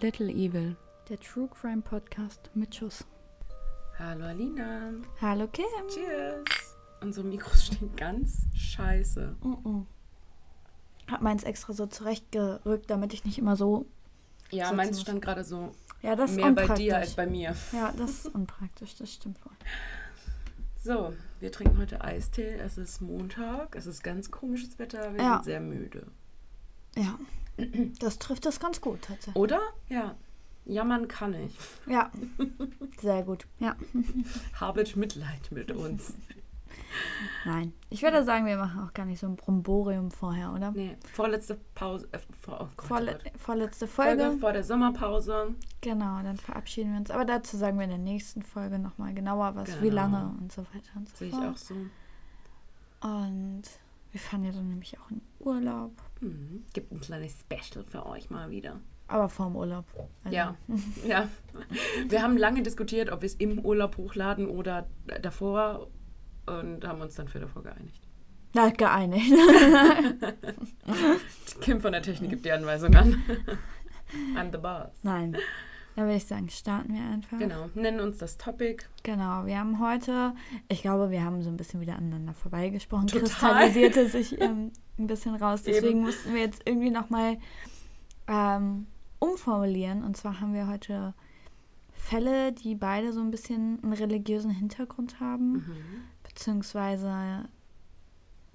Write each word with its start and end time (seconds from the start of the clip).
Little 0.00 0.30
Evil. 0.30 0.76
Der 1.08 1.18
True 1.18 1.48
Crime 1.48 1.82
Podcast 1.82 2.50
mit 2.54 2.74
Schuss. 2.74 3.04
Hallo 3.98 4.24
Alina. 4.24 4.92
Hallo 5.20 5.46
Kim. 5.48 5.64
Cheers. 5.92 6.44
Unsere 7.02 7.26
Mikros 7.26 7.66
stehen 7.66 7.94
ganz 7.96 8.46
scheiße. 8.54 9.36
Mm 9.42 9.52
-mm. 9.52 9.86
Hab 11.10 11.22
meins 11.22 11.42
extra 11.44 11.72
so 11.72 11.86
zurechtgerückt, 11.86 12.88
damit 12.88 13.12
ich 13.14 13.24
nicht 13.24 13.38
immer 13.38 13.56
so. 13.56 13.86
Ja, 14.50 14.64
sitzen 14.66 14.76
meins 14.76 14.90
muss. 14.92 15.00
stand 15.02 15.22
gerade 15.22 15.44
so 15.44 15.72
Ja, 16.02 16.16
das 16.16 16.30
ist 16.32 16.36
mehr 16.36 16.52
bei 16.52 16.66
dir 16.68 16.96
als 16.96 17.14
bei 17.14 17.26
mir. 17.26 17.54
Ja, 17.72 17.92
das 17.96 18.10
ist 18.10 18.26
unpraktisch, 18.34 18.94
das 18.96 19.12
stimmt 19.12 19.44
wohl. 19.44 19.52
So, 20.76 21.12
wir 21.40 21.52
trinken 21.52 21.76
heute 21.78 22.00
Eistee. 22.02 22.54
Es 22.54 22.78
ist 22.78 23.00
Montag. 23.02 23.76
Es 23.76 23.86
ist 23.86 24.02
ganz 24.02 24.30
komisches 24.30 24.78
Wetter. 24.78 25.12
Wir 25.12 25.20
Ja. 25.22 25.34
sind 25.34 25.44
sehr 25.44 25.60
müde. 25.60 26.06
Ja. 26.96 27.18
Das 27.98 28.18
trifft 28.18 28.46
das 28.46 28.60
ganz 28.60 28.80
gut 28.80 29.02
tatsächlich. 29.02 29.36
Oder? 29.36 29.60
Ja. 29.88 30.14
Jammern 30.66 31.08
kann 31.08 31.34
ich. 31.34 31.56
Ja. 31.86 32.10
Sehr 33.00 33.22
gut. 33.22 33.46
Ja. 33.58 33.74
Habet 34.60 34.94
Mitleid 34.96 35.50
mit 35.50 35.72
uns. 35.72 36.12
Nein. 37.44 37.72
Ich 37.88 38.02
würde 38.02 38.24
sagen, 38.24 38.46
wir 38.46 38.56
machen 38.56 38.80
auch 38.86 38.92
gar 38.92 39.06
nicht 39.06 39.20
so 39.20 39.26
ein 39.26 39.36
Bromborium 39.36 40.10
vorher, 40.10 40.52
oder? 40.52 40.70
Nee, 40.72 40.96
vorletzte 41.12 41.58
Pause. 41.74 42.08
Äh, 42.12 42.18
vor, 42.40 42.58
oh 42.60 42.64
Gott, 42.76 42.84
oh 42.84 42.86
Vorle 42.86 43.12
Gott. 43.12 43.32
vorletzte 43.40 43.86
Folge 43.86 44.22
Folge. 44.24 44.38
vor 44.38 44.52
der 44.52 44.64
Sommerpause. 44.64 45.54
Genau, 45.80 46.22
dann 46.22 46.36
verabschieden 46.36 46.92
wir 46.92 47.00
uns. 47.00 47.10
Aber 47.10 47.24
dazu 47.24 47.56
sagen 47.56 47.76
wir 47.78 47.84
in 47.84 47.90
der 47.90 47.98
nächsten 47.98 48.42
Folge 48.42 48.78
nochmal 48.78 49.14
genauer 49.14 49.54
was, 49.56 49.68
wie 49.80 49.88
Genau. 49.88 49.94
lange 50.02 50.34
und 50.40 50.52
so 50.52 50.62
weiter 50.74 50.90
und 50.96 51.08
so 51.08 51.16
Sehe 51.16 51.28
ich 51.28 51.34
fort. 51.34 51.46
auch 51.48 51.56
so. 51.56 51.74
Und 53.02 53.62
wir 54.12 54.20
fahren 54.20 54.44
ja 54.44 54.52
dann 54.52 54.68
nämlich 54.68 54.98
auch 54.98 55.10
in 55.10 55.20
Urlaub. 55.40 55.92
Mhm. 56.20 56.64
Gibt 56.72 56.92
ein 56.92 57.00
kleines 57.00 57.34
Special 57.40 57.84
für 57.84 58.06
euch 58.06 58.30
mal 58.30 58.50
wieder. 58.50 58.80
Aber 59.08 59.28
vorm 59.28 59.56
Urlaub. 59.56 59.84
Also, 60.24 60.36
Ja, 60.36 60.56
ja. 61.06 61.28
Wir 62.08 62.22
haben 62.22 62.36
lange 62.36 62.62
diskutiert, 62.62 63.10
ob 63.10 63.22
wir 63.22 63.26
es 63.26 63.34
im 63.34 63.58
Urlaub 63.58 63.96
hochladen 63.96 64.48
oder 64.48 64.86
davor 65.20 65.88
und 66.46 66.86
haben 66.86 67.00
uns 67.00 67.14
dann 67.16 67.28
für 67.28 67.40
davor 67.40 67.62
geeinigt. 67.62 68.02
Na, 68.54 68.70
geeinigt. 68.70 69.32
Kim 71.60 71.80
von 71.80 71.92
der 71.92 72.02
Technik 72.02 72.30
gibt 72.30 72.44
die 72.44 72.52
Anweisung 72.52 72.94
an. 72.94 73.22
I'm 74.36 74.50
the 74.50 74.58
boss. 74.58 74.90
Nein. 75.02 75.36
Dann 75.96 76.04
würde 76.06 76.16
ich 76.16 76.26
sagen, 76.26 76.48
starten 76.48 76.94
wir 76.94 77.02
einfach. 77.02 77.38
Genau, 77.38 77.68
nennen 77.74 78.00
uns 78.00 78.18
das 78.18 78.38
Topic. 78.38 78.84
Genau, 79.02 79.44
wir 79.44 79.58
haben 79.58 79.80
heute, 79.80 80.34
ich 80.68 80.82
glaube, 80.82 81.10
wir 81.10 81.24
haben 81.24 81.42
so 81.42 81.50
ein 81.50 81.56
bisschen 81.56 81.80
wieder 81.80 81.96
aneinander 81.96 82.32
vorbeigesprochen, 82.32 83.08
Total. 83.08 83.28
kristallisierte 83.28 84.08
sich 84.08 84.40
ähm, 84.40 84.70
ein 85.00 85.06
bisschen 85.06 85.34
raus. 85.34 85.62
Deswegen 85.62 85.98
Eben. 85.98 86.00
mussten 86.02 86.32
wir 86.34 86.40
jetzt 86.40 86.62
irgendwie 86.66 86.90
nochmal 86.90 87.38
ähm, 88.28 88.86
umformulieren. 89.18 90.04
Und 90.04 90.16
zwar 90.16 90.40
haben 90.40 90.54
wir 90.54 90.66
heute 90.68 91.14
Fälle, 91.92 92.52
die 92.52 92.74
beide 92.74 93.12
so 93.12 93.20
ein 93.20 93.30
bisschen 93.30 93.82
einen 93.82 93.92
religiösen 93.92 94.50
Hintergrund 94.50 95.20
haben, 95.20 95.52
Mhm. 95.52 95.64
beziehungsweise 96.22 97.48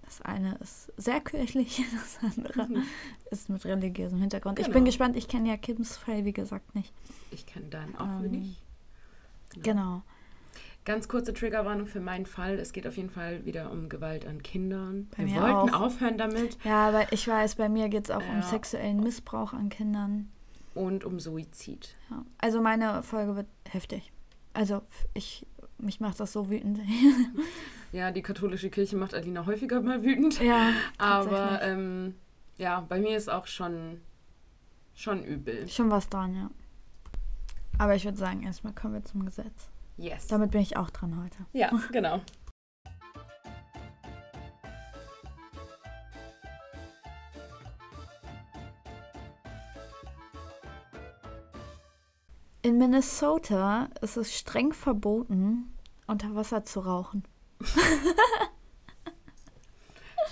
das 0.04 0.22
eine 0.22 0.56
ist 0.56 0.92
sehr 0.98 1.20
kirchlich, 1.20 1.84
das 1.94 2.20
andere 2.22 2.84
ist 3.32 3.50
mit 3.50 3.66
religiösem 3.66 4.20
Hintergrund. 4.20 4.60
Ich 4.60 4.66
bin 4.66 4.74
Genau. 4.76 4.86
gespannt, 4.86 5.16
ich 5.16 5.28
kenne 5.28 5.50
ja 5.50 5.58
Kims 5.58 5.98
Fall, 5.98 6.26
wie 6.26 6.34
gesagt, 6.34 6.76
nicht. 6.76 6.94
Ich 7.32 7.46
kenne 7.46 7.66
deinen 7.68 7.96
auch 7.98 8.22
Ähm, 8.24 8.32
nicht. 8.32 8.62
Genau. 9.64 10.04
Ganz 10.86 11.08
kurze 11.08 11.34
Triggerwarnung 11.34 11.88
für 11.88 12.00
meinen 12.00 12.26
Fall. 12.28 12.60
Es 12.60 12.72
geht 12.72 12.86
auf 12.88 12.96
jeden 12.96 13.10
Fall 13.10 13.44
wieder 13.46 13.72
um 13.72 13.90
Gewalt 13.90 14.26
an 14.28 14.44
Kindern. 14.44 15.08
Bei 15.18 15.26
wir 15.26 15.34
mir 15.34 15.42
wollten 15.42 15.74
auch. 15.74 15.82
aufhören 15.82 16.18
damit 16.18 16.58
Ja, 16.64 16.88
aber 16.90 17.12
ich 17.12 17.28
weiß, 17.28 17.56
bei 17.56 17.70
mir 17.70 17.90
geht 17.90 18.06
es 18.06 18.12
auch 18.12 18.22
um 18.22 18.36
Ja. 18.38 18.42
sexuellen 18.44 19.00
Missbrauch 19.02 19.54
an 19.54 19.70
Kindern. 19.70 20.30
und 20.76 21.04
um 21.06 21.20
Suizid. 21.20 21.96
Ja. 22.12 22.24
Also 22.38 22.62
meine 22.62 23.02
Folge 23.02 23.36
wird 23.36 23.48
heftig. 23.70 24.12
Also 24.54 24.82
ich, 25.14 25.46
mich 25.78 26.00
macht 26.00 26.20
das 26.20 26.32
so 26.34 26.50
wütend. 26.50 26.80
Ja, 27.92 28.12
die 28.12 28.22
katholische 28.22 28.70
Kirche 28.70 28.98
macht 28.98 29.14
Alina 29.14 29.46
häufiger 29.46 29.80
mal 29.82 30.04
wütend. 30.04 30.42
ja, 30.42 30.72
Aber 30.98 31.62
ähm, 31.62 32.16
ja, 32.58 32.82
bei 32.82 33.00
mir 33.00 33.16
ist 33.16 33.30
auch 33.30 33.48
schon, 33.48 34.02
schon 34.94 35.24
übel. 35.24 35.66
schon 35.70 35.90
was 35.90 36.10
dran, 36.10 36.36
ja. 36.36 36.50
Aber 37.78 37.96
ich 37.96 38.04
würde 38.04 38.18
sagen, 38.18 38.44
erstmal 38.44 38.74
kommen 38.74 38.96
wir 38.96 39.06
zum 39.06 39.24
Gesetz. 39.26 39.70
Yes. 39.98 40.28
Damit 40.28 40.52
bin 40.52 40.62
ich 40.62 40.78
auch 40.78 40.90
dran 40.90 41.22
heute. 41.24 41.46
Ja, 41.54 41.72
genau. 41.92 42.22
In 52.62 52.78
Minnesota 52.80 53.90
ist 54.02 54.18
es 54.18 54.36
streng 54.36 54.74
verboten, 54.74 55.72
unter 56.08 56.34
Wasser 56.34 56.66
zu 56.66 56.80
rauchen. 56.80 57.24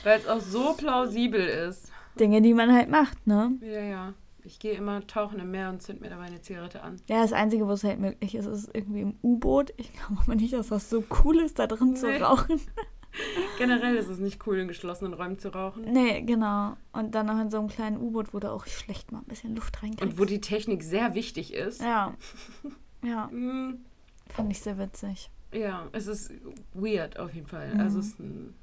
Weil 0.03 0.19
es 0.19 0.27
auch 0.27 0.41
so 0.41 0.73
plausibel 0.73 1.45
ist. 1.45 1.91
Dinge, 2.19 2.41
die 2.41 2.55
man 2.55 2.73
halt 2.73 2.89
macht, 2.89 3.27
ne? 3.27 3.57
Ja, 3.61 3.81
ja. 3.81 4.13
Ich 4.45 4.59
gehe 4.59 4.73
immer 4.73 5.05
tauchen 5.07 5.39
im 5.39 5.51
Meer 5.51 5.69
und 5.69 5.81
zünd 5.81 6.01
mir 6.01 6.09
dabei 6.09 6.23
eine 6.25 6.41
Zigarette 6.41 6.83
an. 6.83 6.97
Ja, 7.07 7.21
das 7.21 7.31
Einzige, 7.33 7.65
wo 7.67 7.71
es 7.71 7.83
halt 7.83 7.99
möglich 7.99 8.35
ist, 8.35 8.45
ist 8.45 8.69
irgendwie 8.73 9.01
im 9.01 9.15
U-Boot. 9.23 9.73
Ich 9.77 9.93
glaube 9.93 10.21
aber 10.23 10.35
nicht, 10.35 10.53
dass 10.53 10.67
das 10.67 10.89
so 10.89 11.03
cool 11.23 11.39
ist, 11.39 11.59
da 11.59 11.67
drin 11.67 11.95
zu 11.95 12.07
Nee. 12.07 12.17
rauchen. 12.21 12.59
Generell 13.59 13.95
ist 13.95 14.07
es 14.09 14.17
nicht 14.19 14.45
cool, 14.47 14.57
in 14.57 14.67
geschlossenen 14.67 15.13
Räumen 15.13 15.37
zu 15.37 15.49
rauchen. 15.53 15.83
Nee, 15.91 16.21
genau. 16.23 16.75
Und 16.93 17.13
dann 17.13 17.27
noch 17.27 17.39
in 17.39 17.51
so 17.51 17.59
einem 17.59 17.67
kleinen 17.67 17.97
U-Boot, 17.97 18.33
wo 18.33 18.39
du 18.39 18.51
auch 18.51 18.65
schlecht 18.65 19.11
mal 19.11 19.19
ein 19.19 19.25
bisschen 19.25 19.55
Luft 19.55 19.81
reinkriegst. 19.83 20.03
Und 20.03 20.19
wo 20.19 20.25
die 20.25 20.41
Technik 20.41 20.83
sehr 20.83 21.13
wichtig 21.13 21.53
ist. 21.53 21.81
Ja. 21.81 22.13
Ja, 23.05 23.27
Mm, 23.27 23.79
fand 24.29 24.49
ich 24.49 24.61
sehr 24.61 24.77
witzig. 24.77 25.29
Ja, 25.53 25.89
es 25.91 26.07
ist 26.07 26.31
weird 26.73 27.19
auf 27.19 27.33
jeden 27.35 27.47
Fall. 27.47 27.73
Mhm. 27.73 27.79
Also 27.81 27.99
es 27.99 28.07
ist 28.07 28.19
ein, 28.19 28.55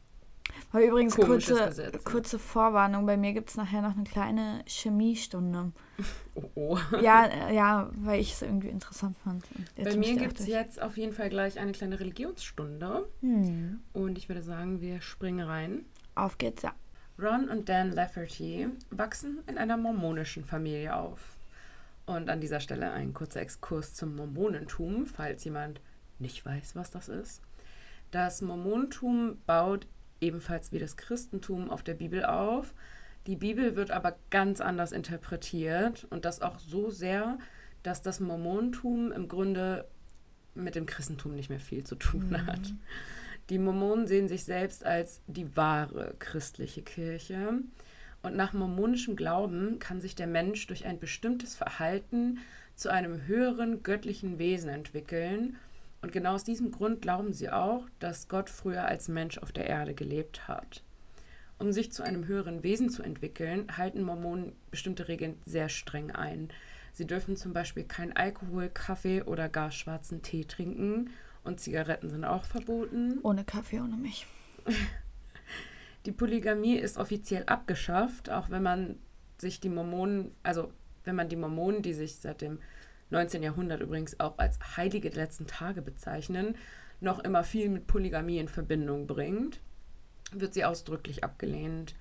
Aber 0.73 0.85
übrigens, 0.85 1.17
Komisches 1.17 1.59
kurze, 1.59 1.69
Gesetz, 1.69 2.05
kurze 2.05 2.39
Vorwarnung, 2.39 3.05
bei 3.05 3.17
mir 3.17 3.33
gibt 3.33 3.51
es 3.51 3.57
nachher 3.57 3.83
noch 3.83 3.97
eine 3.97 4.05
kleine 4.05 4.63
Chemiestunde. 4.67 5.73
oh, 6.37 6.51
oh. 6.55 6.79
Ja, 7.01 7.27
äh, 7.27 7.55
ja, 7.55 7.91
weil 7.97 8.21
ich 8.21 8.33
es 8.35 8.43
irgendwie 8.43 8.69
interessant 8.69 9.17
fand. 9.19 9.45
Jetzt 9.77 9.91
Bei 9.91 9.97
mir 9.97 10.17
gibt 10.17 10.39
es 10.39 10.47
jetzt 10.47 10.81
auf 10.81 10.97
jeden 10.97 11.13
Fall 11.13 11.29
gleich 11.29 11.59
eine 11.59 11.73
kleine 11.73 11.99
Religionsstunde. 11.99 13.09
Hm. 13.21 13.81
Und 13.93 14.17
ich 14.17 14.29
würde 14.29 14.43
sagen, 14.43 14.81
wir 14.81 15.01
springen 15.01 15.47
rein. 15.47 15.85
Auf 16.15 16.39
geht's, 16.39 16.63
ja. 16.63 16.73
Ron 17.21 17.49
und 17.49 17.69
Dan 17.69 17.91
Lafferty 17.91 18.69
wachsen 18.91 19.41
in 19.47 19.59
einer 19.59 19.77
mormonischen 19.77 20.45
Familie 20.45 20.95
auf. 20.95 21.37
Und 22.07 22.31
an 22.31 22.41
dieser 22.41 22.61
Stelle 22.61 22.93
ein 22.93 23.13
kurzer 23.13 23.41
Exkurs 23.41 23.95
zum 23.95 24.17
Mormonentum, 24.17 25.07
falls 25.07 25.45
jemand 25.45 25.81
nicht 26.19 26.45
weiß, 26.45 26.77
was 26.77 26.91
das 26.91 27.09
ist. 27.09 27.43
Das 28.11 28.41
Mormonentum 28.41 29.39
baut 29.47 29.87
ebenfalls 30.21 30.73
wie 30.73 30.79
das 30.79 30.97
Christentum 30.97 31.71
auf 31.71 31.83
der 31.83 31.95
Bibel 31.95 32.25
auf. 32.25 32.75
Die 33.27 33.37
Bibel 33.37 33.77
wird 33.77 33.91
aber 33.91 34.17
ganz 34.31 34.61
anders 34.61 34.93
interpretiert 34.93 36.07
und 36.11 36.25
das 36.25 36.41
auch 36.41 36.59
so 36.59 36.91
sehr, 36.91 37.39
dass 37.83 38.03
das 38.03 38.21
Mormonentum 38.21 39.13
im 39.13 39.29
Grunde 39.29 39.87
mit 40.55 40.75
dem 40.75 40.87
Christentum 40.87 41.35
nicht 41.35 41.51
mehr 41.51 41.61
viel 41.61 41.85
zu 41.85 41.95
tun 41.95 42.47
hat. 42.47 42.73
Die 43.51 43.59
Mormonen 43.59 44.07
sehen 44.07 44.29
sich 44.29 44.45
selbst 44.45 44.85
als 44.85 45.23
die 45.27 45.57
wahre 45.57 46.15
christliche 46.19 46.83
Kirche. 46.83 47.55
Und 48.23 48.37
nach 48.37 48.53
mormonischem 48.53 49.17
Glauben 49.17 49.79
kann 49.79 50.01
sich 50.01 50.15
der 50.15 50.27
Mensch 50.27 50.67
durch 50.67 50.85
ein 50.85 51.01
bestimmtes 51.01 51.57
Verhalten 51.57 52.39
zu 52.77 52.91
einem 52.91 53.27
höheren 53.27 53.83
göttlichen 53.83 54.39
Wesen 54.39 54.71
entwickeln. 54.71 55.57
Und 56.03 56.13
genau 56.13 56.35
aus 56.35 56.45
diesem 56.45 56.71
Grund 56.71 57.03
glauben 57.03 57.33
sie 57.33 57.51
auch, 57.51 57.87
dass 57.99 58.29
Gott 58.29 58.49
früher 58.49 58.85
als 58.87 59.09
Mensch 59.09 59.39
auf 59.39 59.53
der 59.53 59.67
Erde 59.67 59.95
gelebt 59.95 60.49
hat. 60.49 60.83
Um 61.59 61.73
sich 61.73 61.93
zu 61.93 62.03
einem 62.03 62.27
höheren 62.27 62.63
Wesen 62.63 62.89
zu 62.89 63.03
entwickeln, 63.03 63.77
halten 63.77 64.03
Mormonen 64.03 64.53
bestimmte 64.71 65.09
Regeln 65.09 65.37
sehr 65.45 65.69
streng 65.69 66.11
ein. 66.11 66.49
Sie 66.93 67.07
dürfen 67.07 67.37
zum 67.37 67.53
Beispiel 67.53 67.85
kein 67.85 68.17
Alkohol, 68.17 68.71
Kaffee 68.71 69.23
oder 69.23 69.49
gar 69.51 69.71
schwarzen 69.71 70.23
Tee 70.23 70.45
trinken 70.45 71.11
und 71.45 71.61
Zigaretten 71.61 72.09
sind 72.09 72.25
auch 72.25 72.45
verboten. 72.45 73.19
Ohne 73.23 73.45
Kaffee, 73.45 73.81
ohne 73.81 73.97
mich. 73.97 74.27
Die 76.07 76.13
Polygamie 76.13 76.77
ist 76.77 76.97
offiziell 76.97 77.45
abgeschafft, 77.45 78.31
auch 78.31 78.49
wenn 78.49 78.63
man 78.63 78.99
sich 79.37 79.61
die 79.61 79.69
Mormonen, 79.69 80.35
also 80.43 80.73
wenn 81.05 81.15
man 81.15 81.29
die 81.29 81.37
Mormonen, 81.37 81.83
die 81.83 81.93
sich 81.93 82.17
seit 82.17 82.41
dem 82.41 82.59
19. 83.11 83.43
Jahrhundert 83.43 83.81
übrigens 83.81 84.19
auch 84.21 84.39
als 84.39 84.59
Heilige 84.77 85.11
der 85.11 85.25
letzten 85.25 85.47
Tage 85.47 85.83
bezeichnen, 85.83 86.57
noch 87.01 87.19
immer 87.19 87.45
viel 87.45 87.69
mit 87.69 87.87
Polygamie 87.87 88.39
in 88.39 88.49
Verbindung 88.49 89.07
bringt, 89.07 89.61
wird 90.33 90.55
sie 90.55 90.65
ausdrücklich 90.65 91.25
abgelehnt. 91.25 91.95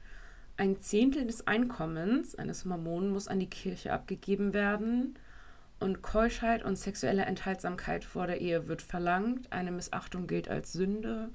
Ein 0.58 0.80
Zehntel 0.80 1.26
des 1.26 1.48
Einkommens 1.48 2.36
eines 2.36 2.66
Mormonen 2.66 3.12
muss 3.12 3.28
an 3.28 3.40
die 3.40 3.50
Kirche 3.50 3.94
abgegeben 3.94 4.54
werden 4.54 5.18
und 5.80 6.02
Keuschheit 6.02 6.64
und 6.64 6.78
sexuelle 6.78 7.24
Enthaltsamkeit 7.24 8.04
vor 8.04 8.28
der 8.28 8.42
Ehe 8.42 8.68
wird 8.68 8.82
verlangt. 8.82 9.52
Eine 9.54 9.72
Missachtung 9.72 10.28
gilt 10.28 10.50
als 10.50 10.74
Sünde. 10.74 11.30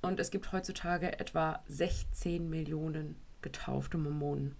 Und 0.00 0.18
es 0.18 0.30
gibt 0.30 0.50
heutzutage 0.52 1.20
etwa 1.20 1.62
16 1.66 2.48
Millionen 2.48 3.16
getaufte 3.42 3.98
Mormonen. 3.98 4.56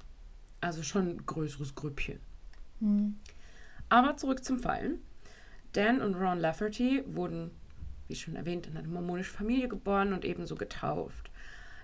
Also 0.60 0.82
schon 0.82 1.08
ein 1.08 1.24
größeres 1.24 1.74
Grüppchen. 1.74 2.20
Hm. 2.80 3.18
Aber 3.90 4.16
zurück 4.16 4.42
zum 4.42 4.58
Fallen. 4.58 5.00
Dan 5.72 6.00
und 6.00 6.14
Ron 6.14 6.40
Lafferty 6.40 7.04
wurden, 7.06 7.50
wie 8.08 8.14
schon 8.14 8.36
erwähnt, 8.36 8.66
in 8.66 8.76
eine 8.76 8.88
mormonische 8.88 9.32
Familie 9.32 9.68
geboren 9.68 10.12
und 10.12 10.24
ebenso 10.24 10.54
getauft. 10.54 11.30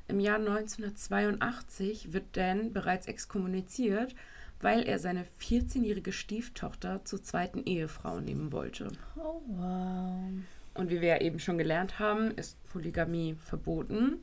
Im 0.09 0.21
Jahr 0.21 0.39
1982 0.39 2.13
wird 2.13 2.25
Dan 2.37 2.73
bereits 2.73 3.07
exkommuniziert, 3.07 4.15
weil 4.61 4.85
er 4.85 4.99
seine 4.99 5.27
14-jährige 5.41 6.13
Stieftochter 6.13 7.05
zur 7.05 7.23
zweiten 7.23 7.65
Ehefrau 7.65 8.21
nehmen 8.21 8.53
wollte. 8.53 8.89
Oh, 9.17 9.43
wow. 9.47 10.31
Und 10.75 10.91
wie 10.91 11.01
wir 11.01 11.09
ja 11.09 11.21
eben 11.21 11.41
schon 11.41 11.59
gelernt 11.59 11.99
haben, 11.99 12.31
ist 12.33 12.63
Polygamie 12.71 13.35
verboten. 13.35 14.21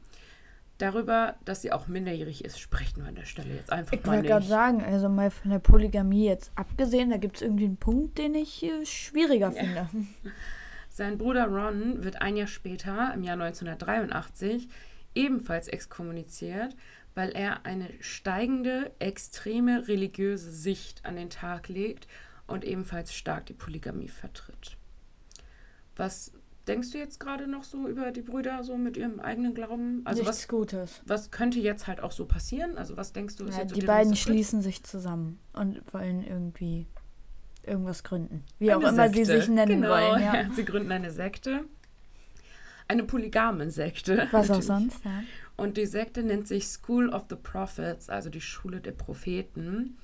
Darüber, 0.79 1.35
dass 1.45 1.61
sie 1.61 1.71
auch 1.71 1.87
minderjährig 1.87 2.43
ist, 2.43 2.59
sprechen 2.59 3.01
wir 3.01 3.09
an 3.09 3.15
der 3.15 3.25
Stelle 3.25 3.55
jetzt 3.55 3.71
einfach 3.71 3.93
Ich 3.93 4.03
mal 4.05 4.13
wollte 4.15 4.27
gerade 4.27 4.45
sagen, 4.45 4.83
also 4.83 5.07
mal 5.07 5.29
von 5.29 5.51
der 5.51 5.59
Polygamie 5.59 6.25
jetzt 6.25 6.51
abgesehen, 6.55 7.11
da 7.11 7.17
gibt 7.17 7.37
es 7.37 7.41
irgendwie 7.41 7.65
einen 7.65 7.77
Punkt, 7.77 8.17
den 8.17 8.33
ich 8.35 8.63
äh, 8.63 8.85
schwieriger 8.85 9.51
finde. 9.51 9.87
Sein 10.89 11.17
Bruder 11.17 11.47
Ron 11.47 12.03
wird 12.03 12.21
ein 12.21 12.37
Jahr 12.37 12.47
später, 12.47 13.13
im 13.13 13.23
Jahr 13.23 13.39
1983, 13.39 14.67
ebenfalls 15.15 15.67
exkommuniziert, 15.67 16.75
weil 17.15 17.29
er 17.31 17.65
eine 17.65 17.89
steigende, 17.99 18.91
extreme 18.99 19.87
religiöse 19.87 20.51
Sicht 20.51 21.05
an 21.05 21.15
den 21.15 21.29
Tag 21.29 21.67
legt 21.67 22.07
und 22.47 22.63
ebenfalls 22.65 23.13
stark 23.13 23.45
die 23.45 23.53
Polygamie 23.53 24.07
vertritt. 24.07 24.77
Was 25.95 26.31
denkst 26.67 26.91
du 26.91 26.97
jetzt 26.97 27.19
gerade 27.19 27.47
noch 27.47 27.63
so 27.63 27.87
über 27.87 28.11
die 28.11 28.21
Brüder, 28.21 28.63
so 28.63 28.77
mit 28.77 28.97
ihrem 28.97 29.19
eigenen 29.19 29.53
Glauben? 29.53 30.01
Also 30.05 30.21
Nichts 30.21 30.37
was, 30.43 30.47
Gutes. 30.47 31.01
was 31.05 31.31
könnte 31.31 31.59
jetzt 31.59 31.87
halt 31.87 32.01
auch 32.01 32.11
so 32.11 32.25
passieren? 32.25 32.77
Also 32.77 32.97
was 32.97 33.13
denkst 33.13 33.35
du, 33.37 33.45
ist 33.45 33.57
Ja, 33.57 33.65
die 33.65 33.81
beiden 33.81 34.15
schließen 34.15 34.61
sich 34.61 34.83
zusammen 34.83 35.39
und 35.53 35.81
wollen 35.93 36.23
irgendwie 36.23 36.87
irgendwas 37.65 38.03
gründen. 38.03 38.43
Wie 38.59 38.71
Eine 38.71 38.85
auch 38.85 38.91
immer 38.91 39.09
sie 39.09 39.25
Sekte. 39.25 39.41
sich 39.41 39.49
nennen 39.49 39.81
genau, 39.81 39.89
wollen. 39.93 40.21
Ja. 40.21 40.35
Ja. 40.35 40.49
Sie 40.55 40.65
gründen 40.65 40.91
eine 40.91 41.11
Sekte. 41.11 41.65
Eine 42.87 43.03
polygame 43.03 43.71
Sekte. 43.71 44.27
Was 44.31 44.51
auch 44.51 44.61
sonst, 44.61 45.03
ja. 45.05 45.23
Und 45.55 45.77
die 45.77 45.85
Sekte 45.85 46.23
nennt 46.23 46.47
sich 46.47 46.67
School 46.67 47.09
of 47.09 47.25
the 47.29 47.35
Prophets, 47.35 48.09
also 48.09 48.29
die 48.29 48.41
Schule 48.41 48.81
der 48.81 48.91
Propheten. 48.91 49.97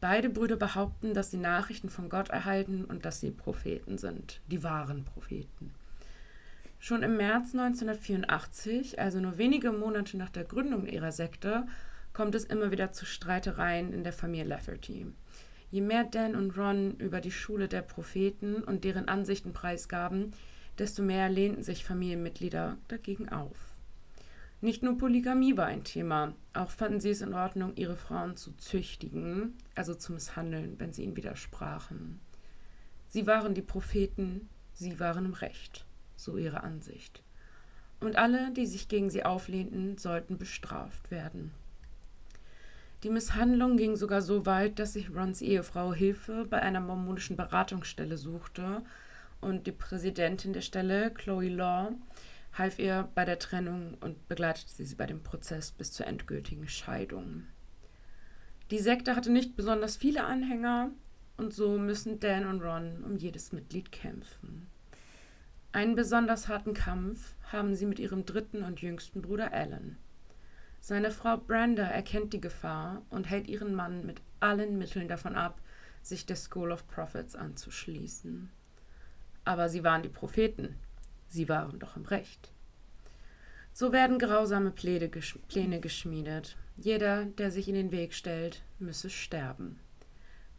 Beide 0.00 0.30
Brüder 0.30 0.56
behaupten, 0.56 1.12
dass 1.12 1.30
sie 1.30 1.36
Nachrichten 1.36 1.90
von 1.90 2.08
Gott 2.08 2.30
erhalten 2.30 2.84
und 2.84 3.04
dass 3.04 3.20
sie 3.20 3.30
Propheten 3.30 3.98
sind, 3.98 4.40
die 4.46 4.62
wahren 4.62 5.04
Propheten. 5.04 5.72
Schon 6.84 7.04
im 7.04 7.16
März 7.16 7.54
1984, 7.54 8.98
also 8.98 9.20
nur 9.20 9.38
wenige 9.38 9.70
Monate 9.70 10.16
nach 10.16 10.30
der 10.30 10.42
Gründung 10.42 10.88
ihrer 10.88 11.12
Sekte, 11.12 11.64
kommt 12.12 12.34
es 12.34 12.42
immer 12.42 12.72
wieder 12.72 12.90
zu 12.90 13.06
Streitereien 13.06 13.92
in 13.92 14.02
der 14.02 14.12
Familie 14.12 14.48
Lafferty. 14.48 15.06
Je 15.70 15.80
mehr 15.80 16.02
Dan 16.02 16.34
und 16.34 16.58
Ron 16.58 16.96
über 16.96 17.20
die 17.20 17.30
Schule 17.30 17.68
der 17.68 17.82
Propheten 17.82 18.64
und 18.64 18.82
deren 18.82 19.06
Ansichten 19.06 19.52
preisgaben, 19.52 20.32
desto 20.76 21.04
mehr 21.04 21.28
lehnten 21.28 21.62
sich 21.62 21.84
Familienmitglieder 21.84 22.76
dagegen 22.88 23.28
auf. 23.28 23.76
Nicht 24.60 24.82
nur 24.82 24.98
Polygamie 24.98 25.56
war 25.56 25.66
ein 25.66 25.84
Thema, 25.84 26.34
auch 26.52 26.72
fanden 26.72 26.98
sie 26.98 27.10
es 27.10 27.20
in 27.20 27.32
Ordnung, 27.32 27.76
ihre 27.76 27.96
Frauen 27.96 28.36
zu 28.36 28.56
züchtigen, 28.56 29.56
also 29.76 29.94
zu 29.94 30.12
misshandeln, 30.12 30.80
wenn 30.80 30.92
sie 30.92 31.04
ihnen 31.04 31.16
widersprachen. 31.16 32.18
Sie 33.06 33.28
waren 33.28 33.54
die 33.54 33.62
Propheten, 33.62 34.48
sie 34.72 34.98
waren 34.98 35.26
im 35.26 35.34
Recht, 35.34 35.86
so 36.22 36.36
ihre 36.36 36.62
Ansicht. 36.62 37.22
Und 38.00 38.16
alle, 38.16 38.50
die 38.52 38.66
sich 38.66 38.88
gegen 38.88 39.10
sie 39.10 39.24
auflehnten, 39.24 39.98
sollten 39.98 40.38
bestraft 40.38 41.10
werden. 41.10 41.52
Die 43.02 43.10
Misshandlung 43.10 43.76
ging 43.76 43.96
sogar 43.96 44.22
so 44.22 44.46
weit, 44.46 44.78
dass 44.78 44.92
sich 44.92 45.10
Rons 45.10 45.42
Ehefrau 45.42 45.92
Hilfe 45.92 46.46
bei 46.48 46.62
einer 46.62 46.80
mormonischen 46.80 47.36
Beratungsstelle 47.36 48.16
suchte 48.16 48.82
und 49.40 49.66
die 49.66 49.72
Präsidentin 49.72 50.52
der 50.52 50.60
Stelle, 50.60 51.10
Chloe 51.10 51.48
Law, 51.48 51.92
half 52.52 52.78
ihr 52.78 53.08
bei 53.14 53.24
der 53.24 53.40
Trennung 53.40 53.96
und 54.00 54.28
begleitete 54.28 54.84
sie 54.84 54.94
bei 54.94 55.06
dem 55.06 55.22
Prozess 55.22 55.72
bis 55.72 55.90
zur 55.92 56.06
endgültigen 56.06 56.68
Scheidung. 56.68 57.44
Die 58.70 58.78
Sekte 58.78 59.16
hatte 59.16 59.32
nicht 59.32 59.56
besonders 59.56 59.96
viele 59.96 60.24
Anhänger 60.24 60.90
und 61.36 61.52
so 61.52 61.78
müssen 61.78 62.20
Dan 62.20 62.46
und 62.46 62.62
Ron 62.62 63.02
um 63.04 63.16
jedes 63.16 63.52
Mitglied 63.52 63.90
kämpfen. 63.90 64.68
Einen 65.74 65.94
besonders 65.94 66.48
harten 66.48 66.74
Kampf 66.74 67.34
haben 67.50 67.74
sie 67.74 67.86
mit 67.86 67.98
ihrem 67.98 68.26
dritten 68.26 68.62
und 68.62 68.82
jüngsten 68.82 69.22
Bruder 69.22 69.54
Alan. 69.54 69.96
Seine 70.80 71.10
Frau 71.10 71.38
Brenda 71.38 71.84
erkennt 71.84 72.34
die 72.34 72.42
Gefahr 72.42 73.00
und 73.08 73.30
hält 73.30 73.46
ihren 73.48 73.74
Mann 73.74 74.04
mit 74.04 74.20
allen 74.40 74.76
Mitteln 74.76 75.08
davon 75.08 75.34
ab, 75.34 75.62
sich 76.02 76.26
der 76.26 76.36
School 76.36 76.72
of 76.72 76.86
Prophets 76.88 77.34
anzuschließen. 77.34 78.50
Aber 79.46 79.70
sie 79.70 79.82
waren 79.82 80.02
die 80.02 80.10
Propheten, 80.10 80.76
sie 81.28 81.48
waren 81.48 81.78
doch 81.78 81.96
im 81.96 82.04
Recht. 82.04 82.52
So 83.72 83.92
werden 83.92 84.18
grausame 84.18 84.72
Pläne, 84.72 85.08
gesch 85.08 85.38
Pläne 85.48 85.80
geschmiedet. 85.80 86.58
Jeder, 86.76 87.24
der 87.24 87.50
sich 87.50 87.68
in 87.68 87.74
den 87.74 87.92
Weg 87.92 88.12
stellt, 88.12 88.62
müsse 88.78 89.08
sterben. 89.08 89.80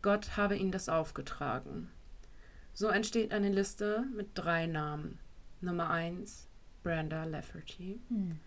Gott 0.02 0.38
habe 0.38 0.56
ihnen 0.56 0.72
das 0.72 0.90
aufgetragen. 0.90 1.92
So 2.76 2.88
entsteht 2.88 3.32
eine 3.32 3.50
Liste 3.50 4.06
mit 4.16 4.30
drei 4.34 4.66
Namen. 4.66 5.20
Nummer 5.62 5.92
1 5.92 6.48
Brenda 6.82 7.24
Lafferty. 7.24 8.00
Hm. 8.10 8.40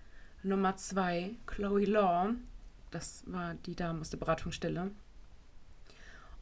Nummer 0.42 0.76
2 0.76 1.36
Chloe 1.46 1.84
Law. 1.84 2.34
Das 2.90 3.22
war 3.26 3.54
die 3.54 3.76
Dame 3.76 4.00
aus 4.00 4.10
der 4.10 4.18
Beratungsstelle. 4.18 4.90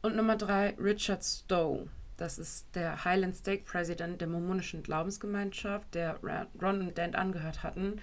Und 0.01 0.15
Nummer 0.15 0.35
3 0.35 0.75
Richard 0.79 1.23
Stowe. 1.23 1.87
Das 2.17 2.39
ist 2.39 2.67
der 2.75 3.05
Highland 3.05 3.35
Stake 3.35 3.63
President 3.65 4.19
der 4.19 4.29
mormonischen 4.29 4.81
Glaubensgemeinschaft, 4.81 5.93
der 5.93 6.19
Ron 6.61 6.81
und 6.81 6.97
Dan 6.97 7.13
angehört 7.13 7.61
hatten. 7.61 8.01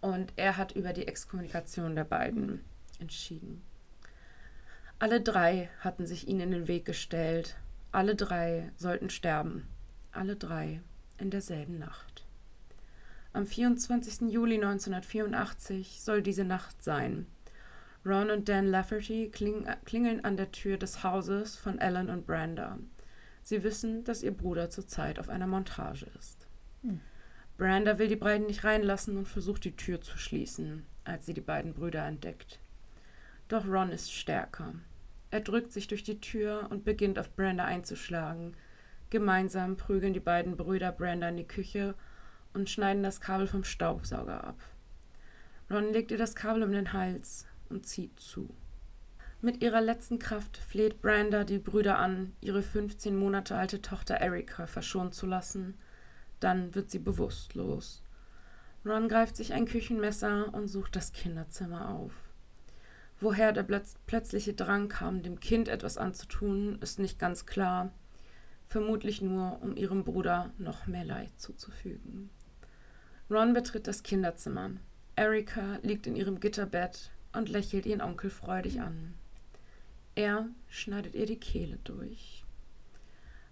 Und 0.00 0.32
er 0.36 0.56
hat 0.56 0.72
über 0.72 0.92
die 0.92 1.06
Exkommunikation 1.06 1.96
der 1.96 2.04
beiden 2.04 2.64
entschieden. 2.98 3.62
Alle 4.98 5.20
drei 5.20 5.68
hatten 5.80 6.06
sich 6.06 6.28
ihnen 6.28 6.40
in 6.40 6.50
den 6.50 6.68
Weg 6.68 6.84
gestellt. 6.84 7.56
Alle 7.90 8.14
drei 8.14 8.70
sollten 8.76 9.10
sterben. 9.10 9.66
Alle 10.12 10.36
drei 10.36 10.80
in 11.18 11.30
derselben 11.30 11.78
Nacht. 11.78 12.24
Am 13.32 13.46
24. 13.46 14.30
Juli 14.32 14.56
1984 14.56 16.00
soll 16.00 16.22
diese 16.22 16.44
Nacht 16.44 16.82
sein. 16.82 17.26
Ron 18.04 18.30
und 18.30 18.48
Dan 18.48 18.66
Lafferty 18.66 19.30
kling 19.30 19.66
klingeln 19.84 20.24
an 20.24 20.36
der 20.36 20.52
Tür 20.52 20.76
des 20.76 21.02
Hauses 21.02 21.56
von 21.56 21.78
Ellen 21.78 22.10
und 22.10 22.26
Brenda. 22.26 22.78
Sie 23.42 23.62
wissen, 23.62 24.04
dass 24.04 24.22
ihr 24.22 24.32
Bruder 24.32 24.70
zurzeit 24.70 25.18
auf 25.18 25.28
einer 25.28 25.46
Montage 25.46 26.06
ist. 26.18 26.46
Hm. 26.82 27.00
Brenda 27.56 27.98
will 27.98 28.08
die 28.08 28.16
beiden 28.16 28.46
nicht 28.46 28.64
reinlassen 28.64 29.16
und 29.16 29.26
versucht 29.26 29.64
die 29.64 29.76
Tür 29.76 30.00
zu 30.00 30.16
schließen, 30.16 30.84
als 31.04 31.26
sie 31.26 31.34
die 31.34 31.40
beiden 31.40 31.74
Brüder 31.74 32.06
entdeckt. 32.06 32.60
Doch 33.48 33.66
Ron 33.66 33.90
ist 33.90 34.12
stärker. 34.12 34.74
Er 35.30 35.40
drückt 35.40 35.72
sich 35.72 35.88
durch 35.88 36.02
die 36.02 36.20
Tür 36.20 36.68
und 36.70 36.84
beginnt 36.84 37.18
auf 37.18 37.34
Brenda 37.34 37.64
einzuschlagen. 37.64 38.56
Gemeinsam 39.10 39.76
prügeln 39.76 40.14
die 40.14 40.20
beiden 40.20 40.56
Brüder 40.56 40.92
Brenda 40.92 41.28
in 41.28 41.36
die 41.36 41.46
Küche 41.46 41.94
und 42.54 42.70
schneiden 42.70 43.02
das 43.02 43.20
Kabel 43.20 43.46
vom 43.46 43.64
Staubsauger 43.64 44.44
ab. 44.44 44.58
Ron 45.70 45.92
legt 45.92 46.10
ihr 46.10 46.18
das 46.18 46.34
Kabel 46.34 46.62
um 46.62 46.72
den 46.72 46.92
Hals 46.92 47.46
und 47.68 47.86
zieht 47.86 48.18
zu. 48.18 48.48
Mit 49.40 49.62
ihrer 49.62 49.80
letzten 49.80 50.18
Kraft 50.18 50.56
fleht 50.56 51.00
Brenda 51.00 51.44
die 51.44 51.58
Brüder 51.58 51.98
an, 51.98 52.32
ihre 52.40 52.62
15 52.62 53.16
Monate 53.16 53.54
alte 53.54 53.80
Tochter 53.80 54.16
Erika 54.16 54.66
verschont 54.66 55.14
zu 55.14 55.26
lassen. 55.26 55.76
Dann 56.40 56.74
wird 56.74 56.90
sie 56.90 56.98
bewusstlos. 56.98 58.02
Ron 58.84 59.08
greift 59.08 59.36
sich 59.36 59.52
ein 59.52 59.66
Küchenmesser 59.66 60.52
und 60.54 60.68
sucht 60.68 60.96
das 60.96 61.12
Kinderzimmer 61.12 61.90
auf. 61.90 62.12
Woher 63.20 63.52
der 63.52 63.64
plötz 63.64 63.96
plötzliche 64.06 64.52
Drang 64.52 64.88
kam, 64.88 65.22
dem 65.22 65.40
Kind 65.40 65.68
etwas 65.68 65.98
anzutun, 65.98 66.78
ist 66.80 66.98
nicht 66.98 67.18
ganz 67.18 67.46
klar. 67.46 67.90
Vermutlich 68.66 69.22
nur, 69.22 69.60
um 69.62 69.76
ihrem 69.76 70.04
Bruder 70.04 70.52
noch 70.58 70.86
mehr 70.86 71.04
Leid 71.04 71.30
zuzufügen. 71.36 72.30
Ron 73.30 73.54
betritt 73.54 73.86
das 73.86 74.02
Kinderzimmer. 74.02 74.70
Erika 75.16 75.78
liegt 75.82 76.06
in 76.06 76.16
ihrem 76.16 76.38
Gitterbett 76.38 77.10
und 77.32 77.48
lächelt 77.48 77.86
ihren 77.86 78.02
Onkel 78.02 78.30
freudig 78.30 78.80
an. 78.80 79.14
Er 80.14 80.48
schneidet 80.68 81.14
ihr 81.14 81.26
die 81.26 81.40
Kehle 81.40 81.78
durch. 81.84 82.44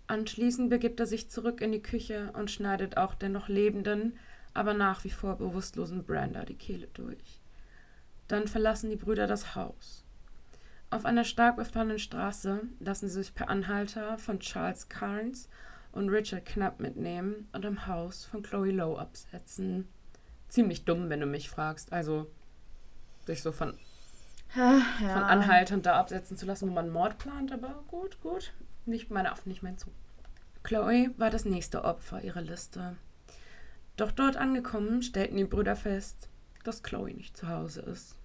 Anschließend 0.06 0.70
begibt 0.70 1.00
er 1.00 1.06
sich 1.06 1.28
zurück 1.28 1.60
in 1.60 1.72
die 1.72 1.82
Küche 1.82 2.30
und 2.34 2.50
schneidet 2.50 2.96
auch 2.96 3.14
der 3.14 3.28
noch 3.28 3.48
lebenden, 3.48 4.16
aber 4.54 4.74
nach 4.74 5.02
wie 5.04 5.10
vor 5.10 5.36
bewusstlosen 5.36 6.04
Brenda 6.04 6.44
die 6.44 6.54
Kehle 6.54 6.86
durch. 6.94 7.40
Dann 8.28 8.48
verlassen 8.48 8.90
die 8.90 8.96
Brüder 8.96 9.26
das 9.26 9.54
Haus. 9.54 10.04
Auf 10.90 11.04
einer 11.04 11.24
stark 11.24 11.56
befahrenen 11.56 11.98
Straße 11.98 12.60
lassen 12.80 13.08
sie 13.08 13.14
sich 13.22 13.34
per 13.34 13.48
Anhalter 13.48 14.18
von 14.18 14.40
Charles 14.40 14.88
Carnes 14.88 15.48
und 15.92 16.08
Richard 16.10 16.44
Knapp 16.46 16.80
mitnehmen 16.80 17.48
und 17.52 17.64
im 17.64 17.86
Haus 17.86 18.24
von 18.24 18.42
Chloe 18.42 18.70
Lowe 18.70 18.98
absetzen. 19.00 19.88
Ziemlich 20.48 20.84
dumm, 20.84 21.08
wenn 21.10 21.20
du 21.20 21.26
mich 21.26 21.50
fragst. 21.50 21.92
Also 21.92 22.30
sich 23.26 23.42
so 23.42 23.50
von 23.52 23.74
Ja. 24.54 24.80
von 25.00 25.22
Anhaltern 25.24 25.82
da 25.82 25.98
absetzen 25.98 26.36
zu 26.36 26.46
lassen, 26.46 26.68
wo 26.68 26.72
man 26.72 26.90
Mord 26.90 27.18
plant, 27.18 27.50
aber 27.52 27.82
gut, 27.88 28.20
gut. 28.20 28.52
Nicht 28.84 29.10
meine 29.10 29.32
Affen, 29.32 29.48
nicht 29.48 29.62
mein 29.64 29.78
Zug. 29.78 29.92
Chloe 30.62 31.10
war 31.16 31.30
das 31.30 31.44
nächste 31.44 31.84
Opfer 31.84 32.22
ihrer 32.22 32.42
Liste. 32.42 32.96
Doch 33.96 34.12
dort 34.12 34.36
angekommen, 34.36 35.02
stellten 35.02 35.36
die 35.36 35.44
Brüder 35.44 35.74
fest, 35.74 36.28
dass 36.66 36.82
Chloe 36.82 37.14
nicht 37.14 37.36
zu 37.36 37.48
Hause 37.48 37.82
ist. 37.82 38.16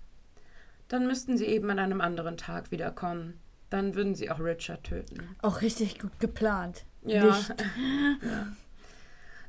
Dann 0.88 1.08
müssten 1.08 1.38
sie 1.38 1.46
eben 1.46 1.70
an 1.70 1.80
einem 1.80 2.02
anderen 2.02 2.38
Tag 2.38 2.72
wiederkommen. 2.72 3.40
Dann 3.70 3.96
würden 3.96 4.16
sie 4.16 4.30
auch 4.30 4.40
Richard 4.40 4.84
töten. 4.84 5.36
Auch 5.42 5.62
richtig 5.62 6.00
gut 6.00 6.20
geplant. 6.20 6.86
Ja. 7.04 7.40
Ja. 8.22 8.48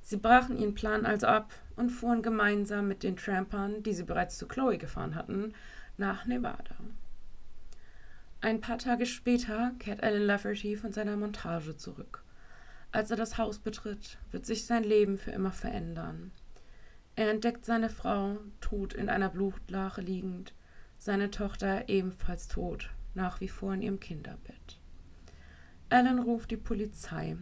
Sie 0.04 0.16
brachen 0.16 0.58
ihren 0.58 0.74
Plan 0.74 1.06
also 1.06 1.28
ab 1.28 1.52
und 1.76 1.90
fuhren 1.90 2.22
gemeinsam 2.22 2.88
mit 2.88 3.02
den 3.02 3.16
Trampern, 3.16 3.82
die 3.82 3.92
sie 3.92 4.02
bereits 4.02 4.36
zu 4.36 4.48
Chloe 4.48 4.76
gefahren 4.76 5.14
hatten, 5.14 5.54
nach 5.96 6.26
Nevada. 6.26 6.74
Ein 8.40 8.60
paar 8.60 8.78
Tage 8.78 9.06
später 9.06 9.72
kehrt 9.78 10.02
Alan 10.02 10.22
Lafferty 10.22 10.76
von 10.76 10.92
seiner 10.92 11.16
Montage 11.16 11.76
zurück. 11.76 12.24
Als 12.90 13.10
er 13.10 13.16
das 13.16 13.38
Haus 13.38 13.58
betritt, 13.58 14.18
wird 14.32 14.44
sich 14.44 14.66
sein 14.66 14.82
Leben 14.82 15.16
für 15.16 15.30
immer 15.30 15.52
verändern. 15.52 16.32
Er 17.14 17.30
entdeckt 17.30 17.64
seine 17.64 17.90
Frau 17.90 18.38
tot 18.60 18.94
in 18.94 19.08
einer 19.08 19.28
Blutlache 19.28 20.00
liegend, 20.00 20.54
seine 20.98 21.30
Tochter 21.30 21.88
ebenfalls 21.88 22.48
tot, 22.48 22.90
nach 23.14 23.40
wie 23.40 23.48
vor 23.48 23.74
in 23.74 23.82
ihrem 23.82 24.00
Kinderbett. 24.00 24.78
Alan 25.90 26.20
ruft 26.20 26.50
die 26.50 26.56
Polizei. 26.56 27.36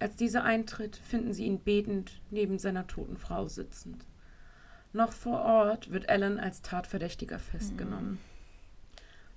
Als 0.00 0.16
diese 0.16 0.42
eintritt, 0.42 0.96
finden 0.96 1.32
sie 1.32 1.44
ihn 1.44 1.60
betend 1.60 2.20
neben 2.30 2.58
seiner 2.58 2.86
toten 2.86 3.16
Frau 3.16 3.46
sitzend. 3.46 4.04
Noch 4.92 5.12
vor 5.12 5.40
Ort 5.42 5.92
wird 5.92 6.08
Alan 6.08 6.40
als 6.40 6.62
Tatverdächtiger 6.62 7.38
festgenommen. 7.38 8.18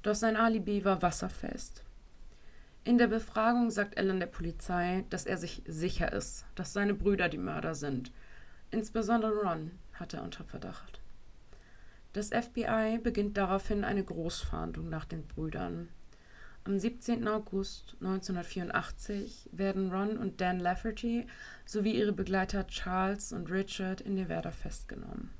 Doch 0.01 0.15
sein 0.15 0.37
Alibi 0.37 0.85
war 0.85 1.01
wasserfest. 1.01 1.83
In 2.83 2.97
der 2.97 3.07
Befragung 3.07 3.69
sagt 3.69 3.97
Alan 3.97 4.19
der 4.19 4.27
Polizei, 4.27 5.03
dass 5.09 5.25
er 5.25 5.37
sich 5.37 5.61
sicher 5.67 6.13
ist, 6.13 6.45
dass 6.55 6.73
seine 6.73 6.93
Brüder 6.93 7.27
die 7.27 7.37
Mörder 7.37 7.75
sind. 7.75 8.11
Insbesondere 8.71 9.33
Ron 9.33 9.71
hat 9.93 10.13
er 10.13 10.23
unter 10.23 10.43
Verdacht. 10.43 10.99
Das 12.13 12.29
FBI 12.29 12.99
beginnt 13.01 13.37
daraufhin 13.37 13.83
eine 13.83 14.03
Großfahndung 14.03 14.89
nach 14.89 15.05
den 15.05 15.25
Brüdern. 15.27 15.89
Am 16.63 16.77
17. 16.77 17.27
August 17.27 17.95
1984 18.01 19.49
werden 19.53 19.91
Ron 19.91 20.17
und 20.17 20.41
Dan 20.41 20.59
Lafferty 20.59 21.25
sowie 21.65 21.93
ihre 21.93 22.11
Begleiter 22.11 22.67
Charles 22.67 23.31
und 23.31 23.49
Richard 23.49 24.01
in 24.01 24.15
Nevada 24.15 24.51
festgenommen. 24.51 25.31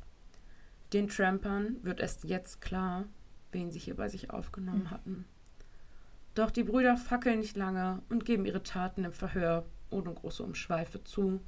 Den 0.94 1.10
Trampern 1.10 1.78
wird 1.84 2.00
erst 2.00 2.24
jetzt 2.24 2.62
klar, 2.62 3.06
wen 3.52 3.72
sie 3.72 3.80
hier 3.80 3.96
bei 3.96 4.08
sich 4.08 4.30
aufgenommen 4.30 4.90
hatten. 4.90 5.26
Doch 6.34 6.50
die 6.50 6.64
Brüder 6.64 6.96
fackeln 6.96 7.40
nicht 7.40 7.58
lange 7.58 8.02
und 8.08 8.24
geben 8.24 8.46
ihre 8.46 8.64
Taten 8.64 9.04
im 9.04 9.12
Verhör 9.12 9.66
ohne 9.90 10.14
große 10.14 10.44
Umschweife 10.44 11.04
zu. 11.04 11.42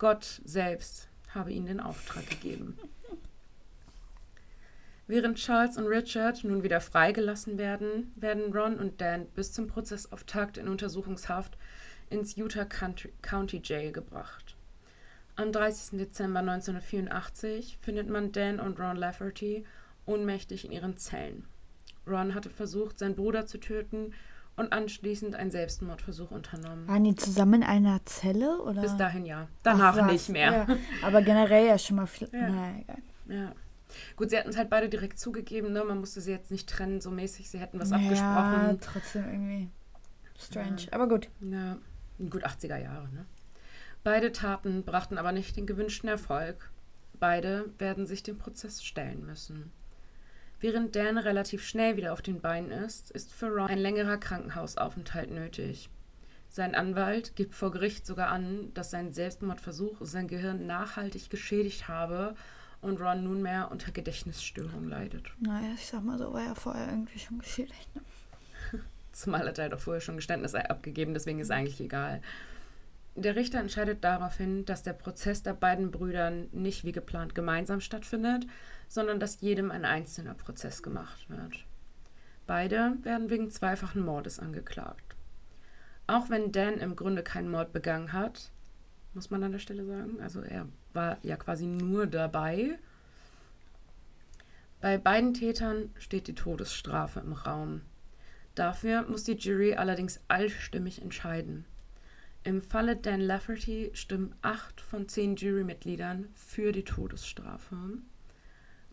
Gott 0.00 0.40
selbst 0.46 1.08
habe 1.28 1.52
ihnen 1.52 1.66
den 1.66 1.78
Auftrag 1.78 2.26
gegeben. 2.26 2.78
Während 5.06 5.36
Charles 5.36 5.76
und 5.76 5.88
Richard 5.88 6.42
nun 6.42 6.62
wieder 6.62 6.80
freigelassen 6.80 7.58
werden, 7.58 8.10
werden 8.16 8.50
Ron 8.50 8.78
und 8.78 9.02
Dan 9.02 9.26
bis 9.34 9.52
zum 9.52 9.66
Prozessauftakt 9.66 10.56
in 10.56 10.68
Untersuchungshaft 10.68 11.58
ins 12.08 12.34
Utah 12.36 12.64
County 12.64 13.60
Jail 13.62 13.92
gebracht. 13.92 14.56
Am 15.36 15.52
30. 15.52 15.98
Dezember 15.98 16.40
1984 16.40 17.76
findet 17.82 18.08
man 18.08 18.32
Dan 18.32 18.58
und 18.58 18.80
Ron 18.80 18.96
Lafferty 18.96 19.66
ohnmächtig 20.06 20.64
in 20.64 20.72
ihren 20.72 20.96
Zellen. 20.96 21.44
Ron 22.06 22.34
hatte 22.34 22.48
versucht, 22.48 22.98
seinen 22.98 23.16
Bruder 23.16 23.44
zu 23.44 23.58
töten 23.58 24.14
und 24.60 24.72
anschließend 24.72 25.34
einen 25.34 25.50
Selbstmordversuch 25.50 26.30
unternommen. 26.30 26.86
Waren 26.86 27.04
die 27.04 27.14
zusammen 27.16 27.62
in 27.62 27.62
einer 27.64 28.04
Zelle? 28.04 28.60
Oder? 28.62 28.82
Bis 28.82 28.96
dahin 28.96 29.24
ja. 29.26 29.48
Danach 29.62 29.96
Ach, 29.98 30.06
nicht 30.10 30.28
mehr. 30.28 30.66
Ja. 30.68 30.76
Aber 31.02 31.22
generell 31.22 31.66
ja 31.66 31.78
schon 31.78 31.96
mal 31.96 32.06
viel. 32.06 32.28
Ja. 32.32 32.48
Naja, 32.48 32.78
egal. 32.80 32.98
Ja. 33.28 33.52
Gut, 34.16 34.30
sie 34.30 34.38
hatten 34.38 34.50
es 34.50 34.56
halt 34.56 34.70
beide 34.70 34.88
direkt 34.88 35.18
zugegeben, 35.18 35.72
ne? 35.72 35.82
Man 35.82 35.98
musste 35.98 36.20
sie 36.20 36.30
jetzt 36.30 36.50
nicht 36.50 36.68
trennen, 36.68 37.00
so 37.00 37.10
mäßig. 37.10 37.50
Sie 37.50 37.58
hätten 37.58 37.80
was 37.80 37.90
Ja, 37.90 37.96
abgesprochen. 37.96 38.78
trotzdem 38.80 39.24
irgendwie 39.24 39.70
strange. 40.38 40.82
Ja. 40.82 40.92
Aber 40.92 41.08
gut. 41.08 41.28
Ja, 41.40 41.78
gut 42.18 42.44
80er 42.46 42.76
Jahre, 42.76 43.08
ne? 43.08 43.24
Beide 44.04 44.30
Taten 44.32 44.84
brachten 44.84 45.18
aber 45.18 45.32
nicht 45.32 45.56
den 45.56 45.66
gewünschten 45.66 46.08
Erfolg. 46.08 46.70
Beide 47.18 47.70
werden 47.78 48.06
sich 48.06 48.22
dem 48.22 48.38
Prozess 48.38 48.82
stellen 48.84 49.26
müssen. 49.26 49.72
Während 50.60 50.94
Dan 50.94 51.16
relativ 51.16 51.64
schnell 51.66 51.96
wieder 51.96 52.12
auf 52.12 52.20
den 52.20 52.40
Beinen 52.40 52.70
ist, 52.70 53.10
ist 53.10 53.32
für 53.32 53.48
Ron 53.48 53.68
ein 53.68 53.78
längerer 53.78 54.18
Krankenhausaufenthalt 54.18 55.30
nötig. 55.30 55.88
Sein 56.50 56.74
Anwalt 56.74 57.34
gibt 57.34 57.54
vor 57.54 57.70
Gericht 57.70 58.04
sogar 58.04 58.28
an, 58.28 58.74
dass 58.74 58.90
sein 58.90 59.12
Selbstmordversuch 59.12 59.98
sein 60.00 60.28
Gehirn 60.28 60.66
nachhaltig 60.66 61.30
geschädigt 61.30 61.88
habe 61.88 62.34
und 62.82 63.00
Ron 63.00 63.24
nunmehr 63.24 63.70
unter 63.70 63.90
Gedächtnisstörung 63.90 64.86
leidet. 64.86 65.32
Naja, 65.38 65.72
ich 65.74 65.86
sag 65.86 66.04
mal 66.04 66.18
so, 66.18 66.32
war 66.32 66.44
ja 66.44 66.54
vorher 66.54 66.88
irgendwie 66.88 67.18
schon 67.18 67.38
geschädigt. 67.38 67.88
Ne? 67.94 68.02
Zumal 69.12 69.46
hat 69.48 69.58
er 69.58 69.70
doch 69.70 69.80
vorher 69.80 70.00
schon 70.00 70.16
Geständnis 70.16 70.54
abgegeben, 70.54 71.14
deswegen 71.14 71.40
ist 71.40 71.50
eigentlich 71.50 71.80
egal. 71.80 72.20
Der 73.16 73.36
Richter 73.36 73.58
entscheidet 73.58 74.04
daraufhin, 74.04 74.64
dass 74.64 74.82
der 74.82 74.92
Prozess 74.92 75.42
der 75.42 75.54
beiden 75.54 75.90
Brüdern 75.90 76.48
nicht 76.52 76.84
wie 76.84 76.92
geplant 76.92 77.34
gemeinsam 77.34 77.80
stattfindet, 77.80 78.46
sondern 78.88 79.20
dass 79.20 79.40
jedem 79.40 79.70
ein 79.70 79.84
einzelner 79.84 80.34
Prozess 80.34 80.82
gemacht 80.82 81.28
wird. 81.28 81.64
Beide 82.46 82.96
werden 83.02 83.30
wegen 83.30 83.50
zweifachen 83.50 84.04
Mordes 84.04 84.38
angeklagt. 84.38 85.16
Auch 86.06 86.30
wenn 86.30 86.50
Dan 86.50 86.78
im 86.78 86.96
Grunde 86.96 87.22
keinen 87.22 87.50
Mord 87.50 87.72
begangen 87.72 88.12
hat, 88.12 88.50
muss 89.14 89.30
man 89.30 89.42
an 89.44 89.52
der 89.52 89.58
Stelle 89.58 89.84
sagen, 89.84 90.20
also 90.20 90.40
er 90.40 90.66
war 90.92 91.18
ja 91.22 91.36
quasi 91.36 91.66
nur 91.66 92.06
dabei. 92.06 92.78
Bei 94.80 94.98
beiden 94.98 95.34
Tätern 95.34 95.90
steht 95.98 96.26
die 96.26 96.34
Todesstrafe 96.34 97.20
im 97.20 97.32
Raum. 97.32 97.82
Dafür 98.54 99.02
muss 99.02 99.24
die 99.24 99.36
Jury 99.36 99.74
allerdings 99.74 100.20
allstimmig 100.28 101.02
entscheiden. 101.02 101.64
Im 102.42 102.62
Falle 102.62 102.96
Dan 102.96 103.20
Lafferty 103.20 103.90
stimmen 103.92 104.34
acht 104.40 104.80
von 104.80 105.08
zehn 105.08 105.36
Jurymitgliedern 105.36 106.28
für 106.34 106.72
die 106.72 106.84
Todesstrafe. 106.84 107.76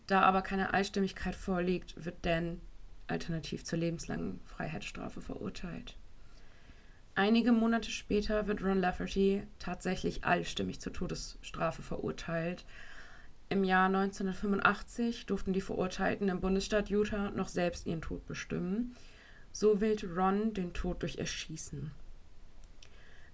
Da 0.06 0.20
aber 0.20 0.42
keine 0.42 0.74
Einstimmigkeit 0.74 1.34
vorliegt, 1.34 2.04
wird 2.04 2.26
Dan 2.26 2.60
alternativ 3.06 3.64
zur 3.64 3.78
lebenslangen 3.78 4.40
Freiheitsstrafe 4.44 5.22
verurteilt. 5.22 5.96
Einige 7.14 7.52
Monate 7.52 7.90
später 7.90 8.46
wird 8.46 8.62
Ron 8.62 8.80
Lafferty 8.80 9.42
tatsächlich 9.58 10.24
allstimmig 10.24 10.80
zur 10.80 10.92
Todesstrafe 10.92 11.80
verurteilt. 11.80 12.66
Im 13.48 13.64
Jahr 13.64 13.86
1985 13.86 15.24
durften 15.24 15.54
die 15.54 15.62
Verurteilten 15.62 16.28
im 16.28 16.40
Bundesstaat 16.40 16.90
Utah 16.90 17.30
noch 17.30 17.48
selbst 17.48 17.86
ihren 17.86 18.02
Tod 18.02 18.26
bestimmen. 18.26 18.94
So 19.52 19.80
wählte 19.80 20.14
Ron 20.14 20.52
den 20.52 20.74
Tod 20.74 21.02
durch 21.02 21.16
Erschießen. 21.16 21.90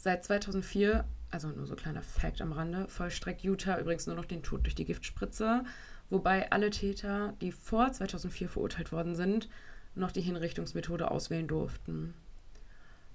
Seit 0.04 0.22
2004, 0.22 1.06
also 1.30 1.48
nur 1.48 1.66
so 1.66 1.76
kleiner 1.76 2.02
Fact 2.02 2.42
am 2.42 2.52
Rande, 2.52 2.86
vollstreckt 2.88 3.42
Utah 3.42 3.80
übrigens 3.80 4.06
nur 4.06 4.14
noch 4.14 4.26
den 4.26 4.42
Tod 4.42 4.64
durch 4.64 4.74
die 4.74 4.84
Giftspritze, 4.84 5.64
wobei 6.10 6.52
alle 6.52 6.68
Täter, 6.68 7.32
die 7.40 7.52
vor 7.52 7.90
2004 7.90 8.50
verurteilt 8.50 8.92
worden 8.92 9.14
sind, 9.14 9.48
noch 9.94 10.12
die 10.12 10.20
Hinrichtungsmethode 10.20 11.10
auswählen 11.10 11.48
durften. 11.48 12.12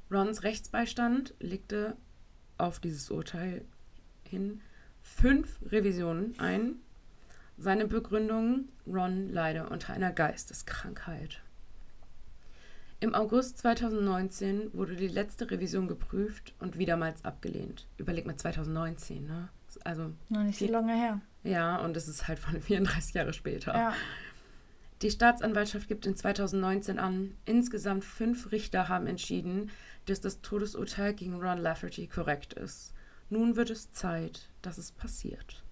Rons 0.10 0.42
Rechtsbeistand 0.42 1.36
legte 1.40 1.96
auf 2.58 2.80
dieses 2.80 3.12
Urteil 3.12 3.64
hin 4.24 4.60
fünf 5.04 5.60
Revisionen 5.68 6.40
ein. 6.40 6.78
Seine 7.60 7.86
Begründung, 7.86 8.68
Ron 8.88 9.30
leide 9.30 9.70
unter 9.70 9.94
einer 9.94 10.12
Geisteskrankheit. 10.12 11.44
Im 13.02 13.16
August 13.16 13.60
2019 13.60 14.74
wurde 14.74 14.96
die 14.96 15.08
letzte 15.08 15.50
Revision 15.50 15.88
geprüft 15.88 16.54
und 16.60 16.78
wiedermals 16.78 17.24
abgelehnt. 17.24 17.88
Überleg 17.98 18.26
mal 18.26 18.36
2019, 18.36 19.26
ne? 19.26 19.50
Also, 19.86 20.12
Noch 20.30 20.44
nicht 20.44 20.60
so 20.60 20.68
lange 20.68 20.94
her. 20.94 21.22
ja, 21.44 21.78
und 21.78 21.96
es 21.96 22.08
ist 22.08 22.28
halt 22.28 22.40
von 22.40 22.60
34 22.62 23.14
Jahre 23.14 23.34
später. 23.34 23.74
Ja. 23.74 23.94
Die 25.02 25.12
Staatsanwaltschaft 25.12 25.88
gibt 25.88 26.06
in 26.06 26.16
2019 26.18 27.00
an, 27.00 27.38
insgesamt 27.46 28.04
fünf 28.04 28.52
Richter 28.52 28.90
haben 28.90 29.08
entschieden, 29.08 29.72
dass 30.08 30.20
das 30.20 30.42
Todesurteil 30.42 31.14
gegen 31.14 31.42
Ron 31.42 31.60
Lafferty 31.60 32.08
korrekt 32.08 32.54
ist. 32.54 32.94
Nun 33.30 33.56
wird 33.56 33.70
es 33.70 33.94
Zeit, 33.94 34.50
dass 34.62 34.78
es 34.78 34.92
passiert. 34.92 35.64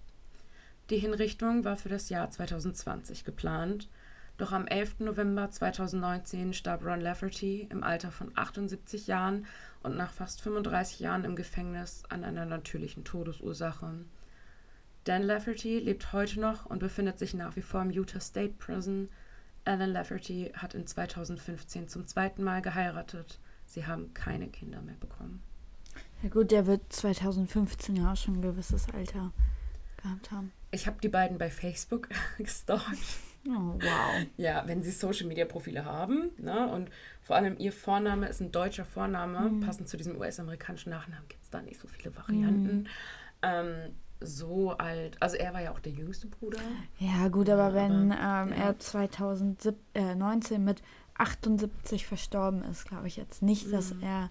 Die 0.88 0.96
Hinrichtung 0.98 1.64
war 1.64 1.76
für 1.76 1.90
das 1.90 2.08
Jahr 2.08 2.30
2020 2.30 3.24
geplant, 3.24 3.90
doch 4.38 4.52
am 4.52 4.66
11. 4.66 5.00
November 5.00 5.50
2019 5.50 6.54
starb 6.54 6.84
Ron 6.84 7.00
Lafferty 7.00 7.66
im 7.70 7.82
Alter 7.82 8.12
von 8.12 8.30
78 8.36 9.08
Jahren 9.08 9.46
und 9.82 9.96
nach 9.96 10.12
fast 10.12 10.40
35 10.42 11.00
Jahren 11.00 11.24
im 11.24 11.34
Gefängnis 11.34 12.04
an 12.08 12.22
einer 12.22 12.46
natürlichen 12.46 13.04
Todesursache. 13.04 14.04
Dan 15.04 15.22
Lafferty 15.24 15.80
lebt 15.80 16.12
heute 16.12 16.40
noch 16.40 16.66
und 16.66 16.78
befindet 16.78 17.18
sich 17.18 17.34
nach 17.34 17.56
wie 17.56 17.62
vor 17.62 17.82
im 17.82 17.90
Utah 17.90 18.20
State 18.20 18.54
Prison. 18.58 19.08
Alan 19.64 19.90
Lafferty 19.90 20.52
hat 20.54 20.74
in 20.74 20.86
2015 20.86 21.88
zum 21.88 22.06
zweiten 22.06 22.44
Mal 22.44 22.62
geheiratet. 22.62 23.40
Sie 23.66 23.86
haben 23.86 24.14
keine 24.14 24.48
Kinder 24.48 24.80
mehr 24.80 24.96
bekommen. 25.00 25.42
Ja 26.22 26.28
gut, 26.28 26.52
der 26.52 26.66
wird 26.66 26.92
2015 26.92 27.96
ja 27.96 28.12
auch 28.12 28.16
schon 28.16 28.34
ein 28.34 28.42
gewisses 28.42 28.88
Alter 28.90 29.32
gehabt 30.00 30.30
haben. 30.30 30.52
Ich 30.70 30.86
habe 30.86 30.98
die 31.02 31.08
beiden 31.08 31.38
bei 31.38 31.50
Facebook 31.50 32.08
gestalkt. 32.38 33.18
Oh, 33.46 33.50
wow. 33.80 34.26
Ja, 34.36 34.62
wenn 34.66 34.82
sie 34.82 34.90
Social 34.90 35.26
Media 35.26 35.44
Profile 35.44 35.84
haben, 35.84 36.30
ne? 36.38 36.68
Und 36.72 36.90
vor 37.22 37.36
allem 37.36 37.56
ihr 37.58 37.72
Vorname 37.72 38.28
ist 38.28 38.40
ein 38.40 38.50
deutscher 38.52 38.84
Vorname, 38.84 39.40
Mhm. 39.50 39.60
passend 39.60 39.88
zu 39.88 39.96
diesem 39.96 40.16
US-amerikanischen 40.18 40.90
Nachnamen 40.90 41.26
gibt 41.28 41.42
es 41.44 41.50
da 41.50 41.62
nicht 41.62 41.80
so 41.80 41.86
viele 41.88 42.14
Varianten. 42.16 42.78
Mhm. 42.78 42.86
Ähm, 43.42 43.74
so 44.20 44.72
alt, 44.72 45.16
also 45.22 45.36
er 45.36 45.54
war 45.54 45.62
ja 45.62 45.70
auch 45.70 45.78
der 45.78 45.92
jüngste 45.92 46.26
Bruder. 46.26 46.58
Ja 46.98 47.28
gut, 47.28 47.48
aber 47.48 47.68
Ja, 47.68 47.74
wenn 47.74 48.12
aber- 48.12 48.50
ähm, 48.52 48.58
ja. 48.58 48.64
er 48.66 48.78
2019 48.78 50.64
mit 50.64 50.82
78 51.16 52.06
verstorben 52.06 52.64
ist, 52.64 52.86
glaube 52.88 53.06
ich 53.06 53.16
jetzt 53.16 53.42
nicht, 53.42 53.72
dass 53.72 53.94
Mhm. 53.94 54.02
er 54.02 54.28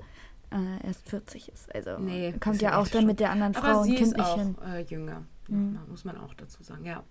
äh, 0.50 0.88
erst 0.88 1.10
40 1.10 1.50
ist. 1.50 1.76
Also 1.76 1.98
Nee, 2.00 2.32
kommt 2.40 2.56
ist 2.56 2.62
ja 2.62 2.78
auch 2.78 2.88
dann 2.88 3.02
schon- 3.02 3.06
mit 3.08 3.20
der 3.20 3.32
anderen 3.32 3.54
Aber 3.58 3.68
Frau 3.68 3.78
und 3.82 3.84
sie 3.90 3.96
Kind 3.96 4.08
ist 4.08 4.16
nicht 4.18 4.26
auch 4.26 4.38
hin. 4.38 4.56
äh, 4.66 4.80
jünger, 4.84 5.24
Mhm. 5.50 5.78
muss 5.90 6.06
man 6.06 6.18
auch 6.18 6.34
dazu 6.36 6.64
sagen, 6.64 6.86
ja. 6.86 7.04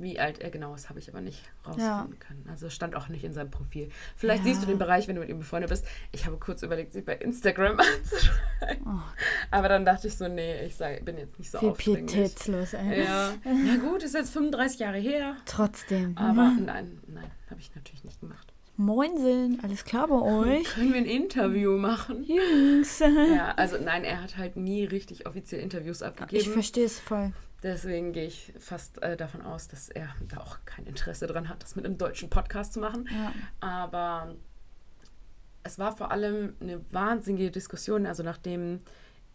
Wie 0.00 0.20
alt 0.20 0.38
er 0.38 0.50
genau 0.50 0.74
ist, 0.76 0.88
habe 0.90 1.00
ich 1.00 1.08
aber 1.08 1.20
nicht 1.20 1.42
rausfinden 1.66 2.18
können. 2.20 2.46
Also 2.48 2.70
stand 2.70 2.94
auch 2.94 3.08
nicht 3.08 3.24
in 3.24 3.32
seinem 3.32 3.50
Profil. 3.50 3.90
Vielleicht 4.16 4.44
Ja. 4.44 4.50
siehst 4.52 4.62
du 4.62 4.66
den 4.68 4.78
Bereich, 4.78 5.08
wenn 5.08 5.16
du 5.16 5.20
mit 5.20 5.28
ihm 5.28 5.38
befreundet 5.40 5.70
bist. 5.70 5.84
Ich 6.12 6.24
habe 6.24 6.36
kurz 6.36 6.62
überlegt, 6.62 6.92
sie 6.92 7.00
bei 7.02 7.16
Instagram 7.16 7.78
anzuschreiben. 7.80 8.86
Oh, 8.86 9.00
Aber 9.50 9.68
dann 9.68 9.84
dachte 9.84 10.06
ich 10.06 10.16
so, 10.16 10.28
nee, 10.28 10.64
ich 10.64 10.76
sei, 10.76 11.00
bin 11.00 11.18
jetzt 11.18 11.36
nicht 11.38 11.50
so 11.50 11.60
wie 11.60 11.72
pietätslos, 11.72 12.74
ey. 12.74 13.02
Ja. 13.04 13.32
ja 13.44 13.76
gut, 13.80 14.04
ist 14.04 14.14
jetzt 14.14 14.32
35 14.32 14.78
Jahre 14.78 14.98
her. 14.98 15.36
Trotzdem. 15.46 16.16
Aber 16.16 16.44
Mhm. 16.44 16.64
nein, 16.66 16.98
nein, 17.08 17.30
habe 17.50 17.60
ich 17.60 17.74
natürlich 17.74 18.04
nicht 18.04 18.20
gemacht. 18.20 18.52
Moinsen, 18.76 19.58
alles 19.64 19.84
klar 19.84 20.06
bei 20.06 20.14
euch? 20.22 20.62
Können 20.74 20.92
wir 20.92 21.00
ein 21.00 21.04
Interview 21.06 21.76
machen? 21.76 22.22
Jungs. 22.22 23.00
Ja, 23.00 23.52
also 23.56 23.76
nein, 23.76 24.04
er 24.04 24.22
hat 24.22 24.36
halt 24.36 24.54
nie 24.56 24.84
richtig 24.84 25.26
offiziell 25.26 25.60
Interviews 25.60 26.00
Ich 26.00 26.06
abgegeben. 26.06 26.52
verstehe 26.52 26.84
es 26.84 27.00
voll. 27.00 27.32
Deswegen 27.62 28.12
gehe 28.12 28.26
ich 28.26 28.52
fast 28.58 29.02
äh, 29.02 29.16
davon 29.16 29.42
aus, 29.42 29.66
dass 29.68 29.88
er 29.88 30.08
da 30.28 30.38
auch 30.38 30.58
kein 30.64 30.86
Interesse 30.86 31.26
dran 31.26 31.48
hat, 31.48 31.62
das 31.62 31.74
mit 31.74 31.84
einem 31.84 31.98
deutschen 31.98 32.30
Podcast 32.30 32.72
zu 32.74 32.80
machen. 32.80 33.08
Ja. 33.10 33.32
Aber 33.60 34.34
es 35.64 35.78
war 35.78 35.96
vor 35.96 36.12
allem 36.12 36.54
eine 36.60 36.80
wahnsinnige 36.92 37.50
Diskussion. 37.50 38.06
Also 38.06 38.22
nachdem 38.22 38.80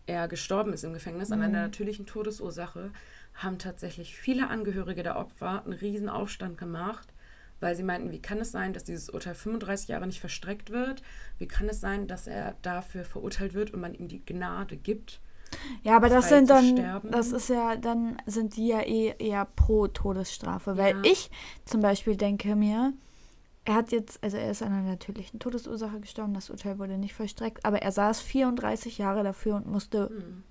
er 0.06 0.28
gestorben 0.28 0.74
ist 0.74 0.84
im 0.84 0.94
Gefängnis 0.94 1.32
an 1.32 1.42
einer 1.42 1.60
Mhm. 1.60 1.66
natürlichen 1.66 2.06
Todesursache, 2.06 2.92
haben 3.36 3.58
tatsächlich 3.58 4.16
viele 4.16 4.50
Angehörige 4.50 5.04
der 5.04 5.18
Opfer 5.18 5.64
einen 5.64 5.74
riesen 5.74 6.08
Aufstand 6.10 6.58
gemacht, 6.58 7.08
weil 7.60 7.76
sie 7.76 7.84
meinten, 7.84 8.12
wie 8.12 8.22
kann 8.22 8.40
es 8.40 8.52
sein, 8.52 8.74
dass 8.74 8.84
dieses 8.84 9.10
Urteil 9.10 9.36
35 9.36 9.88
Jahre 9.90 10.06
nicht 10.08 10.20
verstreckt 10.20 10.70
wird? 10.70 11.02
Wie 11.40 11.48
kann 11.48 11.68
es 11.70 11.80
sein, 11.82 12.08
dass 12.08 12.28
er 12.28 12.56
dafür 12.62 13.04
verurteilt 13.06 13.54
wird 13.54 13.72
und 13.72 13.80
man 13.82 13.94
ihm 13.96 14.08
die 14.08 14.24
Gnade 14.26 14.78
gibt? 14.78 15.20
Ja, 15.84 15.96
aber 15.96 16.10
das 16.10 16.30
sind 16.30 16.50
dann, 16.50 16.66
sterben. 16.78 17.12
das 17.12 17.32
ist 17.32 17.50
ja, 17.50 17.76
dann 17.76 18.18
sind 18.26 18.56
die 18.56 18.68
ja 18.68 18.82
eh 18.82 19.14
eher 19.20 19.46
pro 19.46 19.88
Todesstrafe. 19.88 20.78
Weil 20.78 20.96
Ja. 20.96 21.02
ich 21.12 21.30
zum 21.66 21.82
Beispiel 21.82 22.16
denke 22.16 22.56
mir, 22.56 22.94
er 23.66 23.76
hat 23.76 23.92
jetzt, 23.92 24.22
also 24.24 24.38
er 24.38 24.52
ist 24.52 24.62
an 24.62 24.74
einer 24.74 24.90
natürlichen 24.90 25.40
Todesursache 25.40 26.00
gestorben, 26.00 26.34
das 26.34 26.50
Urteil 26.50 26.80
wurde 26.80 26.98
nicht 26.98 27.14
vollstreckt, 27.14 27.66
aber 27.66 27.82
er 27.82 27.92
saß 27.92 28.20
34 28.22 28.98
Jahre 28.98 29.24
dafür 29.24 29.56
und 29.56 29.68
musste 29.68 30.10
Hm. 30.10 30.44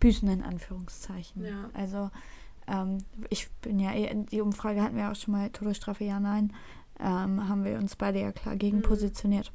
büßen 0.00 0.28
in 0.28 0.42
Anführungszeichen. 0.42 1.44
Ja. 1.44 1.70
Also 1.74 2.10
ähm, 2.68 2.98
ich 3.30 3.50
bin 3.62 3.78
ja 3.80 3.92
eh, 3.92 4.14
die 4.30 4.40
Umfrage 4.40 4.82
hatten 4.82 4.96
wir 4.96 5.10
auch 5.10 5.16
schon 5.16 5.32
mal, 5.32 5.50
Todesstrafe 5.50 6.04
ja, 6.04 6.20
nein, 6.20 6.52
ähm, 7.00 7.48
haben 7.48 7.64
wir 7.64 7.76
uns 7.78 7.96
beide 7.96 8.20
ja 8.20 8.30
klar 8.32 8.56
gegen 8.56 8.78
Mhm. 8.78 8.82
positioniert. 8.82 9.50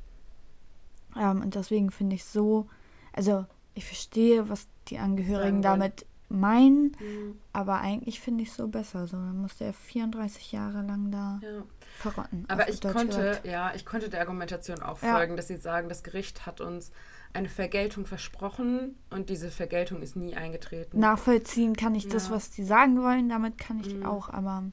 Ähm, 1.18 1.42
und 1.42 1.56
deswegen 1.56 1.92
finde 1.92 2.16
ich 2.16 2.26
so, 2.26 2.68
also 3.14 3.46
ich 3.76 3.86
verstehe, 3.86 4.50
was 4.50 4.68
die 4.88 5.00
Angehörigen 5.00 5.62
damit 5.62 6.06
meinen, 6.30 6.96
Hm, 6.98 7.40
aber 7.52 7.80
eigentlich 7.82 8.20
finde 8.20 8.44
ich 8.44 8.52
so 8.52 8.68
besser. 8.68 9.06
So, 9.08 9.18
dann 9.18 9.38
musste 9.38 9.66
er 9.66 9.74
34 9.74 10.52
Jahre 10.52 10.82
lang 10.82 11.12
da 11.12 11.40
Ja. 11.44 11.64
verrotten. 11.98 12.46
Aber 12.48 12.68
ich 12.70 12.82
konnte, 12.82 13.40
ja, 13.44 13.74
ich 13.76 13.86
konnte 13.86 14.10
der 14.10 14.22
Argumentation 14.22 14.82
auch 14.82 15.00
Ja. 15.02 15.16
folgen, 15.16 15.36
dass 15.38 15.48
sie 15.48 15.58
sagen, 15.58 15.90
das 15.90 16.04
Gericht 16.04 16.46
hat 16.46 16.60
uns 16.62 16.92
eine 17.34 17.50
Vergeltung 17.50 18.06
versprochen 18.06 18.96
und 19.10 19.30
diese 19.30 19.50
Vergeltung 19.50 20.02
ist 20.02 20.16
nie 20.16 20.36
eingetreten. 20.36 21.00
Nachvollziehen 21.00 21.76
kann 21.76 21.96
ich 21.96 22.08
das, 22.08 22.30
Ja. 22.30 22.36
was 22.36 22.52
die 22.52 22.64
sagen 22.64 23.02
wollen, 23.02 23.30
damit 23.30 23.58
kann 23.58 23.80
ich 23.80 23.96
Mhm. 23.96 24.06
auch, 24.06 24.30
aber 24.30 24.64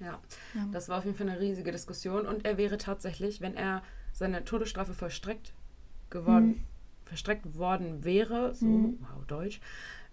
Ja, 0.00 0.18
ja. 0.54 0.66
das 0.72 0.88
war 0.88 0.98
auf 0.98 1.04
jeden 1.04 1.16
Fall 1.16 1.28
eine 1.28 1.40
riesige 1.40 1.72
Diskussion 1.72 2.26
und 2.26 2.44
er 2.44 2.56
wäre 2.56 2.78
tatsächlich, 2.78 3.40
wenn 3.40 3.56
er 3.56 3.82
seine 4.12 4.44
Todesstrafe 4.44 4.94
vollstreckt 4.94 5.52
geworden, 6.10 6.48
Mhm. 6.48 6.64
Verstreckt 7.08 7.58
worden 7.58 8.04
wäre, 8.04 8.54
so, 8.54 8.66
Mhm. 8.66 8.98
wow, 9.00 9.24
Deutsch, 9.26 9.60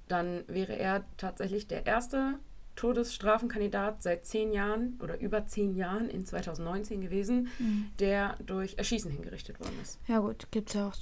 dann 0.07 0.43
wäre 0.47 0.77
er 0.77 1.03
tatsächlich 1.17 1.67
der 1.67 1.85
erste 1.85 2.39
Todesstrafenkandidat 2.75 4.03
seit 4.03 4.25
zehn 4.25 4.51
Jahren 4.51 4.99
oder 5.01 5.19
über 5.19 5.45
zehn 5.47 5.75
Jahren 5.75 6.09
in 6.09 6.25
2019 6.25 7.01
gewesen, 7.01 7.47
Mhm. 7.59 7.85
der 7.99 8.35
durch 8.45 8.77
Erschießen 8.77 9.09
hingerichtet 9.11 9.59
worden 9.59 9.75
ist. 9.81 9.99
Ja 10.07 10.19
gut, 10.19 10.47
gibt's 10.51 10.73
ja 10.73 10.87
auch, 10.87 10.93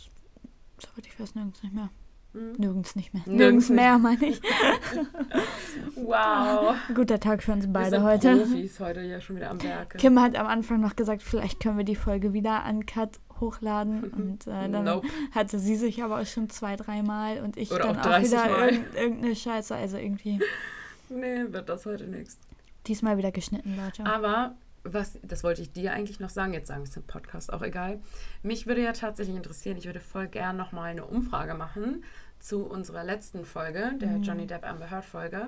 soweit 0.77 1.07
ich 1.07 1.19
weiß, 1.19 1.33
nirgends 1.35 1.63
nicht 1.63 1.73
mehr. 1.73 1.89
Mhm. 2.33 2.51
Nirgends 2.57 2.95
nicht 2.95 3.13
mehr. 3.13 3.23
Nirgends 3.25 3.69
Nirgends, 3.69 3.69
mehr, 3.69 3.97
meine 3.99 4.25
ich. 4.25 4.41
Wow. 5.95 6.75
Guter 6.93 7.19
Tag 7.19 7.43
für 7.43 7.51
uns 7.53 7.65
Wir 7.65 7.73
beide 7.73 7.89
sind 7.97 8.03
heute. 8.03 8.37
Profis 8.37 8.79
heute 8.79 9.01
ja 9.01 9.21
schon 9.21 9.35
wieder 9.35 9.49
am 9.49 9.61
Werke. 9.61 9.97
Kim 9.97 10.19
hat 10.19 10.35
am 10.35 10.47
Anfang 10.47 10.81
noch 10.81 10.95
gesagt, 10.95 11.21
vielleicht 11.21 11.59
können 11.59 11.77
wir 11.77 11.85
die 11.85 11.95
Folge 11.95 12.33
wieder 12.33 12.63
uncut 12.69 13.19
hochladen. 13.39 14.03
Und 14.11 14.47
äh, 14.47 14.69
dann 14.69 14.83
Nope. 14.85 15.07
hatte 15.31 15.59
sie 15.59 15.75
sich 15.75 16.03
aber 16.03 16.19
auch 16.21 16.25
schon 16.25 16.49
zwei, 16.49 16.75
dreimal 16.75 17.39
und 17.41 17.57
ich 17.57 17.71
Oder 17.71 17.83
dann 17.85 17.95
auch 17.97 18.01
auch 18.01 18.05
30 18.07 18.31
wieder 18.31 18.65
irgend, 18.71 18.95
irgendeine 18.95 19.35
Scheiße. 19.35 19.75
Also 19.75 19.97
irgendwie 19.97 20.39
Nee, 21.09 21.43
wird 21.51 21.69
das 21.69 21.85
heute 21.85 22.05
nichts. 22.07 22.37
diesmal 22.87 23.17
wieder 23.17 23.31
geschnitten, 23.31 23.75
Leute. 23.77 24.05
Aber 24.05 24.55
was, 24.83 25.17
das 25.23 25.43
wollte 25.43 25.61
ich 25.61 25.71
dir 25.71 25.93
eigentlich 25.93 26.19
noch 26.19 26.29
sagen, 26.29 26.53
jetzt 26.53 26.67
sagen 26.67 26.81
wir 26.83 26.89
es 26.89 26.97
im 26.97 27.03
Podcast, 27.03 27.53
auch 27.53 27.61
egal. 27.61 27.99
Mich 28.41 28.67
würde 28.67 28.81
ja 28.83 28.91
tatsächlich 28.93 29.35
interessieren, 29.35 29.77
ich 29.77 29.85
würde 29.85 29.99
voll 29.99 30.27
gern 30.27 30.57
nochmal 30.57 30.91
eine 30.91 31.05
Umfrage 31.05 31.53
machen 31.53 32.03
zu 32.39 32.65
unserer 32.65 33.03
letzten 33.03 33.45
Folge, 33.45 33.91
der 34.01 34.09
Mhm. 34.17 34.23
Johnny 34.23 34.47
Depp 34.47 34.65
Amber 34.67 34.89
Heard 34.91 35.05
Folge. 35.05 35.47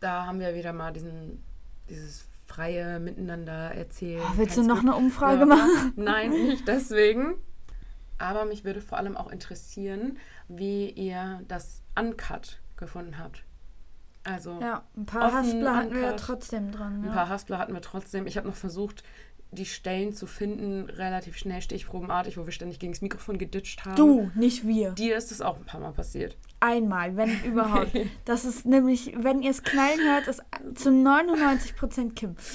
Da 0.00 0.26
haben 0.26 0.38
wir 0.38 0.54
wieder 0.54 0.72
mal 0.72 0.92
diesen, 0.92 1.42
dieses 1.88 2.26
freie 2.46 3.00
Miteinander 3.00 3.72
erzählen. 3.74 4.22
Oh, 4.24 4.32
willst 4.36 4.56
du 4.56 4.62
noch 4.62 4.80
eine 4.80 4.94
Umfrage 4.94 5.40
Ja, 5.40 5.46
machen? 5.46 5.92
Nein, 5.96 6.30
nicht 6.30 6.68
deswegen. 6.68 7.34
Aber 8.18 8.44
mich 8.44 8.64
würde 8.64 8.80
vor 8.80 8.98
allem 8.98 9.16
auch 9.16 9.30
interessieren, 9.30 10.18
wie 10.48 10.90
ihr 10.90 11.42
das 11.48 11.82
Uncut 11.98 12.60
gefunden 12.76 13.18
habt. 13.18 13.44
Also 14.24 14.58
Ja, 14.60 14.84
ein 14.96 15.04
paar 15.04 15.26
Offen, 15.26 15.36
Haspler 15.36 15.76
hatten 15.76 15.94
wir 15.94 16.00
ja 16.00 16.12
trotzdem 16.12 16.70
dran. 16.72 17.00
ein 17.02 17.06
Ja. 17.06 17.12
paar 17.12 17.28
Haspler 17.28 17.58
hatten 17.58 17.74
wir 17.74 17.82
trotzdem. 17.82 18.26
Ich 18.26 18.36
habe 18.38 18.48
noch 18.48 18.54
versucht, 18.54 19.02
die 19.54 19.66
Stellen 19.66 20.12
zu 20.12 20.26
finden, 20.26 20.88
relativ 20.90 21.36
schnell 21.36 21.62
stichprobenartig, 21.62 22.36
wo 22.36 22.44
wir 22.44 22.52
ständig 22.52 22.78
gegen 22.78 22.92
das 22.92 23.02
Mikrofon 23.02 23.38
geditscht 23.38 23.84
haben. 23.84 23.96
Du, 23.96 24.30
nicht 24.34 24.66
wir. 24.66 24.92
Dir 24.92 25.16
ist 25.16 25.32
es 25.32 25.40
auch 25.40 25.56
ein 25.56 25.64
paar 25.64 25.80
Mal 25.80 25.92
passiert. 25.92 26.36
Einmal, 26.60 27.16
wenn 27.16 27.42
überhaupt. 27.44 27.92
Das 28.24 28.44
ist 28.44 28.66
nämlich, 28.66 29.14
wenn 29.16 29.42
ihr 29.42 29.50
es 29.50 29.62
knallen 29.62 30.00
hört, 30.00 30.28
ist 30.28 30.42
zu 30.74 30.90
99% 30.90 32.14
Kim. 32.14 32.36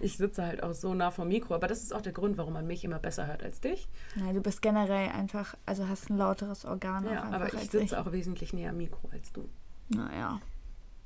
Ich 0.00 0.18
sitze 0.18 0.44
halt 0.44 0.62
auch 0.62 0.74
so 0.74 0.92
nah 0.92 1.10
vom 1.10 1.28
Mikro, 1.28 1.54
aber 1.54 1.66
das 1.66 1.82
ist 1.82 1.94
auch 1.94 2.02
der 2.02 2.12
Grund, 2.12 2.36
warum 2.36 2.52
man 2.52 2.66
mich 2.66 2.84
immer 2.84 2.98
besser 2.98 3.26
hört 3.26 3.42
als 3.42 3.60
dich. 3.60 3.88
Nein, 4.14 4.34
du 4.34 4.42
bist 4.42 4.60
generell 4.60 5.08
einfach, 5.08 5.56
also 5.64 5.88
hast 5.88 6.10
ein 6.10 6.18
lauteres 6.18 6.66
Organ. 6.66 7.06
Ja, 7.06 7.22
aber 7.24 7.52
ich 7.54 7.70
sitze 7.70 7.98
auch 7.98 8.12
wesentlich 8.12 8.52
näher 8.52 8.70
am 8.70 8.76
Mikro 8.76 9.08
als 9.12 9.32
du. 9.32 9.48
Naja. 9.88 10.40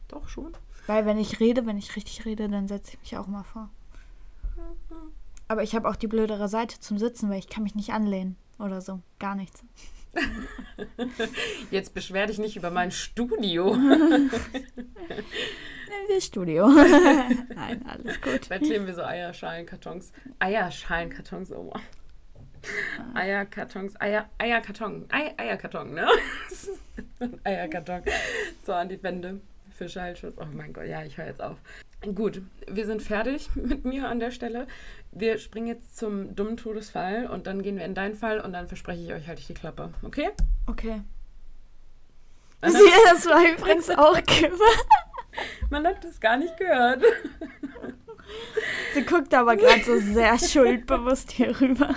Doch 0.08 0.28
schon. 0.28 0.52
Weil 0.86 1.06
wenn 1.06 1.18
ich 1.18 1.38
rede, 1.38 1.66
wenn 1.66 1.76
ich 1.76 1.94
richtig 1.94 2.24
rede, 2.24 2.48
dann 2.48 2.66
setze 2.66 2.94
ich 2.94 3.00
mich 3.00 3.16
auch 3.18 3.26
mal 3.26 3.44
vor. 3.44 3.68
Aber 5.48 5.62
ich 5.62 5.74
habe 5.74 5.88
auch 5.88 5.96
die 5.96 6.06
blödere 6.06 6.48
Seite 6.48 6.78
zum 6.80 6.98
Sitzen, 6.98 7.30
weil 7.30 7.38
ich 7.38 7.48
kann 7.48 7.62
mich 7.62 7.74
nicht 7.74 7.90
anlehnen 7.92 8.36
oder 8.58 8.80
so. 8.80 9.00
Gar 9.18 9.34
nichts. 9.34 9.64
Jetzt 11.70 11.94
beschwer 11.94 12.26
dich 12.26 12.38
nicht 12.38 12.56
über 12.56 12.70
mein 12.70 12.90
Studio. 12.90 13.74
Nehmen 13.76 14.30
wir 16.08 16.20
Studio. 16.20 16.68
Nein, 17.54 17.84
alles 17.86 18.20
gut. 18.20 18.50
Da 18.50 18.58
kleben 18.58 18.86
wir 18.86 18.94
so 18.94 19.02
Eierschalenkartons. 19.02 20.12
Eierschalenkartons, 20.38 21.52
oh 21.52 21.70
wow. 21.72 21.80
Eierkartons, 23.14 24.00
Eier, 24.00 24.28
Eierkarton, 24.38 25.06
Ei, 25.10 25.32
Eierkarton, 25.36 25.94
ne? 25.94 26.08
Eierkarton. 27.44 28.02
So 28.64 28.72
an 28.72 28.88
die 28.88 29.02
Wände 29.02 29.40
für 29.70 29.88
Schallschutz. 29.88 30.34
Oh 30.38 30.46
mein 30.52 30.72
Gott, 30.72 30.86
ja, 30.86 31.04
ich 31.04 31.16
höre 31.16 31.26
jetzt 31.26 31.40
auf. 31.40 31.56
Gut, 32.14 32.42
wir 32.68 32.86
sind 32.86 33.02
fertig 33.02 33.50
mit 33.54 33.84
mir 33.84 34.08
an 34.08 34.20
der 34.20 34.30
Stelle. 34.30 34.66
Wir 35.10 35.38
springen 35.38 35.66
jetzt 35.66 35.96
zum 35.96 36.36
dummen 36.36 36.56
Todesfall 36.56 37.26
und 37.26 37.46
dann 37.46 37.62
gehen 37.62 37.76
wir 37.76 37.84
in 37.84 37.94
deinen 37.94 38.14
Fall 38.14 38.40
und 38.40 38.52
dann 38.52 38.68
verspreche 38.68 39.02
ich 39.02 39.12
euch, 39.12 39.26
halte 39.26 39.40
ich 39.40 39.48
die 39.48 39.54
Klappe. 39.54 39.92
Okay? 40.02 40.30
Okay. 40.66 41.02
Sie, 42.62 42.76
hat, 42.76 43.14
das 43.14 43.26
war 43.26 43.42
übrigens 43.42 43.90
auch 43.96 44.20
Kim. 44.24 44.52
man 45.70 45.86
hat 45.86 46.02
das 46.04 46.20
gar 46.20 46.36
nicht 46.36 46.56
gehört. 46.56 47.02
Sie 48.94 49.04
guckt 49.04 49.32
aber 49.32 49.56
gerade 49.56 49.82
so 49.82 49.98
sehr 49.98 50.38
schuldbewusst 50.38 51.30
hier 51.32 51.58
rüber. 51.60 51.94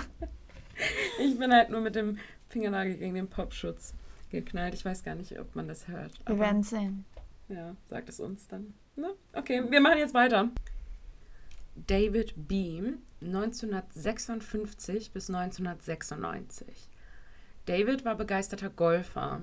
Ich 1.20 1.38
bin 1.38 1.52
halt 1.52 1.70
nur 1.70 1.80
mit 1.80 1.94
dem 1.94 2.18
Fingernagel 2.48 2.96
gegen 2.96 3.14
den 3.14 3.28
Popschutz 3.28 3.94
geknallt. 4.30 4.74
Ich 4.74 4.84
weiß 4.84 5.04
gar 5.04 5.14
nicht, 5.14 5.38
ob 5.38 5.54
man 5.54 5.68
das 5.68 5.88
hört. 5.88 6.12
Wir 6.26 6.38
werden 6.38 6.62
sehen. 6.62 7.04
Ja, 7.48 7.76
sagt 7.88 8.08
es 8.08 8.20
uns 8.20 8.48
dann. 8.48 8.74
Na, 8.94 9.08
okay, 9.32 9.62
wir 9.70 9.80
machen 9.80 9.98
jetzt 9.98 10.14
weiter. 10.14 10.50
David 11.74 12.34
Beam, 12.48 12.98
1956 13.22 15.12
bis 15.12 15.30
1996. 15.30 16.66
David 17.64 18.04
war 18.04 18.16
begeisterter 18.16 18.68
Golfer. 18.68 19.40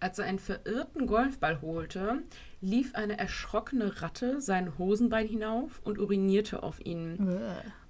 Als 0.00 0.18
er 0.18 0.26
einen 0.26 0.38
verirrten 0.38 1.06
Golfball 1.06 1.60
holte, 1.60 2.22
lief 2.60 2.94
eine 2.94 3.18
erschrockene 3.18 4.00
Ratte 4.02 4.40
sein 4.40 4.78
Hosenbein 4.78 5.26
hinauf 5.26 5.80
und 5.84 5.98
urinierte 5.98 6.62
auf 6.62 6.80
ihn. 6.84 7.16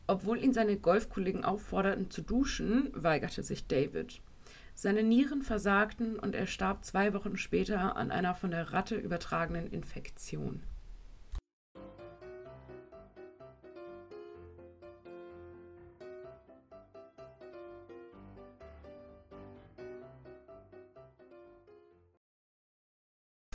Obwohl 0.09 0.43
ihn 0.43 0.53
seine 0.53 0.77
Golfkollegen 0.77 1.45
aufforderten 1.45 2.11
zu 2.11 2.23
duschen, 2.23 2.91
weigerte 2.95 3.43
sich 3.43 3.67
David. 3.67 4.21
Seine 4.75 5.03
Nieren 5.03 5.43
versagten 5.43 6.19
und 6.19 6.35
er 6.35 6.47
starb 6.47 6.85
zwei 6.85 7.13
Wochen 7.15 7.37
später 7.37 7.97
an 7.97 8.11
einer 8.11 8.35
von 8.35 8.51
der 8.51 8.73
Ratte 8.73 8.97
übertragenen 8.97 9.67
Infektion. 9.69 10.63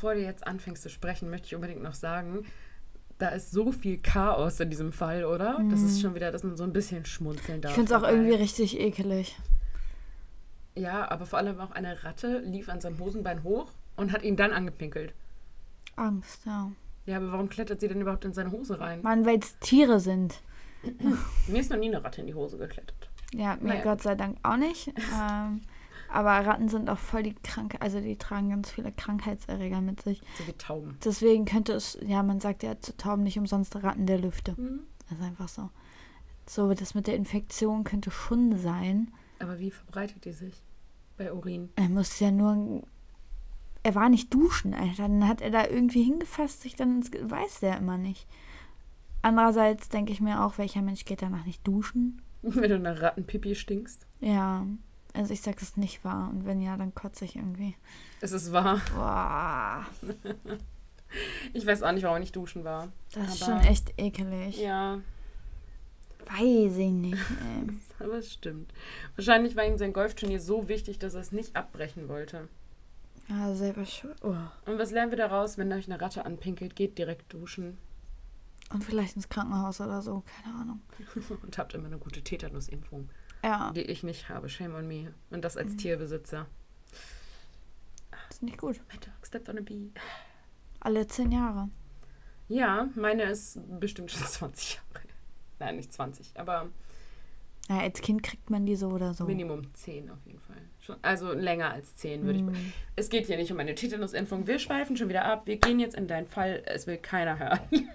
Bevor 0.02 0.16
du 0.16 0.22
jetzt 0.22 0.48
anfängst 0.48 0.82
zu 0.82 0.90
sprechen, 0.90 1.30
möchte 1.30 1.46
ich 1.46 1.54
unbedingt 1.54 1.84
noch 1.84 1.94
sagen, 1.94 2.44
da 3.20 3.30
ist 3.30 3.52
so 3.52 3.72
viel 3.72 4.00
Chaos 4.00 4.60
in 4.60 4.72
diesem 4.72 4.92
Fall, 4.92 5.26
oder? 5.26 5.60
Mhm. 5.60 5.70
Das 5.70 5.84
ist 5.84 6.02
schon 6.02 6.16
wieder, 6.16 6.32
dass 6.32 6.42
man 6.42 6.58
so 6.58 6.64
ein 6.64 6.74
bisschen 6.74 7.06
schmunzeln 7.06 7.62
darf. 7.62 7.74
Ich 7.74 7.76
finde 7.76 7.94
es 7.94 8.02
auch 8.02 8.08
irgendwie 8.08 8.34
richtig 8.34 8.80
ekelig. 8.80 9.38
Ja, 10.74 11.08
aber 11.12 11.28
vor 11.28 11.38
allem 11.38 11.60
auch 11.60 11.70
eine 11.70 12.04
Ratte 12.04 12.40
lief 12.40 12.68
an 12.68 12.82
seinem 12.82 12.98
Hosenbein 12.98 13.44
hoch 13.44 13.72
und 13.96 14.12
hat 14.12 14.24
ihn 14.24 14.36
dann 14.38 14.54
angepinkelt. 14.54 15.14
Angst, 15.98 16.48
ja. 16.48 16.72
Ja, 17.06 17.18
aber 17.18 17.34
warum 17.34 17.50
klettert 17.50 17.80
sie 17.80 17.88
denn 17.88 18.02
überhaupt 18.02 18.26
in 18.26 18.34
seine 18.34 18.52
Hose 18.52 18.80
rein? 18.80 19.04
Mann, 19.04 19.24
weil 19.28 19.38
es 19.38 19.60
Tiere 19.60 20.00
sind. 20.00 20.42
mir 21.46 21.60
ist 21.60 21.70
noch 21.70 21.78
nie 21.78 21.90
eine 21.90 22.04
Ratte 22.04 22.22
in 22.22 22.28
die 22.28 22.34
Hose 22.34 22.58
geklettert. 22.58 23.08
Ja, 23.36 23.56
mir 23.62 23.68
naja. 23.68 23.84
Gott 23.84 24.02
sei 24.02 24.16
Dank 24.16 24.40
auch 24.42 24.58
nicht. 24.58 24.88
ähm, 25.22 25.62
aber 26.12 26.46
Ratten 26.46 26.70
sind 26.70 26.90
auch 26.90 26.98
voll 26.98 27.24
die 27.24 27.36
Krankheit, 27.36 27.82
also 27.82 28.00
die 28.02 28.18
tragen 28.18 28.50
ganz 28.50 28.72
viele 28.72 28.92
Krankheitserreger 28.92 29.82
mit 29.82 30.02
sich. 30.02 30.22
So 30.38 30.48
wie 30.48 30.54
Tauben. 30.54 30.98
Deswegen 31.04 31.46
könnte 31.46 31.74
es, 31.74 31.98
ja, 32.06 32.24
man 32.24 32.40
sagt 32.40 32.64
ja 32.64 32.80
zu 32.80 32.96
Tauben 32.98 33.24
nicht 33.24 33.38
umsonst 33.38 33.76
Ratten 33.76 34.06
der 34.06 34.20
Lüfte. 34.20 34.54
Mhm. 34.58 34.82
Das 35.10 35.20
ist 35.20 35.24
einfach 35.24 35.48
so. 35.48 35.70
So, 36.48 36.74
das 36.74 36.96
mit 36.96 37.08
der 37.08 37.16
Infektion 37.16 37.84
könnte 37.84 38.12
schon 38.12 38.58
sein. 38.58 39.12
Aber 39.40 39.60
wie 39.60 39.72
verbreitet 39.72 40.26
die 40.26 40.34
sich 40.34 40.62
bei 41.18 41.32
Urin? 41.32 41.70
Er 41.76 41.90
muss 41.90 42.20
ja 42.20 42.32
nur. 42.32 42.84
Er 43.84 43.96
war 43.96 44.10
nicht 44.10 44.34
duschen, 44.34 44.74
Alter. 44.74 45.04
Dann 45.04 45.28
hat 45.28 45.42
er 45.42 45.50
da 45.50 45.68
irgendwie 45.68 46.04
hingefasst, 46.04 46.62
sich 46.62 46.76
dann 46.76 46.98
ins. 46.98 47.12
Weiß 47.12 47.62
der 47.62 47.78
immer 47.78 47.98
nicht. 47.98 48.28
Andererseits 49.22 49.90
denke 49.90 50.12
ich 50.12 50.22
mir 50.22 50.44
auch, 50.44 50.58
welcher 50.58 50.82
Mensch 50.82 51.06
geht 51.06 51.22
danach 51.22 51.46
nicht 51.46 51.66
duschen? 51.66 52.22
Wenn 52.42 52.70
du 52.70 52.80
nach 52.80 53.02
Rattenpipi 53.02 53.56
stinkst? 53.56 54.08
Ja. 54.20 54.66
Also 55.14 55.34
ich 55.34 55.42
sage 55.42 55.58
es 55.62 55.78
nicht 55.78 56.04
wahr. 56.04 56.30
Und 56.32 56.46
wenn 56.46 56.62
ja, 56.62 56.78
dann 56.78 56.94
kotze 56.94 57.26
ich 57.26 57.36
irgendwie. 57.36 57.76
Es 58.22 58.32
ist 58.32 58.52
wahr. 58.52 58.82
Boah. 58.94 59.86
ich 61.54 61.66
weiß 61.66 61.84
auch 61.84 61.92
nicht, 61.92 62.04
warum 62.04 62.18
ich 62.18 62.22
nicht 62.22 62.36
duschen 62.36 62.64
war. 62.64 62.90
Das 63.14 63.36
ist 63.36 63.46
schon 63.46 63.60
echt 63.62 63.94
ekelig. 63.98 64.58
Ja. 64.58 65.02
Weiß 66.26 66.78
ich 66.78 66.92
nicht. 66.92 67.18
Ey. 67.18 67.68
Aber 68.06 68.16
es 68.16 68.34
stimmt. 68.34 68.72
Wahrscheinlich 69.16 69.56
war 69.56 69.66
ihm 69.66 69.78
sein 69.78 69.94
Golfturnier 69.94 70.40
so 70.40 70.68
wichtig, 70.68 71.00
dass 71.00 71.14
er 71.14 71.22
es 71.22 71.32
nicht 71.32 71.56
abbrechen 71.56 72.08
wollte. 72.08 72.48
Ja, 73.28 73.54
selber 73.54 73.86
schuld. 73.86 74.18
Oh. 74.24 74.36
Und 74.66 74.80
was 74.80 74.92
lernen 74.92 75.12
wir 75.12 75.18
daraus, 75.18 75.58
wenn 75.58 75.72
euch 75.72 75.90
eine 75.90 76.02
Ratte 76.02 76.26
anpinkelt? 76.26 76.76
Geht 76.76 76.98
direkt 76.98 77.34
duschen. 77.34 77.78
Und 78.74 78.84
vielleicht 78.84 79.16
ins 79.16 79.30
Krankenhaus 79.30 79.82
oder 79.82 80.02
so, 80.02 80.24
keine 80.44 80.56
Ahnung. 80.56 80.82
Und 81.44 81.58
habt 81.58 81.74
immer 81.74 81.88
eine 81.88 81.98
gute 81.98 82.22
Tetanusimpfung. 82.22 83.10
Ja. 83.44 83.72
Die 83.74 83.82
ich 83.82 84.04
nicht 84.04 84.30
habe. 84.30 84.50
Shame 84.50 84.76
on 84.76 84.88
me. 84.88 85.14
Und 85.30 85.44
das 85.44 85.58
als 85.58 85.74
mhm. 85.74 85.78
Tierbesitzer. 85.78 86.48
Das 88.12 88.38
ist 88.38 88.44
nicht 88.44 88.58
gut. 88.58 88.80
My 88.92 89.00
dog 89.00 89.26
stepped 89.26 89.50
on 89.50 89.58
a 89.58 89.62
bee. 89.62 89.92
Alle 90.80 91.08
zehn 91.08 91.32
Jahre. 91.32 91.70
Ja, 92.48 92.90
meine 92.96 93.24
ist 93.24 93.60
bestimmt 93.80 94.12
schon 94.12 94.24
20 94.26 94.76
Jahre. 94.76 95.06
Nein, 95.60 95.76
nicht 95.76 95.94
20, 95.94 96.32
aber. 96.36 96.70
Ja, 97.70 97.80
als 97.80 98.02
Kind 98.02 98.24
kriegt 98.24 98.50
man 98.50 98.66
die 98.66 98.76
so 98.76 98.90
oder 98.90 99.14
so. 99.14 99.26
Minimum 99.26 99.74
10 99.74 100.10
auf 100.10 100.18
jeden 100.26 100.40
Fall. 100.40 100.58
Schon, 100.80 100.98
also 101.04 101.32
länger 101.32 101.72
als 101.72 101.96
10 101.96 102.26
würde 102.26 102.42
mm. 102.42 102.56
ich. 102.56 102.74
Es 102.96 103.10
geht 103.10 103.28
hier 103.28 103.38
nicht 103.38 103.52
um 103.52 103.60
eine 103.60 103.76
Tetanusimpfung. 103.76 104.48
Wir 104.48 104.58
schweifen 104.58 104.98
schon 104.98 105.10
wieder 105.10 105.26
ab. 105.26 105.46
Wir 105.46 105.58
gehen 105.58 105.80
jetzt 105.80 105.96
in 105.96 106.08
deinen 106.08 106.26
Fall. 106.26 106.64
Es 106.66 106.88
will 106.88 106.98
keiner 106.98 107.38
hören. 107.38 107.60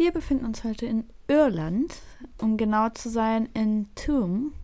Wir 0.00 0.12
befinden 0.12 0.46
uns 0.46 0.64
heute 0.64 0.86
in 0.86 1.04
Irland, 1.28 1.94
um 2.38 2.56
genau 2.56 2.88
zu 2.88 3.10
sein 3.10 3.50
in 3.52 3.86
Toom. 3.96 4.54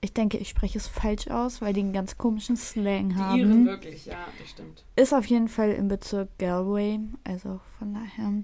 Ich 0.00 0.14
denke, 0.14 0.38
ich 0.38 0.48
spreche 0.48 0.78
es 0.78 0.86
falsch 0.86 1.28
aus, 1.28 1.60
weil 1.60 1.74
die 1.74 1.80
einen 1.80 1.92
ganz 1.92 2.16
komischen 2.16 2.56
Slang 2.56 3.18
haben. 3.18 3.34
Die 3.34 3.40
Iren 3.40 3.66
wirklich, 3.66 4.06
ja, 4.06 4.16
das 4.38 4.48
stimmt. 4.48 4.86
Ist 4.96 5.12
auf 5.12 5.26
jeden 5.26 5.48
Fall 5.48 5.72
im 5.72 5.88
Bezirk 5.88 6.30
Galway, 6.38 7.00
also 7.22 7.60
von 7.78 7.92
daher. 7.92 8.42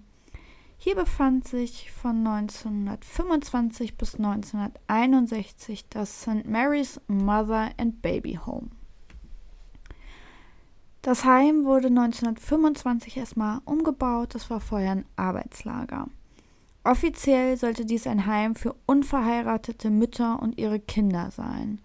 Hier 0.77 0.97
befand 0.97 1.49
sich 1.49 1.91
von 1.91 2.27
1925 2.27 3.97
bis 3.97 4.17
1961 4.17 5.89
das 5.89 6.21
St. 6.21 6.47
Mary's 6.47 7.01
Mother 7.07 7.71
and 7.79 8.03
Baby 8.03 8.39
Home. 8.45 8.69
Das 11.07 11.25
Heim 11.25 11.65
wurde 11.65 11.87
1925 11.87 13.17
erstmal 13.17 13.61
umgebaut, 13.65 14.35
das 14.35 14.51
war 14.51 14.59
vorher 14.59 14.91
ein 14.91 15.05
Arbeitslager. 15.15 16.09
Offiziell 16.83 17.57
sollte 17.57 17.85
dies 17.85 18.09
ein 18.09 18.27
Heim 18.27 18.57
für 18.57 18.75
unverheiratete 18.87 19.89
Mütter 19.91 20.43
und 20.43 20.59
ihre 20.59 20.81
Kinder 20.81 21.31
sein. 21.31 21.81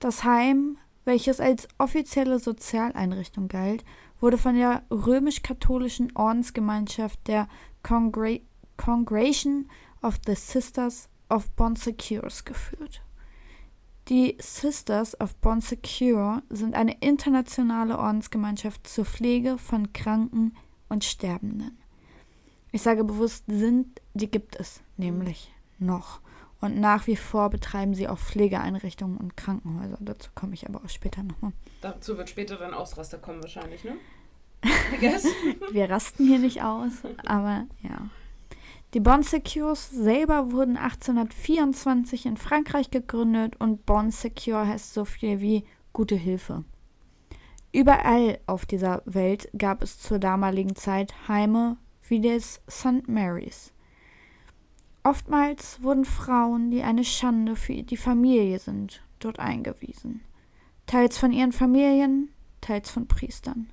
Das 0.00 0.24
Heim, 0.24 0.76
welches 1.04 1.38
als 1.38 1.68
offizielle 1.78 2.40
Sozialeinrichtung 2.40 3.46
galt, 3.46 3.84
wurde 4.20 4.38
von 4.38 4.56
der 4.56 4.82
römisch-katholischen 4.90 6.10
Ordensgemeinschaft 6.16 7.28
der 7.28 7.46
Congra 7.84 8.38
Congregation 8.76 9.70
of 10.02 10.16
the 10.26 10.34
Sisters 10.34 11.08
of 11.30 11.48
Bon 11.52 11.76
Secures 11.76 12.44
geführt. 12.44 13.03
Die 14.08 14.36
Sisters 14.38 15.18
of 15.18 15.34
Bon 15.36 15.62
Secure 15.62 16.42
sind 16.50 16.74
eine 16.74 16.98
internationale 17.00 17.98
Ordensgemeinschaft 17.98 18.86
zur 18.86 19.06
Pflege 19.06 19.56
von 19.56 19.94
Kranken 19.94 20.54
und 20.90 21.04
Sterbenden. 21.04 21.78
Ich 22.70 22.82
sage 22.82 23.02
bewusst 23.04 23.44
sind, 23.46 24.02
die 24.12 24.30
gibt 24.30 24.56
es 24.56 24.82
nämlich 24.98 25.50
noch. 25.78 26.20
Und 26.60 26.78
nach 26.78 27.06
wie 27.06 27.16
vor 27.16 27.48
betreiben 27.48 27.94
sie 27.94 28.08
auch 28.08 28.18
Pflegeeinrichtungen 28.18 29.16
und 29.16 29.38
Krankenhäuser. 29.38 29.96
Dazu 30.00 30.30
komme 30.34 30.52
ich 30.52 30.68
aber 30.68 30.84
auch 30.84 30.88
später 30.90 31.22
nochmal. 31.22 31.52
Dazu 31.80 32.18
wird 32.18 32.28
später 32.28 32.56
dann 32.56 32.74
Ausraster 32.74 33.16
kommen 33.16 33.40
wahrscheinlich, 33.42 33.84
ne? 33.84 33.96
Wir 35.72 35.88
rasten 35.88 36.26
hier 36.26 36.38
nicht 36.38 36.62
aus, 36.62 36.92
aber 37.24 37.66
ja. 37.82 38.08
Die 38.94 39.00
Bon 39.00 39.24
Secures 39.24 39.90
selber 39.90 40.52
wurden 40.52 40.76
1824 40.76 42.26
in 42.26 42.36
Frankreich 42.36 42.92
gegründet 42.92 43.56
und 43.58 43.84
Bon 43.86 44.12
Secure 44.12 44.68
heißt 44.68 44.94
so 44.94 45.04
viel 45.04 45.40
wie 45.40 45.64
gute 45.92 46.14
Hilfe. 46.14 46.62
Überall 47.72 48.38
auf 48.46 48.66
dieser 48.66 49.02
Welt 49.04 49.48
gab 49.58 49.82
es 49.82 49.98
zur 49.98 50.20
damaligen 50.20 50.76
Zeit 50.76 51.12
Heime 51.26 51.76
wie 52.08 52.20
des 52.20 52.60
St. 52.70 53.08
Mary's. 53.08 53.72
Oftmals 55.02 55.82
wurden 55.82 56.04
Frauen, 56.04 56.70
die 56.70 56.84
eine 56.84 57.02
Schande 57.02 57.56
für 57.56 57.82
die 57.82 57.96
Familie 57.96 58.60
sind, 58.60 59.02
dort 59.18 59.40
eingewiesen. 59.40 60.20
Teils 60.86 61.18
von 61.18 61.32
ihren 61.32 61.50
Familien, 61.50 62.30
teils 62.60 62.90
von 62.90 63.08
Priestern. 63.08 63.70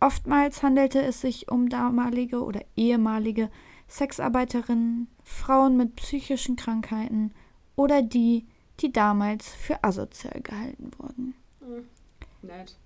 Oftmals 0.00 0.64
handelte 0.64 1.00
es 1.00 1.20
sich 1.20 1.52
um 1.52 1.68
damalige 1.68 2.42
oder 2.42 2.62
ehemalige 2.76 3.48
Sexarbeiterinnen, 3.88 5.08
Frauen 5.22 5.76
mit 5.76 5.96
psychischen 5.96 6.56
Krankheiten 6.56 7.32
oder 7.76 8.02
die, 8.02 8.46
die 8.80 8.92
damals 8.92 9.48
für 9.48 9.82
asozial 9.84 10.40
gehalten 10.40 10.90
wurden. 10.98 11.34
Hm, 11.60 11.84
nett. 12.42 12.76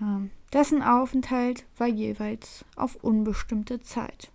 Ja, 0.00 0.22
dessen 0.52 0.82
Aufenthalt 0.82 1.64
war 1.78 1.86
jeweils 1.86 2.64
auf 2.76 2.96
unbestimmte 2.96 3.80
Zeit. 3.80 4.30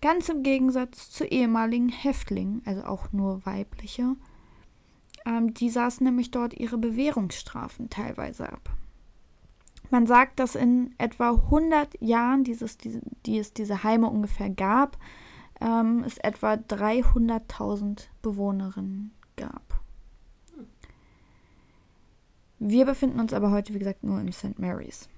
Ganz 0.00 0.28
im 0.28 0.42
Gegensatz 0.42 1.10
zu 1.10 1.24
ehemaligen 1.24 1.88
Häftlingen, 1.88 2.62
also 2.64 2.84
auch 2.84 3.12
nur 3.12 3.44
weibliche. 3.44 4.14
Ähm, 5.26 5.54
die 5.54 5.70
saßen 5.70 6.04
nämlich 6.04 6.30
dort 6.30 6.54
ihre 6.54 6.78
Bewährungsstrafen 6.78 7.90
teilweise 7.90 8.52
ab. 8.52 8.70
Man 9.90 10.06
sagt, 10.06 10.38
dass 10.38 10.54
in 10.54 10.94
etwa 10.98 11.30
100 11.30 12.00
Jahren, 12.00 12.44
dieses, 12.44 12.76
die, 12.76 13.00
die 13.26 13.38
es 13.38 13.52
diese 13.52 13.82
Heime 13.84 14.08
ungefähr 14.08 14.50
gab, 14.50 14.98
ähm, 15.60 16.04
es 16.04 16.18
etwa 16.18 16.54
300.000 16.54 18.08
Bewohnerinnen 18.22 19.12
gab. 19.36 19.80
Wir 22.58 22.84
befinden 22.84 23.20
uns 23.20 23.32
aber 23.32 23.50
heute, 23.50 23.72
wie 23.72 23.78
gesagt, 23.78 24.02
nur 24.02 24.20
im 24.20 24.32
St. 24.32 24.58
Mary's. 24.58 25.08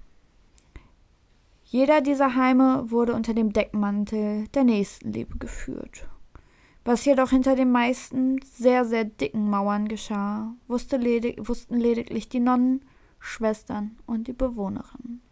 Jeder 1.64 2.00
dieser 2.00 2.34
Heime 2.34 2.90
wurde 2.90 3.14
unter 3.14 3.32
dem 3.32 3.52
Deckmantel 3.52 4.48
der 4.48 4.64
Nächstenliebe 4.64 5.38
geführt. 5.38 6.08
Was 6.84 7.04
jedoch 7.04 7.30
hinter 7.30 7.54
den 7.56 7.70
meisten 7.70 8.40
sehr, 8.42 8.84
sehr 8.84 9.04
dicken 9.04 9.48
Mauern 9.48 9.86
geschah, 9.86 10.52
wusste 10.66 10.96
ledig 10.96 11.48
wussten 11.48 11.78
lediglich 11.78 12.28
die 12.28 12.40
Nonnen, 12.40 12.84
Schwestern 13.20 13.96
und 14.06 14.26
die 14.26 14.32
Bewohnerinnen. 14.32 15.22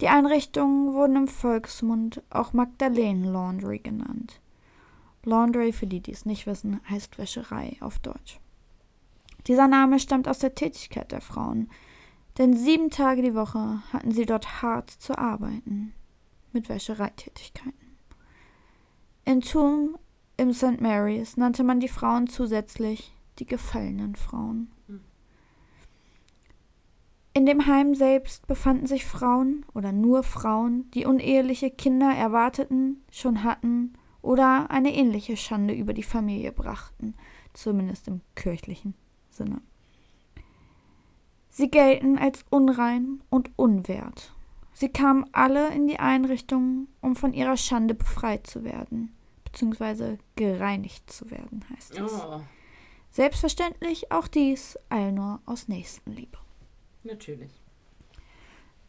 Die 0.00 0.08
Einrichtungen 0.08 0.94
wurden 0.94 1.16
im 1.16 1.28
Volksmund 1.28 2.22
auch 2.30 2.52
Magdalenen 2.52 3.24
Laundry 3.24 3.78
genannt. 3.78 4.40
Laundry, 5.24 5.72
für 5.72 5.86
die, 5.86 6.00
die 6.00 6.12
es 6.12 6.26
nicht 6.26 6.46
wissen, 6.46 6.80
heißt 6.88 7.18
Wäscherei 7.18 7.76
auf 7.80 7.98
Deutsch. 7.98 8.40
Dieser 9.46 9.68
Name 9.68 9.98
stammt 9.98 10.28
aus 10.28 10.38
der 10.38 10.54
Tätigkeit 10.54 11.12
der 11.12 11.20
Frauen, 11.20 11.70
denn 12.38 12.56
sieben 12.56 12.90
Tage 12.90 13.22
die 13.22 13.34
Woche 13.34 13.82
hatten 13.92 14.10
sie 14.10 14.26
dort 14.26 14.62
hart 14.62 14.90
zu 14.90 15.16
arbeiten 15.16 15.92
mit 16.52 16.68
Wäschereitätigkeiten. 16.68 17.96
In 19.24 19.40
Thun 19.40 19.96
im 20.36 20.52
St. 20.52 20.80
Mary's 20.80 21.36
nannte 21.36 21.62
man 21.62 21.80
die 21.80 21.88
Frauen 21.88 22.26
zusätzlich 22.26 23.14
die 23.38 23.46
gefallenen 23.46 24.16
Frauen. 24.16 24.70
In 27.36 27.46
dem 27.46 27.66
Heim 27.66 27.96
selbst 27.96 28.46
befanden 28.46 28.86
sich 28.86 29.04
Frauen 29.04 29.66
oder 29.74 29.90
nur 29.90 30.22
Frauen, 30.22 30.88
die 30.92 31.04
uneheliche 31.04 31.68
Kinder 31.68 32.14
erwarteten, 32.14 33.02
schon 33.10 33.42
hatten 33.42 33.94
oder 34.22 34.70
eine 34.70 34.94
ähnliche 34.94 35.36
Schande 35.36 35.74
über 35.74 35.94
die 35.94 36.04
Familie 36.04 36.52
brachten, 36.52 37.14
zumindest 37.52 38.06
im 38.06 38.20
kirchlichen 38.36 38.94
Sinne. 39.30 39.60
Sie 41.50 41.70
gelten 41.70 42.18
als 42.18 42.44
unrein 42.50 43.20
und 43.30 43.50
unwert. 43.56 44.32
Sie 44.72 44.88
kamen 44.88 45.26
alle 45.32 45.74
in 45.74 45.88
die 45.88 45.98
Einrichtung, 45.98 46.86
um 47.00 47.16
von 47.16 47.32
ihrer 47.32 47.56
Schande 47.56 47.94
befreit 47.94 48.46
zu 48.46 48.62
werden, 48.62 49.12
beziehungsweise 49.44 50.18
gereinigt 50.36 51.10
zu 51.10 51.32
werden, 51.32 51.64
heißt 51.74 51.98
es. 51.98 52.12
Oh, 52.12 52.40
Selbstverständlich 53.10 54.12
auch 54.12 54.28
dies 54.28 54.78
all 54.88 55.10
nur 55.10 55.40
aus 55.46 55.66
Nächstenliebe. 55.66 56.43
Natürlich. 57.04 57.52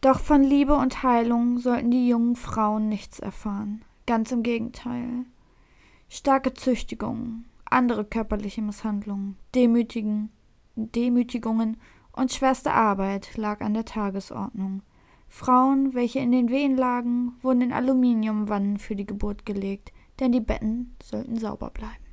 Doch 0.01 0.19
von 0.19 0.43
Liebe 0.43 0.75
und 0.75 1.03
Heilung 1.03 1.57
sollten 1.57 1.91
die 1.91 2.07
jungen 2.07 2.35
Frauen 2.35 2.89
nichts 2.89 3.19
erfahren. 3.19 3.83
Ganz 4.05 4.31
im 4.31 4.43
Gegenteil. 4.43 5.25
Starke 6.09 6.53
Züchtigungen, 6.53 7.45
andere 7.65 8.05
körperliche 8.05 8.61
Misshandlungen, 8.61 9.37
Demütigen, 9.55 10.29
Demütigungen 10.75 11.77
und 12.11 12.31
schwerste 12.31 12.71
Arbeit 12.71 13.35
lag 13.35 13.61
an 13.61 13.73
der 13.73 13.85
Tagesordnung. 13.85 14.83
Frauen, 15.27 15.93
welche 15.95 16.19
in 16.19 16.31
den 16.31 16.49
Wehen 16.49 16.77
lagen, 16.77 17.33
wurden 17.41 17.61
in 17.61 17.73
Aluminiumwannen 17.73 18.77
für 18.77 18.95
die 18.95 19.05
Geburt 19.05 19.45
gelegt, 19.45 19.91
denn 20.19 20.31
die 20.31 20.39
Betten 20.39 20.95
sollten 21.03 21.37
sauber 21.37 21.71
bleiben. 21.71 22.05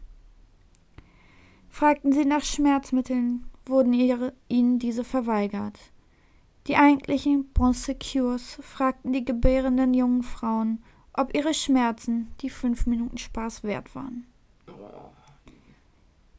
Fragten 1.69 2.13
sie 2.13 2.25
nach 2.25 2.43
Schmerzmitteln, 2.43 3.47
wurden 3.67 3.93
ihre, 3.93 4.33
ihnen 4.49 4.79
diese 4.79 5.05
verweigert. 5.05 5.92
Die 6.69 6.77
eigentlichen 6.77 7.49
Bonsecures 7.53 8.59
fragten 8.63 9.13
die 9.13 9.25
gebärenden 9.25 9.95
jungen 9.95 10.23
Frauen, 10.23 10.83
ob 11.13 11.35
ihre 11.35 11.55
Schmerzen 11.55 12.29
die 12.41 12.51
fünf 12.51 12.87
Minuten 12.87 13.19
Spaß 13.19 13.65
wert 13.65 13.95
waren. 13.95 14.27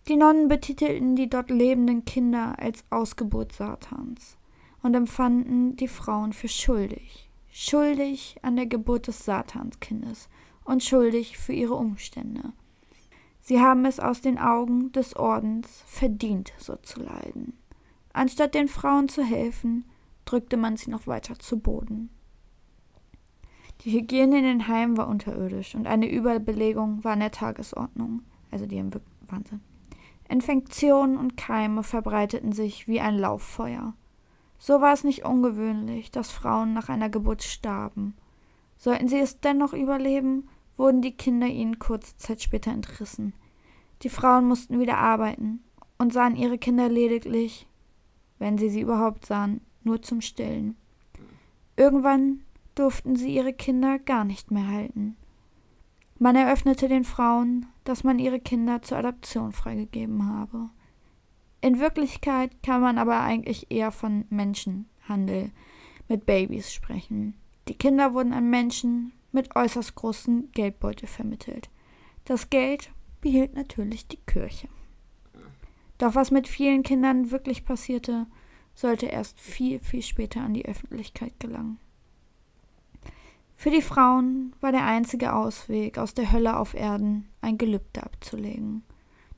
Die 0.08 0.16
Nonnen 0.16 0.48
betitelten 0.48 1.16
die 1.16 1.30
dort 1.30 1.50
lebenden 1.50 2.06
Kinder 2.06 2.56
als 2.58 2.84
Ausgeburt 2.90 3.54
Satans 3.54 4.38
und 4.82 4.96
empfanden 4.96 5.78
die 5.78 5.88
Frauen 5.88 6.34
für 6.34 6.50
schuldig, 6.50 7.30
schuldig 7.52 8.38
an 8.42 8.56
der 8.56 8.66
Geburt 8.66 9.08
des 9.08 9.24
Satanskindes 9.24 10.28
und 10.66 10.84
schuldig 10.84 11.38
für 11.38 11.54
ihre 11.54 11.76
Umstände. 11.76 12.52
Sie 13.42 13.60
haben 13.60 13.86
es 13.86 14.00
aus 14.00 14.22
den 14.22 14.38
Augen 14.38 14.92
des 14.94 15.16
Ordens 15.16 15.84
verdient, 15.86 16.54
so 16.58 16.76
zu 16.78 17.02
leiden. 17.02 17.58
Anstatt 18.14 18.56
den 18.56 18.68
Frauen 18.68 19.10
zu 19.10 19.24
helfen, 19.24 19.86
drückte 20.26 20.58
man 20.58 20.78
sie 20.78 20.90
noch 20.90 21.08
weiter 21.08 21.38
zu 21.40 21.60
Boden. 21.60 22.10
Die 23.82 23.92
Hygiene 23.92 24.38
in 24.38 24.44
den 24.44 24.68
Heimen 24.68 24.98
war 24.98 25.08
unterirdisch 25.08 25.76
und 25.76 25.88
eine 25.88 26.10
Überbelegung 26.10 27.04
war 27.04 27.14
an 27.14 27.20
der 27.20 27.32
Tagesordnung. 27.32 28.22
Also 28.52 28.66
die 28.66 28.78
wirklich 28.84 29.04
Wahnsinn. 29.28 29.62
Infektionen 30.30 31.18
und 31.18 31.38
Keime 31.38 31.84
verbreiteten 31.84 32.54
sich 32.54 32.88
wie 32.88 33.00
ein 33.00 33.18
Lauffeuer. 33.18 33.94
So 34.58 34.80
war 34.80 34.94
es 34.94 35.04
nicht 35.04 35.26
ungewöhnlich, 35.26 36.12
dass 36.12 36.32
Frauen 36.32 36.74
nach 36.74 36.88
einer 36.88 37.10
Geburt 37.10 37.44
starben. 37.44 38.16
Sollten 38.78 39.08
sie 39.08 39.20
es 39.20 39.42
dennoch 39.42 39.74
überleben, 39.74 40.48
wurden 40.78 41.02
die 41.02 41.16
Kinder 41.16 41.48
ihnen 41.48 41.80
kurze 41.80 42.16
Zeit 42.18 42.42
später 42.42 42.72
entrissen. 42.72 43.34
Die 44.02 44.10
Frauen 44.10 44.48
mussten 44.48 44.80
wieder 44.80 44.98
arbeiten 44.98 45.64
und 45.98 46.14
sahen 46.14 46.36
ihre 46.36 46.58
Kinder 46.58 46.90
lediglich, 46.90 47.68
wenn 48.40 48.58
sie 48.58 48.70
sie 48.70 48.82
überhaupt 48.82 49.26
sahen, 49.26 49.62
nur 49.86 50.02
zum 50.02 50.22
Stillen. 50.22 50.76
Irgendwann 51.76 52.42
durften 52.76 53.16
sie 53.16 53.36
ihre 53.36 53.54
Kinder 53.54 54.00
gar 54.00 54.24
nicht 54.24 54.52
mehr 54.52 54.68
halten. 54.68 55.16
Man 56.20 56.36
eröffnete 56.36 56.88
den 56.88 57.04
Frauen, 57.04 57.66
dass 57.84 58.04
man 58.04 58.20
ihre 58.20 58.40
Kinder 58.40 58.82
zur 58.82 59.00
Adoption 59.00 59.52
freigegeben 59.52 60.26
habe. 60.26 60.70
In 61.62 61.80
Wirklichkeit 61.80 62.52
kann 62.62 62.82
man 62.82 62.98
aber 62.98 63.22
eigentlich 63.22 63.72
eher 63.72 63.92
von 63.92 64.26
Menschenhandel 64.30 65.52
mit 66.08 66.26
Babys 66.26 66.74
sprechen. 66.74 67.36
Die 67.68 67.76
Kinder 67.76 68.14
wurden 68.14 68.34
an 68.34 68.50
Menschen 68.50 69.14
mit 69.32 69.56
äußerst 69.56 69.96
großen 69.96 70.52
Geldbeutel 70.52 71.08
vermittelt. 71.08 71.70
Das 72.26 72.50
Geld 72.50 72.92
behielt 73.22 73.56
natürlich 73.56 74.08
die 74.08 74.20
Kirche. 74.28 74.68
Doch 75.98 76.16
was 76.16 76.32
mit 76.32 76.48
vielen 76.48 76.84
Kindern 76.84 77.32
wirklich 77.32 77.66
passierte, 77.66 78.28
sollte 78.76 79.06
erst 79.06 79.40
viel, 79.40 79.80
viel 79.80 80.02
später 80.02 80.42
an 80.42 80.54
die 80.54 80.66
Öffentlichkeit 80.66 81.40
gelangen. 81.40 81.80
Für 83.56 83.72
die 83.72 83.82
Frauen 83.82 84.54
war 84.60 84.72
der 84.72 84.86
einzige 84.86 85.34
Ausweg 85.34 85.98
aus 85.98 86.14
der 86.14 86.32
Hölle 86.32 86.58
auf 86.58 86.74
Erden, 86.74 87.30
ein 87.42 87.58
Gelübde 87.58 88.04
abzulegen. 88.04 88.84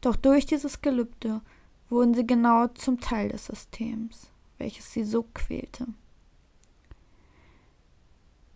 Doch 0.01 0.15
durch 0.15 0.45
dieses 0.45 0.81
Gelübde 0.81 1.41
wurden 1.89 2.13
sie 2.13 2.25
genau 2.25 2.67
zum 2.67 2.99
Teil 2.99 3.29
des 3.29 3.45
Systems, 3.45 4.31
welches 4.57 4.91
sie 4.91 5.03
so 5.03 5.27
quälte. 5.33 5.87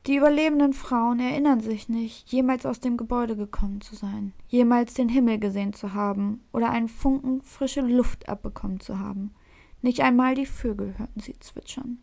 Die 0.07 0.15
überlebenden 0.15 0.73
Frauen 0.73 1.19
erinnern 1.19 1.59
sich 1.59 1.87
nicht, 1.87 2.31
jemals 2.31 2.65
aus 2.65 2.79
dem 2.79 2.97
Gebäude 2.97 3.35
gekommen 3.35 3.81
zu 3.81 3.95
sein, 3.95 4.33
jemals 4.47 4.95
den 4.95 5.07
Himmel 5.07 5.37
gesehen 5.37 5.73
zu 5.73 5.93
haben 5.93 6.41
oder 6.51 6.71
einen 6.71 6.87
Funken 6.87 7.43
frische 7.43 7.81
Luft 7.81 8.27
abbekommen 8.27 8.79
zu 8.79 8.97
haben. 8.97 9.35
Nicht 9.81 10.01
einmal 10.01 10.35
die 10.35 10.45
Vögel 10.45 10.93
hörten 10.97 11.19
sie 11.19 11.37
zwitschern. 11.39 11.99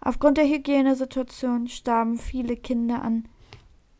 Aufgrund 0.00 0.38
der 0.38 0.46
Hygienesituation 0.46 1.68
starben 1.68 2.18
viele 2.18 2.56
Kinder 2.56 3.02
an 3.02 3.26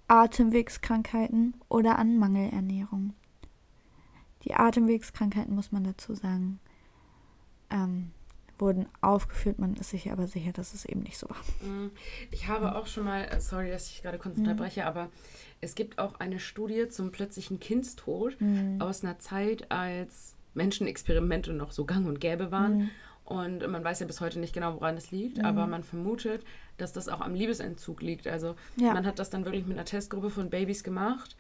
Atemwegskrankheiten 0.09 1.55
oder 1.69 1.99
an 1.99 2.19
Mangelernährung. 2.19 3.15
Die 4.45 4.55
Atemwegskrankheiten, 4.55 5.53
muss 5.55 5.73
man 5.73 5.83
dazu 5.83 6.15
sagen, 6.15 6.61
ähm, 7.71 8.13
wurden 8.59 8.87
aufgeführt. 9.01 9.59
Man 9.59 9.75
ist 9.75 9.91
sich 9.91 10.13
aber 10.13 10.29
sicher, 10.29 10.53
dass 10.53 10.73
es 10.73 10.85
eben 10.85 11.01
nicht 11.03 11.19
so 11.19 11.29
war. 11.29 11.69
Mm, 11.69 11.91
Ich 12.31 12.47
habe 12.47 12.77
auch 12.77 12.87
schon 12.87 13.05
mal, 13.05 13.25
äh, 13.25 13.41
sorry, 13.41 13.71
dass 13.71 13.91
ich 13.91 14.03
gerade 14.03 14.19
kurz 14.19 14.39
unterbreche, 14.39 14.87
aber 14.87 15.11
es 15.61 15.75
gibt 15.75 15.99
auch 15.99 16.21
eine 16.21 16.39
Studie 16.39 16.89
zum 16.89 17.11
plötzlichen 17.11 17.59
Kindstod 17.59 18.37
aus 18.79 19.03
einer 19.03 19.19
Zeit, 19.19 19.71
als 19.73 20.36
Menschenexperimente 20.57 21.53
noch 21.53 21.71
so 21.73 21.85
gang 21.85 22.07
und 22.07 22.21
gäbe 22.21 22.51
waren. 22.51 22.91
Und 23.25 23.67
man 23.69 23.83
weiß 23.83 24.01
ja 24.01 24.07
bis 24.07 24.21
heute 24.21 24.39
nicht 24.39 24.55
genau, 24.55 24.75
woran 24.75 24.97
es 24.97 25.11
liegt, 25.11 25.45
aber 25.45 25.67
man 25.67 25.83
vermutet, 25.83 26.45
dass 26.77 26.93
das 26.93 27.09
auch 27.09 27.21
am 27.21 27.35
Liebesentzug 27.35 28.01
liegt. 28.01 28.29
Also 28.29 28.55
Ja. 28.77 28.95
man 28.95 29.05
hat 29.05 29.19
das 29.19 29.31
dann 29.31 29.45
wirklich 29.45 29.67
mit 29.67 29.77
einer 29.77 29.85
Testgruppe 29.85 30.31
von 30.31 30.49
Babys 30.49 30.85
gemacht 30.85 31.37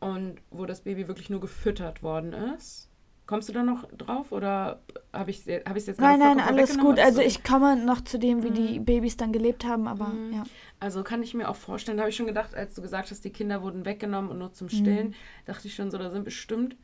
und 0.00 0.36
wo 0.50 0.66
das 0.66 0.80
Baby 0.80 1.06
wirklich 1.06 1.30
nur 1.30 1.40
gefüttert 1.40 2.02
worden 2.02 2.32
ist. 2.32 2.86
Kommst 3.26 3.48
du 3.48 3.52
da 3.52 3.62
noch 3.62 3.86
drauf 3.92 4.32
oder 4.32 4.80
habe 5.12 5.30
ich 5.30 5.46
es 5.46 5.64
hab 5.66 5.76
ich's 5.76 5.86
jetzt 5.86 6.00
Nein, 6.00 6.18
nein, 6.18 6.40
alles 6.40 6.78
gut. 6.78 6.98
Also 6.98 7.20
ich 7.20 7.44
komme 7.44 7.76
noch 7.76 8.00
zu 8.00 8.18
dem, 8.18 8.42
wie 8.42 8.50
die 8.50 8.80
Babys 8.80 9.16
dann 9.18 9.32
gelebt 9.32 9.64
haben, 9.66 9.86
aber 9.86 10.14
ja. 10.32 10.44
Also 10.80 11.04
kann 11.04 11.22
ich 11.22 11.34
mir 11.34 11.48
auch 11.48 11.56
vorstellen, 11.56 11.98
da 11.98 12.02
habe 12.04 12.10
ich 12.10 12.16
schon 12.16 12.26
gedacht, 12.26 12.54
als 12.54 12.74
du 12.74 12.80
gesagt 12.82 13.10
hast, 13.10 13.22
die 13.24 13.30
Kinder 13.30 13.62
wurden 13.62 13.84
weggenommen 13.84 14.30
und 14.30 14.38
nur 14.38 14.54
zum 14.54 14.68
Stillen, 14.70 15.14
dachte 15.44 15.68
ich 15.68 15.74
schon 15.74 15.90
so, 15.90 15.98
da 15.98 16.10
sind 16.10 16.24
bestimmt 16.24 16.74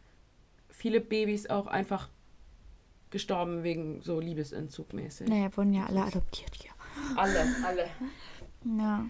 viele 0.85 1.01
Babys 1.01 1.47
auch 1.47 1.67
einfach 1.67 2.11
gestorben 3.09 3.63
wegen 3.63 4.03
so 4.03 4.21
Liebesentzug 4.21 4.93
mäßig. 4.93 5.27
Naja, 5.31 5.49
wurden 5.57 5.73
ja 5.73 5.87
alle 5.87 6.03
adoptiert 6.03 6.55
hier. 6.57 6.73
Alle, 7.17 7.47
alle. 7.65 7.87
Ja. 8.79 9.07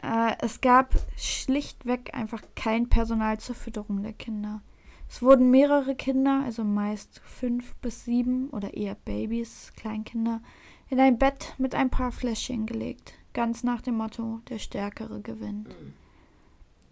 Äh, 0.00 0.36
es 0.40 0.60
gab 0.60 0.94
schlichtweg 1.16 2.14
einfach 2.14 2.42
kein 2.54 2.88
Personal 2.88 3.40
zur 3.40 3.56
Fütterung 3.56 4.04
der 4.04 4.12
Kinder. 4.12 4.62
Es 5.08 5.22
wurden 5.22 5.50
mehrere 5.50 5.96
Kinder, 5.96 6.42
also 6.44 6.62
meist 6.62 7.20
fünf 7.24 7.74
bis 7.78 8.04
sieben 8.04 8.48
oder 8.50 8.72
eher 8.74 8.94
Babys, 8.94 9.72
Kleinkinder, 9.74 10.40
in 10.88 11.00
ein 11.00 11.18
Bett 11.18 11.56
mit 11.58 11.74
ein 11.74 11.90
paar 11.90 12.12
Fläschchen 12.12 12.66
gelegt, 12.66 13.14
ganz 13.32 13.64
nach 13.64 13.82
dem 13.82 13.96
Motto, 13.96 14.38
der 14.48 14.60
Stärkere 14.60 15.20
gewinnt. 15.20 15.66
Mhm. 15.66 15.94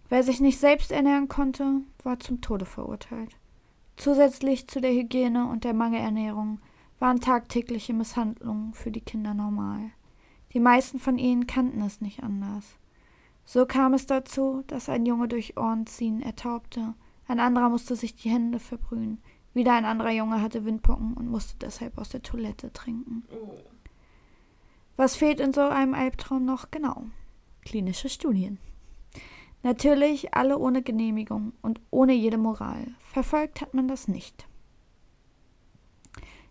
Wer 0.08 0.24
sich 0.24 0.40
nicht 0.40 0.58
selbst 0.58 0.90
ernähren 0.90 1.28
konnte, 1.28 1.82
war 2.02 2.18
zum 2.18 2.40
Tode 2.40 2.66
verurteilt. 2.66 3.36
Zusätzlich 3.98 4.68
zu 4.68 4.80
der 4.80 4.92
Hygiene 4.92 5.48
und 5.48 5.64
der 5.64 5.74
Mangelernährung 5.74 6.60
waren 7.00 7.20
tagtägliche 7.20 7.92
Misshandlungen 7.92 8.72
für 8.72 8.92
die 8.92 9.00
Kinder 9.00 9.34
normal. 9.34 9.90
Die 10.52 10.60
meisten 10.60 11.00
von 11.00 11.18
ihnen 11.18 11.48
kannten 11.48 11.82
es 11.82 12.00
nicht 12.00 12.22
anders. 12.22 12.76
So 13.44 13.66
kam 13.66 13.94
es 13.94 14.06
dazu, 14.06 14.62
dass 14.68 14.88
ein 14.88 15.04
Junge 15.04 15.26
durch 15.26 15.56
Ohrenziehen 15.56 16.22
ertaubte, 16.22 16.94
ein 17.26 17.40
anderer 17.40 17.68
musste 17.68 17.96
sich 17.96 18.14
die 18.14 18.30
Hände 18.30 18.60
verbrühen, 18.60 19.18
wieder 19.52 19.74
ein 19.74 19.84
anderer 19.84 20.12
Junge 20.12 20.40
hatte 20.40 20.64
Windpocken 20.64 21.14
und 21.14 21.28
musste 21.28 21.56
deshalb 21.60 21.98
aus 21.98 22.08
der 22.08 22.22
Toilette 22.22 22.72
trinken. 22.72 23.24
Oh. 23.32 23.58
Was 24.96 25.16
fehlt 25.16 25.40
in 25.40 25.52
so 25.52 25.62
einem 25.62 25.94
Albtraum 25.94 26.44
noch? 26.44 26.70
Genau. 26.70 27.06
Klinische 27.62 28.08
Studien. 28.08 28.58
Natürlich 29.62 30.34
alle 30.34 30.58
ohne 30.58 30.82
Genehmigung 30.82 31.52
und 31.62 31.80
ohne 31.90 32.12
jede 32.12 32.38
Moral. 32.38 32.86
Verfolgt 33.00 33.60
hat 33.60 33.74
man 33.74 33.88
das 33.88 34.08
nicht. 34.08 34.46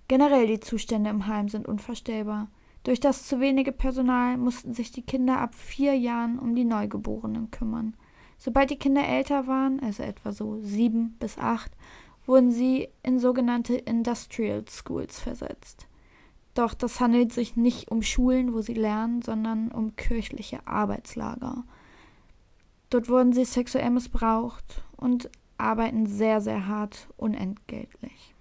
Generell 0.08 0.48
die 0.48 0.60
Zustände 0.60 1.10
im 1.10 1.28
Heim 1.28 1.50
sind 1.50 1.68
unvorstellbar. 1.68 2.50
Durch 2.84 3.00
das 3.00 3.28
zu 3.28 3.40
wenige 3.40 3.72
Personal 3.72 4.38
mussten 4.38 4.74
sich 4.74 4.92
die 4.92 5.02
Kinder 5.02 5.40
ab 5.40 5.56
vier 5.56 5.98
Jahren 5.98 6.40
um 6.40 6.56
die 6.56 6.64
Neugeborenen 6.64 7.52
kümmern. 7.52 7.96
Sobald 8.38 8.70
die 8.70 8.78
Kinder 8.80 9.06
älter 9.06 9.48
waren, 9.48 9.80
also 9.82 10.04
etwa 10.04 10.32
so 10.32 10.60
sieben 10.62 11.16
bis 11.20 11.38
acht, 11.38 11.72
wurden 12.26 12.52
sie 12.52 12.90
in 13.04 13.20
sogenannte 13.20 13.76
Industrial 13.76 14.64
Schools 14.70 15.20
versetzt. 15.20 15.88
Doch 16.54 16.74
das 16.74 17.00
handelt 17.00 17.34
sich 17.34 17.56
nicht 17.56 17.92
um 17.92 18.02
Schulen, 18.02 18.54
wo 18.54 18.62
sie 18.62 18.74
lernen, 18.74 19.22
sondern 19.22 19.72
um 19.72 19.96
kirchliche 19.96 20.66
Arbeitslager. 20.66 21.66
Dort 22.90 23.10
wurden 23.10 23.34
sie 23.34 23.46
sexuell 23.46 23.90
missbraucht 23.90 24.84
und 24.96 25.30
arbeiten 25.58 26.06
sehr, 26.06 26.42
sehr 26.42 26.68
hart 26.68 27.08
unentgeltlich. 27.18 28.34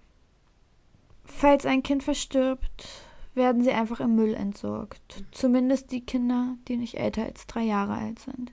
Falls 1.24 1.66
ein 1.66 1.82
Kind 1.82 2.02
verstirbt, 2.04 2.88
werden 3.34 3.62
sie 3.62 3.72
einfach 3.72 4.00
im 4.00 4.14
Müll 4.14 4.34
entsorgt. 4.34 5.24
Zumindest 5.32 5.92
die 5.92 6.00
Kinder, 6.00 6.56
die 6.68 6.76
nicht 6.76 6.94
älter 6.94 7.24
als 7.24 7.46
drei 7.46 7.62
Jahre 7.62 7.94
alt 7.94 8.18
sind. 8.20 8.52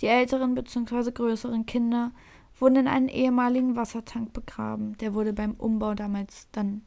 Die 0.00 0.06
älteren 0.06 0.54
bzw. 0.54 1.10
größeren 1.12 1.66
Kinder 1.66 2.12
wurden 2.58 2.76
in 2.76 2.88
einen 2.88 3.08
ehemaligen 3.08 3.76
Wassertank 3.76 4.32
begraben. 4.32 4.96
Der 4.98 5.14
wurde 5.14 5.32
beim 5.32 5.52
Umbau 5.52 5.94
damals 5.94 6.48
dann 6.52 6.82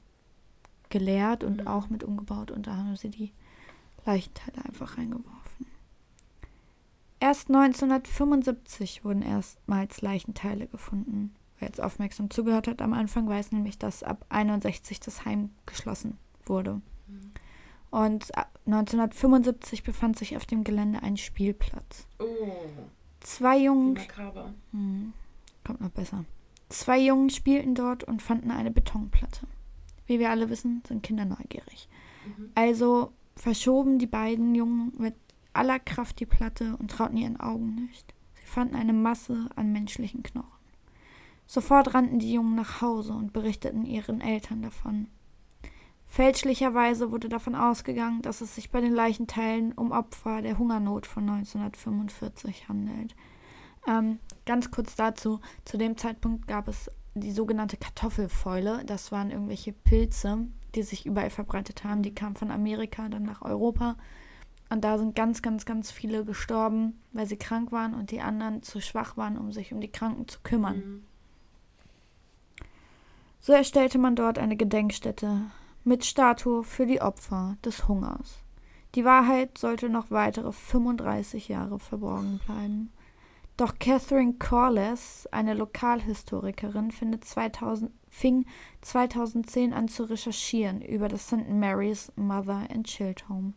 geleert 0.89 1.43
und 1.43 1.61
mhm. 1.61 1.67
auch 1.67 1.89
mit 1.89 2.03
umgebaut 2.03 2.51
und 2.51 2.67
da 2.67 2.75
haben 2.75 2.95
sie 2.95 3.09
die 3.09 3.31
Leichenteile 4.05 4.65
einfach 4.65 4.97
reingeworfen. 4.97 5.38
Erst 7.19 7.49
1975 7.49 9.03
wurden 9.03 9.21
erstmals 9.21 10.01
Leichenteile 10.01 10.67
gefunden. 10.67 11.35
Wer 11.59 11.67
jetzt 11.67 11.81
aufmerksam 11.81 12.29
zugehört 12.29 12.67
hat 12.67 12.81
am 12.81 12.93
Anfang, 12.93 13.27
weiß 13.27 13.51
nämlich, 13.51 13.77
dass 13.77 14.03
ab 14.03 14.25
61 14.29 15.01
das 15.01 15.25
Heim 15.25 15.49
geschlossen 15.65 16.17
wurde. 16.45 16.81
Und 17.91 18.31
1975 18.65 19.83
befand 19.83 20.17
sich 20.17 20.37
auf 20.37 20.45
dem 20.45 20.63
Gelände 20.63 21.01
ein 21.01 21.17
Spielplatz. 21.17 22.07
Oh. 22.19 22.25
Zwei 23.19 23.57
Jungen. 23.57 23.95
Hm, 24.71 25.13
kommt 25.65 25.81
noch 25.81 25.89
besser. 25.89 26.25
Zwei 26.69 26.99
Jungen 26.99 27.29
spielten 27.29 27.73
dort 27.73 28.03
und 28.03 28.21
fanden 28.21 28.51
eine 28.51 28.71
Betonplatte. 28.71 29.47
Wie 30.05 30.19
wir 30.19 30.29
alle 30.29 30.49
wissen, 30.49 30.83
sind 30.87 31.03
Kinder 31.03 31.25
neugierig. 31.25 31.89
Mhm. 32.25 32.51
Also 32.55 33.11
verschoben 33.35 33.97
die 33.97 34.07
beiden 34.07 34.53
Jungen 34.53 34.93
mit 34.97 35.15
aller 35.53 35.79
Kraft 35.79 36.19
die 36.19 36.25
Platte 36.25 36.77
und 36.77 36.91
trauten 36.91 37.17
ihren 37.17 37.39
Augen 37.39 37.75
nicht. 37.75 38.13
Sie 38.35 38.47
fanden 38.47 38.75
eine 38.75 38.93
Masse 38.93 39.49
an 39.55 39.71
menschlichen 39.71 40.23
Knochen. 40.23 40.59
Sofort 41.45 41.93
rannten 41.93 42.19
die 42.19 42.33
Jungen 42.33 42.55
nach 42.55 42.81
Hause 42.81 43.13
und 43.13 43.33
berichteten 43.33 43.85
ihren 43.85 44.21
Eltern 44.21 44.61
davon. 44.61 45.07
Fälschlicherweise 46.05 47.11
wurde 47.11 47.29
davon 47.29 47.55
ausgegangen, 47.55 48.21
dass 48.21 48.41
es 48.41 48.55
sich 48.55 48.71
bei 48.71 48.81
den 48.81 48.93
Leichenteilen 48.93 49.73
um 49.73 49.91
Opfer 49.91 50.41
der 50.41 50.57
Hungersnot 50.57 51.05
von 51.05 51.29
1945 51.29 52.67
handelt. 52.67 53.15
Ähm, 53.87 54.19
ganz 54.45 54.71
kurz 54.71 54.95
dazu, 54.95 55.39
zu 55.65 55.77
dem 55.77 55.97
Zeitpunkt 55.97 56.47
gab 56.47 56.67
es 56.67 56.89
die 57.13 57.31
sogenannte 57.31 57.77
Kartoffelfäule. 57.77 58.83
Das 58.85 59.11
waren 59.11 59.31
irgendwelche 59.31 59.71
Pilze, 59.71 60.47
die 60.75 60.83
sich 60.83 61.05
überall 61.05 61.29
verbreitet 61.29 61.83
haben. 61.83 62.01
Die 62.01 62.13
kamen 62.13 62.35
von 62.35 62.51
Amerika 62.51 63.07
dann 63.09 63.23
nach 63.23 63.41
Europa. 63.41 63.95
Und 64.69 64.83
da 64.83 64.97
sind 64.97 65.15
ganz, 65.15 65.41
ganz, 65.41 65.65
ganz 65.65 65.91
viele 65.91 66.23
gestorben, 66.23 67.01
weil 67.11 67.25
sie 67.25 67.37
krank 67.37 67.71
waren 67.71 67.95
und 67.95 68.11
die 68.11 68.21
anderen 68.21 68.61
zu 68.61 68.81
schwach 68.81 69.17
waren, 69.17 69.37
um 69.37 69.51
sich 69.51 69.73
um 69.73 69.81
die 69.81 69.91
Kranken 69.91 70.27
zu 70.27 70.39
kümmern. 70.43 70.77
Mhm. 70.77 71.03
So 73.41 73.53
erstellte 73.53 73.97
man 73.97 74.15
dort 74.15 74.37
eine 74.37 74.57
Gedenkstätte 74.57 75.41
mit 75.83 76.05
Statue 76.05 76.63
für 76.63 76.85
die 76.85 77.01
Opfer 77.01 77.57
des 77.65 77.87
Hungers. 77.87 78.43
Die 78.95 79.05
Wahrheit 79.05 79.57
sollte 79.57 79.89
noch 79.89 80.11
weitere 80.11 80.51
35 80.51 81.47
Jahre 81.47 81.79
verborgen 81.79 82.39
bleiben. 82.45 82.91
Doch 83.55 83.77
Catherine 83.77 84.35
Corliss, 84.39 85.27
eine 85.31 85.53
Lokalhistorikerin, 85.53 86.91
2000, 87.21 87.91
fing 88.07 88.45
2010 88.81 89.73
an 89.73 89.87
zu 89.87 90.03
recherchieren 90.03 90.81
über 90.81 91.07
das 91.07 91.27
St. 91.27 91.49
Mary's 91.49 92.11
Mother 92.15 92.67
and 92.73 92.87
Child 92.87 93.27
Home. 93.29 93.53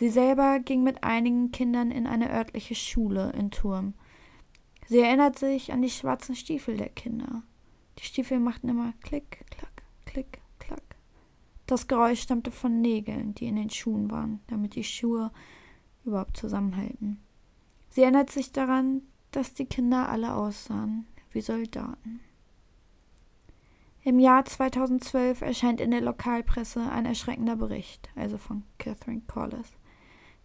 Sie 0.00 0.08
selber 0.08 0.58
ging 0.58 0.82
mit 0.82 1.04
einigen 1.04 1.52
Kindern 1.52 1.92
in 1.92 2.08
eine 2.08 2.32
örtliche 2.32 2.74
Schule 2.74 3.32
in 3.38 3.52
Turm. 3.52 3.94
Sie 4.88 4.98
erinnert 4.98 5.38
sich 5.38 5.72
an 5.72 5.82
die 5.82 5.90
schwarzen 5.90 6.34
Stiefel 6.34 6.76
der 6.76 6.88
Kinder. 6.88 7.44
Die 7.98 8.04
Stiefel 8.04 8.40
machten 8.40 8.68
immer 8.68 8.94
Klick, 9.02 9.44
Klack, 9.50 9.84
Klick, 10.06 10.40
das 11.70 11.86
Geräusch 11.86 12.22
stammte 12.22 12.50
von 12.50 12.80
Nägeln, 12.80 13.32
die 13.36 13.46
in 13.46 13.54
den 13.54 13.70
Schuhen 13.70 14.10
waren, 14.10 14.40
damit 14.48 14.74
die 14.74 14.82
Schuhe 14.82 15.30
überhaupt 16.04 16.36
zusammenhalten. 16.36 17.20
Sie 17.90 18.02
erinnert 18.02 18.30
sich 18.30 18.50
daran, 18.50 19.02
dass 19.30 19.54
die 19.54 19.66
Kinder 19.66 20.08
alle 20.08 20.34
aussahen 20.34 21.06
wie 21.30 21.40
Soldaten. 21.40 22.18
Im 24.02 24.18
Jahr 24.18 24.44
2012 24.44 25.42
erscheint 25.42 25.80
in 25.80 25.92
der 25.92 26.00
Lokalpresse 26.00 26.90
ein 26.90 27.06
erschreckender 27.06 27.54
Bericht, 27.54 28.08
also 28.16 28.36
von 28.36 28.64
Catherine 28.78 29.22
Collis. 29.28 29.76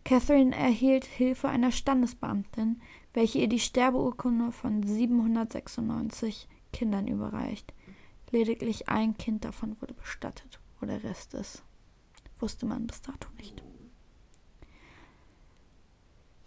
Catherine 0.05 0.55
erhielt 0.55 1.03
Hilfe 1.03 1.49
einer 1.49 1.71
Standesbeamtin, 1.71 2.81
welche 3.13 3.39
ihr 3.39 3.49
die 3.49 3.59
Sterbeurkunde 3.59 4.53
von 4.53 4.83
796 4.83 6.47
Kindern 6.71 7.07
überreicht. 7.07 7.73
Lediglich 8.31 8.87
ein 8.87 9.17
Kind 9.17 9.43
davon 9.43 9.75
wurde 9.81 9.93
bestattet 9.93 10.59
wo 10.79 10.85
der 10.85 11.03
Rest 11.03 11.33
ist. 11.33 11.63
Wusste 12.39 12.65
man 12.65 12.87
bis 12.87 13.01
dato 13.01 13.29
nicht. 13.37 13.63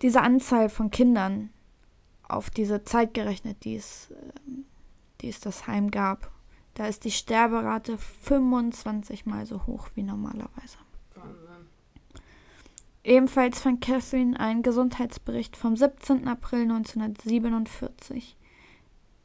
Diese 0.03 0.21
Anzahl 0.21 0.69
von 0.69 0.91
Kindern 0.91 1.51
auf 2.23 2.51
diese 2.51 2.85
Zeit 2.85 3.15
gerechnet, 3.15 3.65
die 3.65 3.77
es, 3.77 4.13
ähm, 4.47 4.67
die 5.21 5.29
es 5.29 5.41
das 5.41 5.67
Heim 5.67 5.91
gab, 5.91 6.31
da 6.75 6.87
ist 6.87 7.05
die 7.05 7.11
Sterberate 7.11 7.99
25 7.99 9.27
mal 9.27 9.47
so 9.47 9.67
hoch 9.67 9.89
wie 9.95 10.03
normalerweise. 10.03 10.79
Ebenfalls 13.09 13.61
fand 13.61 13.81
Catherine 13.81 14.39
einen 14.39 14.63
Gesundheitsbericht 14.63 15.57
vom 15.57 15.77
17. 15.77 16.29
April 16.29 16.65
1947. 16.65 18.37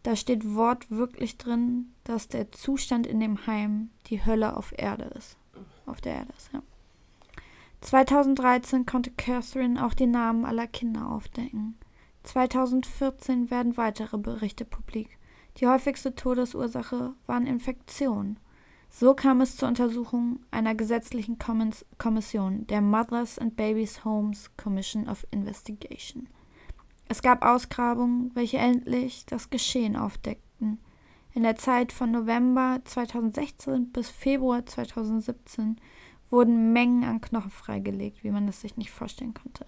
Da 0.04 0.16
steht 0.16 0.56
wortwörtlich 0.56 1.38
drin, 1.38 1.92
dass 2.06 2.30
der 2.30 2.50
Zustand 2.54 3.06
in 3.06 3.20
dem 3.20 3.46
Heim 3.46 3.90
die 4.06 4.26
Hölle 4.26 4.56
auf 4.56 4.74
Erde 4.78 5.12
ist. 5.18 5.36
Auf 5.86 6.00
der 6.00 6.14
Erde 6.14 6.32
ist, 6.38 6.54
ja. 6.54 6.62
2013 7.82 8.86
konnte 8.86 9.12
Catherine 9.12 9.86
auch 9.86 9.94
die 9.94 10.08
Namen 10.08 10.46
aller 10.46 10.68
Kinder 10.68 11.10
aufdecken. 11.10 11.76
2014 12.24 13.52
werden 13.52 13.76
weitere 13.76 14.18
Berichte 14.18 14.64
publik. 14.64 15.10
Die 15.58 15.68
häufigste 15.68 16.16
Todesursache 16.16 17.16
waren 17.28 17.48
Infektionen. 17.48 18.40
So 18.96 19.16
kam 19.16 19.42
es 19.42 19.58
zur 19.58 19.70
Untersuchung 19.70 20.40
einer 20.52 20.76
gesetzlichen 20.76 21.40
Kommission, 21.98 22.68
der 22.68 22.80
Mothers 22.80 23.40
and 23.40 23.56
Babies 23.56 24.06
Homes 24.06 24.52
Commission 24.56 25.10
of 25.10 25.26
Investigation. 25.32 26.28
Es 27.10 27.24
gab 27.24 27.44
Ausgrabungen, 27.44 28.30
welche 28.36 28.60
endlich 28.60 29.26
das 29.26 29.50
Geschehen 29.50 29.96
aufdeckten. 29.96 30.78
In 31.34 31.42
der 31.42 31.56
Zeit 31.56 31.92
von 31.92 32.12
November 32.12 32.82
2016 32.86 33.92
bis 33.92 34.12
Februar 34.12 34.64
2017 34.64 35.78
wurden 36.30 36.72
Mengen 36.72 37.04
an 37.04 37.20
Knochen 37.20 37.50
freigelegt, 37.50 38.24
wie 38.24 38.30
man 38.30 38.48
es 38.48 38.62
sich 38.62 38.78
nicht 38.78 38.92
vorstellen 38.92 39.34
konnte. 39.34 39.66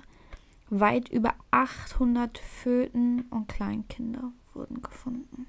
Weit 0.70 1.10
über 1.10 1.34
800 1.50 2.38
Föten 2.38 3.22
und 3.32 3.48
Kleinkinder 3.48 4.32
wurden 4.54 4.84
gefunden. 4.84 5.48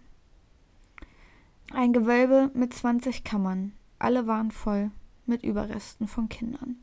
Ein 1.72 1.92
Gewölbe 1.92 2.50
mit 2.54 2.72
20 2.72 3.24
Kammern. 3.24 3.72
Alle 3.98 4.26
waren 4.26 4.50
voll 4.50 4.90
mit 5.26 5.42
Überresten 5.42 6.06
von 6.06 6.28
Kindern. 6.28 6.76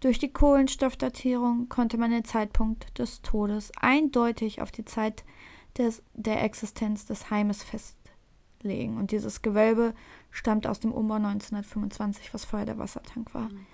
Durch 0.00 0.18
die 0.18 0.32
Kohlenstoffdatierung 0.32 1.68
konnte 1.68 1.98
man 1.98 2.10
den 2.10 2.24
Zeitpunkt 2.24 2.98
des 2.98 3.22
Todes 3.22 3.72
eindeutig 3.80 4.60
auf 4.60 4.70
die 4.70 4.84
Zeit 4.84 5.24
des, 5.78 6.02
der 6.12 6.42
Existenz 6.44 7.06
des 7.06 7.30
Heimes 7.30 7.64
festlegen. 7.64 8.98
Und 8.98 9.10
dieses 9.10 9.42
Gewölbe 9.42 9.94
stammt 10.30 10.66
aus 10.66 10.80
dem 10.80 10.92
Umbau 10.92 11.14
1925, 11.14 12.34
was 12.34 12.44
vorher 12.44 12.66
der 12.66 12.78
Wassertank 12.78 13.34
war. 13.34 13.48
Mhm. 13.48 13.66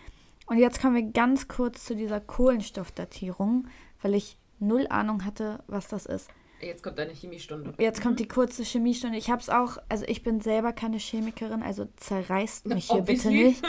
Und 0.47 0.59
jetzt 0.59 0.81
kommen 0.81 0.95
wir 0.95 1.13
ganz 1.13 1.49
kurz 1.49 1.85
zu 1.85 1.95
dieser 1.95 2.21
Kohlenstoffdatierung, 2.21 3.69
weil 4.03 4.15
ich 4.15 4.39
null 4.59 4.87
Ahnung 4.89 5.25
hatte, 5.25 5.63
was 5.67 5.89
das 5.89 6.07
ist. 6.07 6.29
Jetzt 6.61 6.83
kommt 6.83 6.99
deine 6.99 7.13
Chemiestunde. 7.13 7.75
Jetzt 7.79 8.03
kommt 8.03 8.15
mhm. 8.15 8.19
die 8.19 8.29
kurze 8.29 8.63
Chemiestunde. 8.63 9.17
Ich 9.17 9.31
habe 9.31 9.41
es 9.41 9.49
auch, 9.49 9.79
also 9.89 10.05
ich 10.07 10.23
bin 10.23 10.41
selber 10.41 10.73
keine 10.73 10.99
Chemikerin, 10.99 11.63
also 11.63 11.87
zerreißt 11.97 12.67
mich 12.67 12.91
hier 12.91 13.01
Obviously. 13.01 13.31
bitte 13.31 13.49
nicht. 13.49 13.63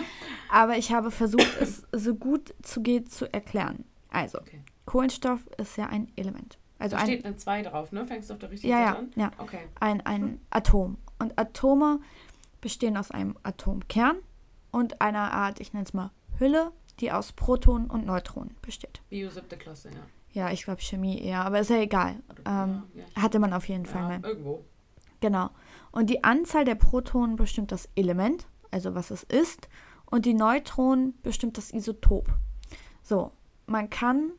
Aber 0.50 0.78
ich 0.78 0.92
habe 0.92 1.12
versucht, 1.12 1.62
es 1.62 1.84
so 1.92 2.16
gut 2.16 2.54
zu 2.62 2.82
geht 2.82 3.12
zu 3.12 3.32
erklären. 3.32 3.86
Also, 4.10 4.40
okay. 4.40 4.62
Kohlenstoff 4.86 5.40
ist 5.58 5.78
ja 5.78 5.88
ein 5.88 6.12
Element. 6.16 6.58
Also 6.80 6.98
da 6.98 7.04
steht 7.04 7.26
eine 7.26 7.36
2 7.36 7.62
drauf, 7.64 7.92
ne? 7.92 8.06
Fängst 8.06 8.30
du 8.30 8.34
auf 8.34 8.40
der 8.40 8.50
richtigen 8.50 8.74
ja, 8.74 8.94
Seite 8.96 9.10
ja, 9.16 9.28
an? 9.28 9.32
Ja, 9.38 9.44
okay. 9.44 9.60
Ein, 9.80 10.02
ein 10.02 10.22
hm. 10.22 10.40
Atom. 10.50 10.98
Und 11.20 11.40
Atome 11.40 12.00
bestehen 12.60 12.98
aus 12.98 13.12
einem 13.12 13.38
Atomkern 13.44 14.18
und 14.72 15.00
einer 15.00 15.32
Art, 15.32 15.60
ich 15.60 15.74
nenne 15.74 15.86
es 15.86 15.94
mal 15.94 16.12
Hülle, 16.40 16.72
die 17.00 17.12
aus 17.12 17.34
Protonen 17.34 17.90
und 17.90 18.06
Neutronen 18.06 18.56
besteht. 18.62 19.02
Bio 19.10 19.30
siebte 19.30 19.58
Klasse, 19.58 19.90
ja. 19.90 20.02
Ja, 20.34 20.52
ich 20.52 20.64
glaube 20.64 20.82
Chemie 20.82 21.20
eher, 21.20 21.46
aber 21.46 21.60
ist 21.60 21.70
ja 21.70 21.78
egal. 21.78 22.22
Ähm, 22.46 22.84
hatte 23.16 23.40
man 23.40 23.54
auf 23.54 23.68
jeden 23.68 23.86
Fall 23.86 24.20
mal. 24.20 24.30
Irgendwo. 24.30 24.64
Genau. 25.20 25.50
Und 25.92 26.10
die 26.10 26.24
Anzahl 26.24 26.66
der 26.66 26.76
Protonen 26.76 27.36
bestimmt 27.36 27.72
das 27.72 27.90
Element, 27.96 28.48
also 28.72 28.96
was 28.96 29.12
es 29.12 29.24
ist, 29.24 29.68
und 30.06 30.26
die 30.26 30.34
Neutronen 30.34 31.14
bestimmt 31.22 31.58
das 31.58 31.72
Isotop. 31.72 32.28
So, 33.04 33.32
man 33.66 33.90
kann 33.90 34.32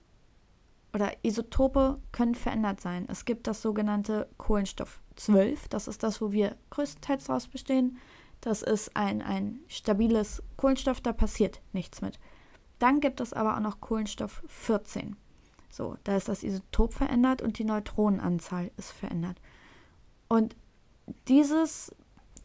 oder 0.94 1.12
Isotope 1.22 1.98
können 2.12 2.34
verändert 2.34 2.80
sein. 2.80 3.06
Es 3.08 3.24
gibt 3.24 3.46
das 3.46 3.62
sogenannte 3.62 4.28
Kohlenstoff 4.36 5.00
12, 5.16 5.68
das 5.68 5.88
ist 5.88 6.02
das, 6.02 6.20
wo 6.20 6.32
wir 6.32 6.56
größtenteils 6.70 7.24
daraus 7.24 7.48
bestehen. 7.48 7.98
Das 8.40 8.62
ist 8.62 8.96
ein, 8.96 9.22
ein 9.22 9.60
stabiles 9.68 10.42
Kohlenstoff, 10.56 11.00
da 11.00 11.12
passiert 11.12 11.60
nichts 11.72 12.02
mit. 12.02 12.18
Dann 12.78 13.00
gibt 13.00 13.20
es 13.20 13.32
aber 13.32 13.56
auch 13.56 13.60
noch 13.60 13.80
Kohlenstoff 13.80 14.42
14. 14.48 15.16
So, 15.72 15.96
da 16.04 16.18
ist 16.18 16.28
das 16.28 16.42
Isotop 16.42 16.92
verändert 16.92 17.40
und 17.40 17.58
die 17.58 17.64
Neutronenanzahl 17.64 18.70
ist 18.76 18.90
verändert. 18.90 19.40
Und 20.28 20.54
dieses 21.28 21.94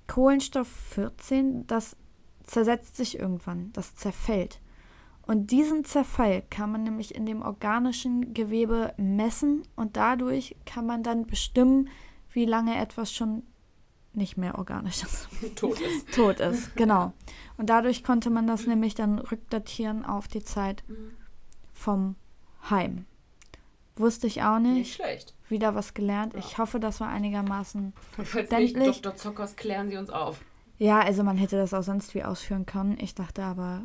Kohlenstoff 0.08 0.70
14, 0.70 1.68
das 1.68 1.98
zersetzt 2.44 2.96
sich 2.96 3.20
irgendwann, 3.20 3.74
das 3.74 3.98
zerfällt. 3.98 4.62
Und 5.24 5.52
diesen 5.52 5.84
Zerfall 5.84 6.42
kann 6.50 6.72
man 6.72 6.84
nämlich 6.84 7.16
in 7.16 7.26
dem 7.26 7.42
organischen 7.42 8.34
Gewebe 8.34 8.94
messen 8.96 9.64
und 9.76 9.98
dadurch 9.98 10.56
kann 10.66 10.86
man 10.86 11.04
dann 11.04 11.28
bestimmen, 11.28 11.90
wie 12.32 12.46
lange 12.46 12.80
etwas 12.80 13.12
schon 13.12 13.44
nicht 14.14 14.38
mehr 14.38 14.58
organisch 14.58 15.04
ist. 15.04 15.28
Tot 15.56 15.82
ist. 15.82 16.14
Tot 16.16 16.40
ist, 16.40 16.74
genau. 16.78 17.12
Und 17.58 17.70
dadurch 17.70 18.06
konnte 18.06 18.30
man 18.30 18.48
das 18.48 18.68
nämlich 18.68 18.96
dann 18.96 19.20
rückdatieren 19.20 20.06
auf 20.06 20.30
die 20.30 20.44
Zeit 20.44 20.86
mhm. 20.88 21.12
vom 21.74 22.16
Heim. 22.70 23.06
Wusste 24.00 24.28
ich 24.28 24.44
auch 24.44 24.60
nicht. 24.60 24.74
Nicht 24.74 24.96
schlecht. 24.96 25.34
Wieder 25.50 25.76
was 25.76 25.94
gelernt. 25.94 26.34
Ja. 26.34 26.40
Ich 26.40 26.58
hoffe, 26.58 26.80
das 26.80 27.00
war 27.00 27.08
einigermaßen 27.10 27.94
Falls 28.24 28.52
nicht, 28.52 29.06
Dr. 29.06 29.16
Zockers, 29.16 29.56
klären 29.56 29.90
Sie 29.90 29.98
uns 29.98 30.10
auf. 30.10 30.42
Ja, 30.78 31.00
also 31.00 31.24
man 31.24 31.38
hätte 31.38 31.58
das 31.58 31.74
auch 31.74 31.84
sonst 31.84 32.14
wie 32.14 32.24
ausführen 32.24 32.66
können. 32.66 32.98
Ich 33.00 33.16
dachte 33.16 33.44
aber 33.44 33.84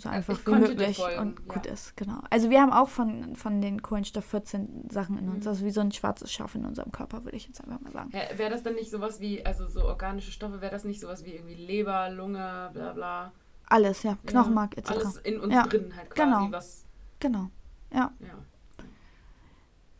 so 0.00 0.08
einfach 0.08 0.38
ich 0.38 0.46
wie 0.46 0.52
möglich 0.52 1.02
und 1.18 1.46
gut 1.46 1.66
ja. 1.66 1.72
ist, 1.72 1.96
genau. 1.96 2.20
Also 2.30 2.48
wir 2.48 2.60
haben 2.62 2.72
auch 2.72 2.88
von, 2.88 3.36
von 3.36 3.60
den 3.60 3.82
Kohlenstoff 3.82 4.24
14 4.24 4.88
Sachen 4.90 5.18
in 5.18 5.28
uns, 5.28 5.44
mhm. 5.44 5.50
also 5.50 5.64
wie 5.64 5.70
so 5.70 5.80
ein 5.82 5.92
schwarzes 5.92 6.32
Schaf 6.32 6.54
in 6.54 6.64
unserem 6.64 6.90
Körper, 6.90 7.24
würde 7.24 7.36
ich 7.36 7.46
jetzt 7.46 7.60
einfach 7.62 7.80
mal 7.80 7.92
sagen. 7.92 8.10
Ja, 8.12 8.38
wäre 8.38 8.50
das 8.50 8.62
dann 8.62 8.74
nicht 8.74 8.90
sowas 8.90 9.20
wie, 9.20 9.44
also 9.44 9.66
so 9.66 9.84
organische 9.84 10.32
Stoffe, 10.32 10.60
wäre 10.62 10.72
das 10.72 10.84
nicht 10.84 11.00
sowas 11.00 11.24
wie 11.24 11.32
irgendwie 11.32 11.54
Leber, 11.54 12.08
Lunge, 12.10 12.70
bla 12.72 12.92
bla? 12.92 13.32
Alles, 13.66 14.02
ja. 14.02 14.16
Knochenmark 14.26 14.78
etc. 14.78 14.90
Alles 14.90 15.16
in 15.18 15.38
uns 15.38 15.54
drin 15.68 15.94
halt 15.94 16.10
quasi, 16.10 16.30
genau. 16.30 16.48
was... 16.50 16.84
Genau, 17.20 17.50
ja. 17.92 18.12
ja. 18.20 18.34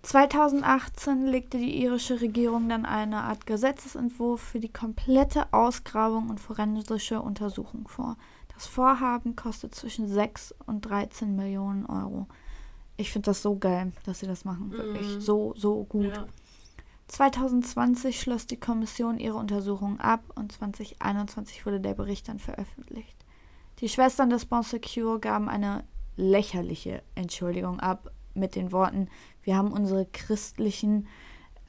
2018 0.03 1.27
legte 1.27 1.59
die 1.59 1.83
irische 1.83 2.21
Regierung 2.21 2.69
dann 2.69 2.87
eine 2.87 3.23
Art 3.23 3.47
Gesetzesentwurf 3.47 4.41
für 4.41 4.61
die 4.61 4.73
komplette 4.73 5.53
Ausgrabung 5.53 6.31
und 6.31 6.41
forensische 6.41 7.21
Untersuchung 7.21 7.87
vor. 7.87 8.17
Das 8.55 8.67
Vorhaben 8.67 9.37
kostet 9.37 9.75
zwischen 9.75 10.09
6 10.09 10.55
und 10.67 10.83
13 10.83 11.37
Millionen 11.37 11.87
Euro. 11.87 12.27
Ich 12.97 13.13
finde 13.13 13.27
das 13.27 13.43
so 13.43 13.57
geil, 13.57 13.93
dass 14.05 14.21
sie 14.21 14.27
das 14.27 14.45
machen. 14.45 14.71
Wirklich 14.71 15.17
mhm. 15.17 15.21
so, 15.21 15.55
so 15.57 15.85
gut. 15.85 16.15
Ja. 16.15 16.27
2020 17.09 18.21
schloss 18.21 18.47
die 18.47 18.61
Kommission 18.61 19.19
ihre 19.19 19.37
Untersuchung 19.37 19.99
ab 19.99 20.23
und 20.35 20.53
2021 20.53 21.67
wurde 21.67 21.81
der 21.81 21.95
Bericht 21.95 22.29
dann 22.29 22.39
veröffentlicht. 22.39 23.17
Die 23.81 23.89
Schwestern 23.89 24.31
des 24.31 24.47
Bon 24.47 24.63
Secure 24.63 25.19
gaben 25.19 25.49
eine 25.49 25.85
lächerliche 26.17 27.03
Entschuldigung 27.15 27.81
ab 27.81 28.11
mit 28.35 28.55
den 28.55 28.71
Worten, 28.73 29.09
wir 29.43 29.57
haben 29.57 29.73
unsere 29.73 30.07
christlichen, 30.07 31.07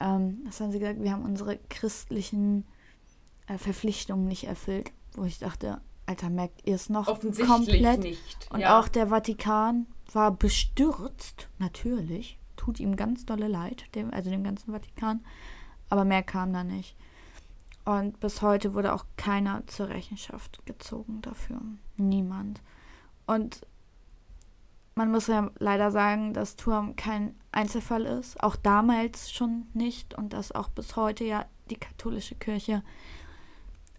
ähm, 0.00 0.40
was 0.44 0.60
haben 0.60 0.72
sie 0.72 0.78
gesagt, 0.78 1.02
wir 1.02 1.12
haben 1.12 1.24
unsere 1.24 1.58
christlichen 1.68 2.64
äh, 3.46 3.58
Verpflichtungen 3.58 4.26
nicht 4.26 4.44
erfüllt. 4.44 4.92
Wo 5.14 5.24
ich 5.24 5.38
dachte, 5.38 5.80
Alter, 6.06 6.30
merkt 6.30 6.66
ihr 6.66 6.74
es 6.74 6.88
noch 6.88 7.06
komplett? 7.06 8.00
nicht. 8.00 8.50
Und 8.50 8.60
ja. 8.60 8.78
auch 8.78 8.88
der 8.88 9.08
Vatikan 9.08 9.86
war 10.12 10.30
bestürzt, 10.30 11.48
natürlich. 11.58 12.38
Tut 12.56 12.80
ihm 12.80 12.96
ganz 12.96 13.24
dolle 13.24 13.48
leid, 13.48 13.84
dem, 13.94 14.12
also 14.12 14.30
dem 14.30 14.44
ganzen 14.44 14.72
Vatikan. 14.72 15.24
Aber 15.88 16.04
mehr 16.04 16.22
kam 16.22 16.52
da 16.52 16.64
nicht. 16.64 16.96
Und 17.84 18.20
bis 18.20 18.42
heute 18.42 18.74
wurde 18.74 18.94
auch 18.94 19.04
keiner 19.16 19.66
zur 19.66 19.88
Rechenschaft 19.88 20.64
gezogen 20.66 21.20
dafür. 21.22 21.60
Niemand. 21.96 22.60
Und 23.26 23.66
man 24.94 25.10
muss 25.10 25.26
ja 25.26 25.50
leider 25.58 25.90
sagen, 25.90 26.32
dass 26.34 26.56
Turm 26.56 26.96
kein 26.96 27.34
Einzelfall 27.52 28.06
ist, 28.06 28.42
auch 28.42 28.56
damals 28.56 29.30
schon 29.30 29.66
nicht 29.74 30.14
und 30.14 30.32
dass 30.32 30.52
auch 30.52 30.68
bis 30.68 30.96
heute 30.96 31.24
ja 31.24 31.46
die 31.70 31.76
katholische 31.76 32.34
Kirche 32.34 32.82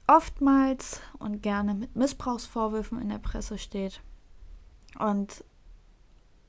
oftmals 0.08 1.02
und 1.20 1.42
gerne 1.42 1.74
mit 1.74 1.96
Missbrauchsvorwürfen 1.96 3.02
in 3.02 3.10
der 3.10 3.20
Presse 3.20 3.58
steht. 3.58 4.02
Und 5.00 5.44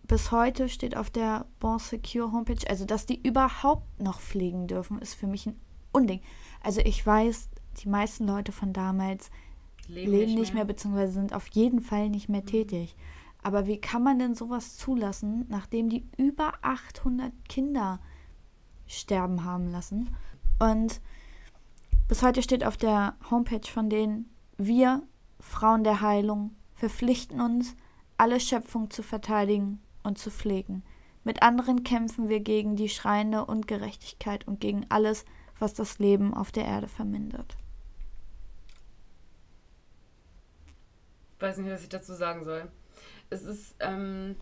bis 0.07 0.33
heute 0.33 0.69
steht 0.69 0.97
auf 0.97 1.11
der 1.11 1.47
Bon 1.61 1.79
Secure 1.79 2.33
Homepage, 2.33 2.69
also 2.69 2.85
dass 2.85 3.07
die 3.07 3.21
überhaupt 3.27 4.01
noch 4.01 4.21
fliegen 4.21 4.67
dürfen, 4.67 4.99
ist 4.99 5.15
für 5.15 5.27
mich 5.27 5.47
ein 5.47 5.61
Unding. 5.93 6.21
Also 6.63 6.81
ich 6.81 7.07
weiß, 7.07 7.49
die 7.83 7.89
meisten 7.89 8.27
Leute 8.27 8.53
von 8.53 8.73
damals 8.73 9.31
leben, 9.89 10.13
leben 10.13 10.35
nicht, 10.35 10.55
mehr. 10.55 10.65
mehr, 10.65 10.65
beziehungsweise 10.65 11.13
sind 11.13 11.33
auf 11.33 11.47
jeden 11.49 11.81
Fall 11.81 12.11
nicht 12.11 12.29
mehr 12.29 12.43
mhm. 12.43 12.47
tätig. 12.47 12.97
Aber 13.45 13.67
wie 13.67 13.79
kann 13.79 14.03
man 14.03 14.19
denn 14.19 14.35
sowas 14.35 14.77
zulassen, 14.77 15.45
nachdem 15.49 15.91
die 15.91 16.09
über 16.17 16.55
800 16.63 17.31
Kinder 17.47 18.01
sterben 18.87 19.45
haben 19.45 19.71
lassen? 19.71 20.17
Und 20.59 21.03
bis 22.09 22.23
heute 22.23 22.43
steht 22.43 22.65
auf 22.65 22.79
der 22.79 23.17
Homepage 23.31 23.71
von 23.71 23.91
denen, 23.91 24.31
wir, 24.57 25.03
Frauen 25.39 25.85
der 25.85 26.01
Heilung, 26.01 26.57
verpflichten 26.75 27.43
uns, 27.43 27.77
alle 28.17 28.41
Schöpfung 28.41 28.91
zu 28.91 29.03
verteidigen 29.03 29.79
und 30.03 30.17
zu 30.17 30.31
pflegen. 30.31 30.83
Mit 31.23 31.43
anderen 31.43 31.85
kämpfen 31.85 32.31
wir 32.31 32.41
gegen 32.41 32.77
die 32.77 32.89
schreiende 32.89 33.45
Ungerechtigkeit 33.45 34.49
und 34.49 34.61
gegen 34.61 34.87
alles, 34.89 35.27
was 35.59 35.75
das 35.75 35.99
Leben 35.99 36.33
auf 36.33 36.51
der 36.51 36.65
Erde 36.65 36.89
vermindert. 36.89 37.59
Ich 41.35 41.43
weiß 41.43 41.59
nicht, 41.59 41.71
was 41.71 41.83
ich 41.83 41.91
dazu 41.91 42.15
sagen 42.15 42.43
soll. 42.43 42.71
Es 43.31 43.43
ist 43.43 43.75
ähm, 43.81 44.37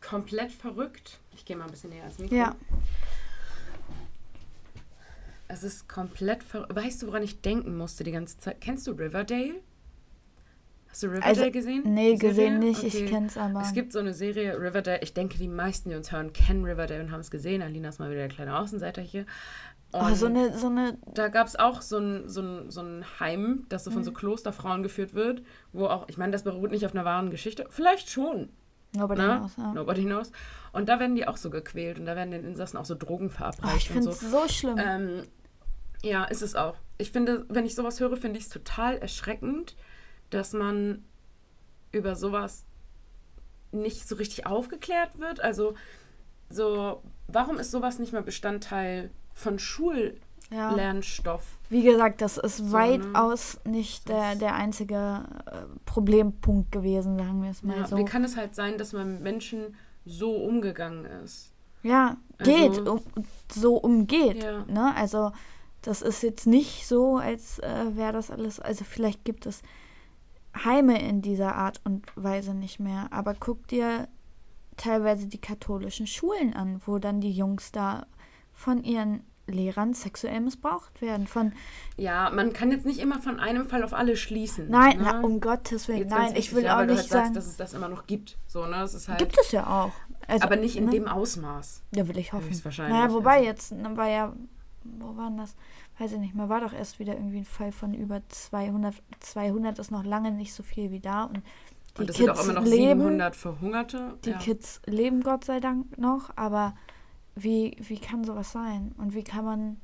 komplett 0.00 0.52
verrückt. 0.52 1.20
Ich 1.34 1.44
gehe 1.44 1.56
mal 1.56 1.64
ein 1.64 1.70
bisschen 1.70 1.90
näher 1.90 2.02
ans 2.02 2.18
Mikro. 2.18 2.34
Ja. 2.34 2.54
Es 5.48 5.62
ist 5.62 5.88
komplett 5.88 6.42
verrückt. 6.42 6.74
Weißt 6.74 7.02
du, 7.02 7.06
woran 7.06 7.22
ich 7.22 7.40
denken 7.40 7.76
musste 7.76 8.04
die 8.04 8.12
ganze 8.12 8.38
Zeit? 8.38 8.60
Kennst 8.60 8.86
du 8.86 8.92
Riverdale? 8.92 9.60
Hast 10.88 11.02
du 11.02 11.08
Riverdale 11.08 11.38
also, 11.38 11.50
gesehen? 11.50 11.82
Nee, 11.94 12.16
gesehen 12.16 12.58
nicht. 12.58 12.82
Okay. 12.82 13.04
Ich 13.04 13.10
kenn's 13.10 13.36
aber. 13.36 13.60
Es 13.60 13.72
gibt 13.72 13.92
so 13.92 13.98
eine 13.98 14.14
Serie, 14.14 14.58
Riverdale. 14.58 15.00
Ich 15.02 15.12
denke, 15.12 15.38
die 15.38 15.48
meisten, 15.48 15.90
die 15.90 15.94
uns 15.94 16.10
hören, 16.10 16.32
kennen 16.32 16.64
Riverdale 16.64 17.02
und 17.02 17.12
haben 17.12 17.20
es 17.20 17.30
gesehen. 17.30 17.62
Alina 17.62 17.90
ist 17.90 18.00
mal 18.00 18.10
wieder 18.10 18.20
der 18.20 18.28
kleine 18.28 18.58
Außenseiter 18.58 19.02
hier. 19.02 19.26
Oh, 20.00 20.14
so 20.14 20.26
eine, 20.26 20.56
so 20.56 20.66
eine. 20.66 20.98
Da 21.14 21.28
gab 21.28 21.46
es 21.46 21.56
auch 21.56 21.82
so 21.82 21.98
ein, 21.98 22.28
so, 22.28 22.40
ein, 22.40 22.70
so 22.70 22.80
ein 22.80 23.04
Heim, 23.20 23.66
das 23.68 23.84
so 23.84 23.90
von 23.90 24.04
so 24.04 24.10
mhm. 24.10 24.16
Klosterfrauen 24.16 24.82
geführt 24.82 25.14
wird, 25.14 25.42
wo 25.72 25.86
auch, 25.86 26.08
ich 26.08 26.18
meine, 26.18 26.32
das 26.32 26.42
beruht 26.42 26.70
nicht 26.70 26.84
auf 26.86 26.94
einer 26.94 27.04
wahren 27.04 27.30
Geschichte. 27.30 27.66
Vielleicht 27.70 28.10
schon. 28.10 28.50
Nobody 28.94 29.22
ne? 29.22 29.38
knows, 29.38 29.56
ja. 29.56 29.72
Nobody 29.72 30.04
knows. 30.04 30.32
Und 30.72 30.88
da 30.88 31.00
werden 31.00 31.16
die 31.16 31.26
auch 31.26 31.36
so 31.36 31.50
gequält 31.50 31.98
und 31.98 32.06
da 32.06 32.16
werden 32.16 32.30
den 32.30 32.44
Insassen 32.44 32.76
auch 32.78 32.84
so 32.84 32.94
Drogen 32.94 33.26
Oh, 33.26 33.30
verabreicht 33.30 33.90
ich 33.90 33.90
und 33.90 33.94
finde 33.94 34.12
so. 34.12 34.26
es 34.26 34.30
so 34.30 34.48
schlimm. 34.48 34.78
Ähm, 34.78 35.22
ja, 36.02 36.24
ist 36.24 36.42
es 36.42 36.54
auch. 36.54 36.76
Ich 36.98 37.12
finde, 37.12 37.44
wenn 37.48 37.66
ich 37.66 37.74
sowas 37.74 38.00
höre, 38.00 38.16
finde 38.16 38.38
ich 38.38 38.44
es 38.44 38.50
total 38.50 38.98
erschreckend, 38.98 39.76
dass 40.30 40.52
man 40.52 41.04
über 41.92 42.16
sowas 42.16 42.64
nicht 43.72 44.08
so 44.08 44.16
richtig 44.16 44.46
aufgeklärt 44.46 45.18
wird. 45.18 45.40
Also, 45.40 45.74
so, 46.48 47.02
warum 47.26 47.58
ist 47.58 47.70
sowas 47.70 47.98
nicht 47.98 48.12
mal 48.12 48.22
Bestandteil 48.22 49.10
von 49.36 49.54
ja. 49.54 49.58
Schullernstoff? 50.70 51.58
Wie 51.68 51.82
gesagt, 51.82 52.22
das 52.22 52.38
ist 52.38 52.56
So, 52.58 52.72
weitaus 52.72 53.60
nicht 53.64 54.08
der, 54.08 54.34
der 54.34 54.54
einzige 54.54 55.24
äh, 55.46 55.62
Problempunkt 55.84 56.72
gewesen, 56.72 57.18
sagen 57.18 57.42
wir 57.42 57.50
es 57.50 57.62
mal 57.62 57.76
Ja, 57.78 57.86
so. 57.86 57.96
Wie 57.98 58.04
kann 58.04 58.24
es 58.24 58.36
halt 58.36 58.54
sein, 58.54 58.78
dass 58.78 58.92
man 58.92 59.12
mit 59.14 59.22
Menschen 59.22 59.76
so 60.04 60.34
umgegangen 60.36 61.04
ist? 61.04 61.52
Ja, 61.82 62.16
Also- 62.38 62.50
geht, 62.50 62.88
um, 62.88 63.00
so 63.52 63.76
umgeht. 63.76 64.42
Ja. 64.42 64.64
Ne? 64.66 64.94
Also 64.96 65.32
das 65.82 66.02
ist 66.02 66.22
jetzt 66.22 66.46
nicht 66.46 66.86
so, 66.86 67.16
als 67.18 67.58
äh, 67.58 67.96
wäre 67.96 68.12
das 68.12 68.30
alles, 68.30 68.58
also 68.58 68.84
vielleicht 68.84 69.24
gibt 69.24 69.46
es 69.46 69.62
Heime 70.64 71.00
in 71.00 71.20
dieser 71.20 71.54
Art 71.56 71.80
und 71.84 72.06
Weise 72.16 72.54
nicht 72.54 72.80
mehr, 72.80 73.08
aber 73.10 73.34
guck 73.34 73.68
dir 73.68 74.08
teilweise 74.76 75.26
die 75.26 75.40
katholischen 75.40 76.06
Schulen 76.06 76.54
an, 76.54 76.80
wo 76.86 76.98
dann 76.98 77.20
die 77.20 77.32
Jungs 77.32 77.72
da 77.72 78.06
von 78.56 78.82
ihren 78.82 79.22
Lehrern 79.46 79.94
sexuell 79.94 80.40
missbraucht 80.40 81.00
werden. 81.00 81.26
Von 81.28 81.52
Ja, 81.96 82.30
man 82.30 82.52
kann 82.52 82.72
jetzt 82.72 82.84
nicht 82.84 82.98
immer 82.98 83.20
von 83.20 83.38
einem 83.38 83.68
Fall 83.68 83.84
auf 83.84 83.94
alle 83.94 84.16
schließen. 84.16 84.68
nein, 84.68 84.98
ne? 84.98 85.04
na, 85.04 85.20
um 85.20 85.40
Gottes 85.40 85.86
Willen, 85.86 86.08
nein, 86.08 86.30
ich 86.30 86.36
wichtig, 86.36 86.54
will 86.56 86.64
ja, 86.64 86.80
auch 86.80 86.84
nicht 86.84 86.98
halt 86.98 86.98
sagst, 86.98 87.10
sagen, 87.10 87.34
dass 87.34 87.46
es 87.46 87.56
das 87.56 87.72
immer 87.72 87.88
noch 87.88 88.06
gibt. 88.06 88.38
So, 88.48 88.66
ne? 88.66 88.76
Halt, 88.76 89.18
gibt 89.18 89.38
es 89.40 89.52
ja 89.52 89.66
auch. 89.66 89.92
Also, 90.26 90.44
aber 90.44 90.56
nicht 90.56 90.76
in 90.76 90.86
ne? 90.86 90.90
dem 90.90 91.06
Ausmaß. 91.06 91.82
Ja, 91.94 92.08
will 92.08 92.18
ich 92.18 92.32
hoffen. 92.32 92.48
Höchstwahrscheinlich, 92.48 92.98
Naja, 92.98 93.12
wobei 93.12 93.36
also. 93.36 93.44
jetzt 93.44 93.72
ne, 93.72 93.96
war 93.96 94.08
ja, 94.08 94.32
wo 94.82 95.16
war 95.16 95.28
denn 95.28 95.38
das? 95.38 95.54
Weiß 95.98 96.12
ich 96.12 96.18
nicht 96.18 96.34
mehr, 96.34 96.48
war 96.48 96.60
doch 96.60 96.72
erst 96.72 96.98
wieder 96.98 97.14
irgendwie 97.14 97.38
ein 97.38 97.44
Fall 97.44 97.72
von 97.72 97.94
über 97.94 98.20
200. 98.28 98.94
200 99.20 99.78
ist 99.78 99.90
noch 99.90 100.04
lange 100.04 100.32
nicht 100.32 100.52
so 100.52 100.62
viel 100.62 100.90
wie 100.90 101.00
da 101.00 101.24
und 101.24 101.42
die 101.96 102.00
Und 102.02 102.10
es 102.10 102.16
sind 102.16 102.26
Kids 102.26 102.38
auch 102.38 102.44
immer 102.44 102.52
noch 102.54 102.64
leben. 102.64 103.00
700 103.00 103.36
Verhungerte. 103.36 104.18
Die 104.24 104.30
ja. 104.30 104.38
Kids 104.38 104.82
leben 104.86 105.22
Gott 105.22 105.44
sei 105.44 105.60
Dank 105.60 105.96
noch, 105.96 106.30
aber 106.36 106.74
wie, 107.36 107.76
wie 107.78 107.98
kann 107.98 108.24
sowas 108.24 108.50
sein? 108.50 108.92
Und 108.96 109.14
wie 109.14 109.22
kann 109.22 109.44
man 109.44 109.80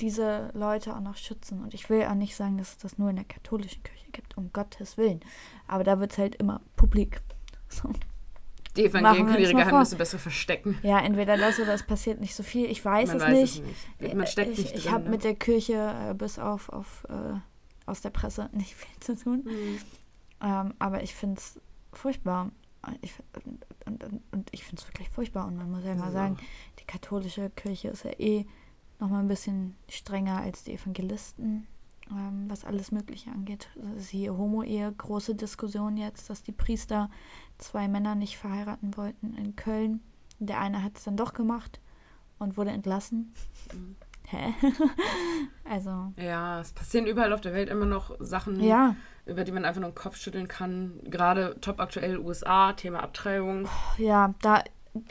diese 0.00 0.50
Leute 0.54 0.96
auch 0.96 1.00
noch 1.00 1.16
schützen? 1.16 1.62
Und 1.62 1.74
ich 1.74 1.88
will 1.90 2.04
auch 2.04 2.14
nicht 2.14 2.34
sagen, 2.34 2.58
dass 2.58 2.70
es 2.70 2.78
das 2.78 2.98
nur 2.98 3.10
in 3.10 3.16
der 3.16 3.24
katholischen 3.26 3.82
Kirche 3.82 4.10
gibt, 4.10 4.36
um 4.36 4.52
Gottes 4.52 4.96
Willen. 4.96 5.20
Aber 5.68 5.84
da 5.84 6.00
wird 6.00 6.12
es 6.12 6.18
halt 6.18 6.34
immer 6.36 6.60
publik. 6.76 7.20
So. 7.68 7.90
Die 8.76 8.84
Evangelien 8.84 9.26
können 9.26 9.40
ihre 9.40 9.54
Geheimnisse 9.54 9.96
besser 9.96 10.20
verstecken. 10.20 10.78
Ja, 10.82 11.00
entweder 11.00 11.36
das 11.36 11.58
oder 11.58 11.74
es 11.74 11.82
passiert 11.82 12.20
nicht 12.20 12.34
so 12.34 12.44
viel. 12.44 12.66
Ich 12.70 12.84
weiß 12.84 13.12
es 13.12 13.22
weiß 13.22 13.32
nicht. 13.32 13.62
es 13.98 14.00
nicht. 14.00 14.14
Man 14.14 14.26
steckt 14.28 14.52
ich 14.52 14.58
nicht 14.58 14.76
ich 14.76 14.90
habe 14.90 15.04
ne? 15.04 15.10
mit 15.10 15.24
der 15.24 15.34
Kirche 15.34 16.10
äh, 16.10 16.14
bis 16.14 16.38
auf, 16.38 16.68
auf 16.68 17.04
äh, 17.08 17.40
aus 17.86 18.02
der 18.02 18.10
Presse 18.10 18.50
nicht 18.52 18.76
viel 18.76 19.00
zu 19.00 19.16
tun. 19.16 19.42
Mhm. 19.44 19.78
Ähm, 20.42 20.74
aber 20.78 21.02
ich 21.02 21.14
finde 21.14 21.40
es 21.40 21.60
furchtbar. 21.92 22.52
Ich, 23.00 23.14
und, 23.86 24.04
und, 24.04 24.22
und, 24.32 24.48
ich 24.52 24.64
finde 24.64 24.80
es 24.82 24.88
wirklich 24.88 25.10
furchtbar. 25.10 25.46
Und 25.46 25.56
man 25.56 25.70
muss 25.70 25.84
ja 25.84 25.94
mal 25.94 26.06
Ja. 26.06 26.12
sagen, 26.12 26.36
die 26.78 26.84
katholische 26.84 27.50
Kirche 27.50 27.88
ist 27.88 28.04
ja 28.04 28.12
eh 28.18 28.46
noch 29.00 29.08
mal 29.08 29.18
ein 29.20 29.28
bisschen 29.28 29.76
strenger 29.88 30.38
als 30.40 30.64
die 30.64 30.74
Evangelisten, 30.74 31.66
ähm, 32.10 32.44
was 32.48 32.64
alles 32.64 32.92
Mögliche 32.92 33.30
angeht. 33.30 33.68
Siehe 33.96 34.36
Homo-Ehe, 34.36 34.92
große 34.92 35.34
Diskussion 35.34 35.96
jetzt, 35.96 36.30
dass 36.30 36.42
die 36.42 36.52
Priester 36.52 37.10
zwei 37.58 37.88
Männer 37.88 38.14
nicht 38.14 38.38
verheiraten 38.38 38.96
wollten 38.96 39.34
in 39.36 39.56
Köln. 39.56 40.00
Der 40.38 40.60
eine 40.60 40.82
hat 40.82 40.96
es 40.98 41.04
dann 41.04 41.16
doch 41.16 41.32
gemacht 41.34 41.80
und 42.38 42.56
wurde 42.56 42.70
entlassen. 42.70 43.34
Mhm. 43.74 43.96
Hä? 44.28 44.54
also, 45.64 46.12
Ja, 46.16 46.60
es 46.60 46.72
passieren 46.72 47.06
überall 47.06 47.32
auf 47.32 47.40
der 47.40 47.52
Welt 47.54 47.68
immer 47.68 47.86
noch 47.86 48.16
Sachen, 48.20 48.60
ja. 48.62 48.96
Über 49.26 49.44
die 49.44 49.52
man 49.52 49.64
einfach 49.64 49.80
nur 49.80 49.90
den 49.90 49.96
Kopf 49.96 50.16
schütteln 50.16 50.48
kann. 50.48 51.00
Gerade 51.04 51.56
top 51.60 51.80
aktuell 51.80 52.18
USA, 52.18 52.72
Thema 52.72 53.02
Abtreibung. 53.02 53.68
Ja, 53.98 54.34
da 54.40 54.62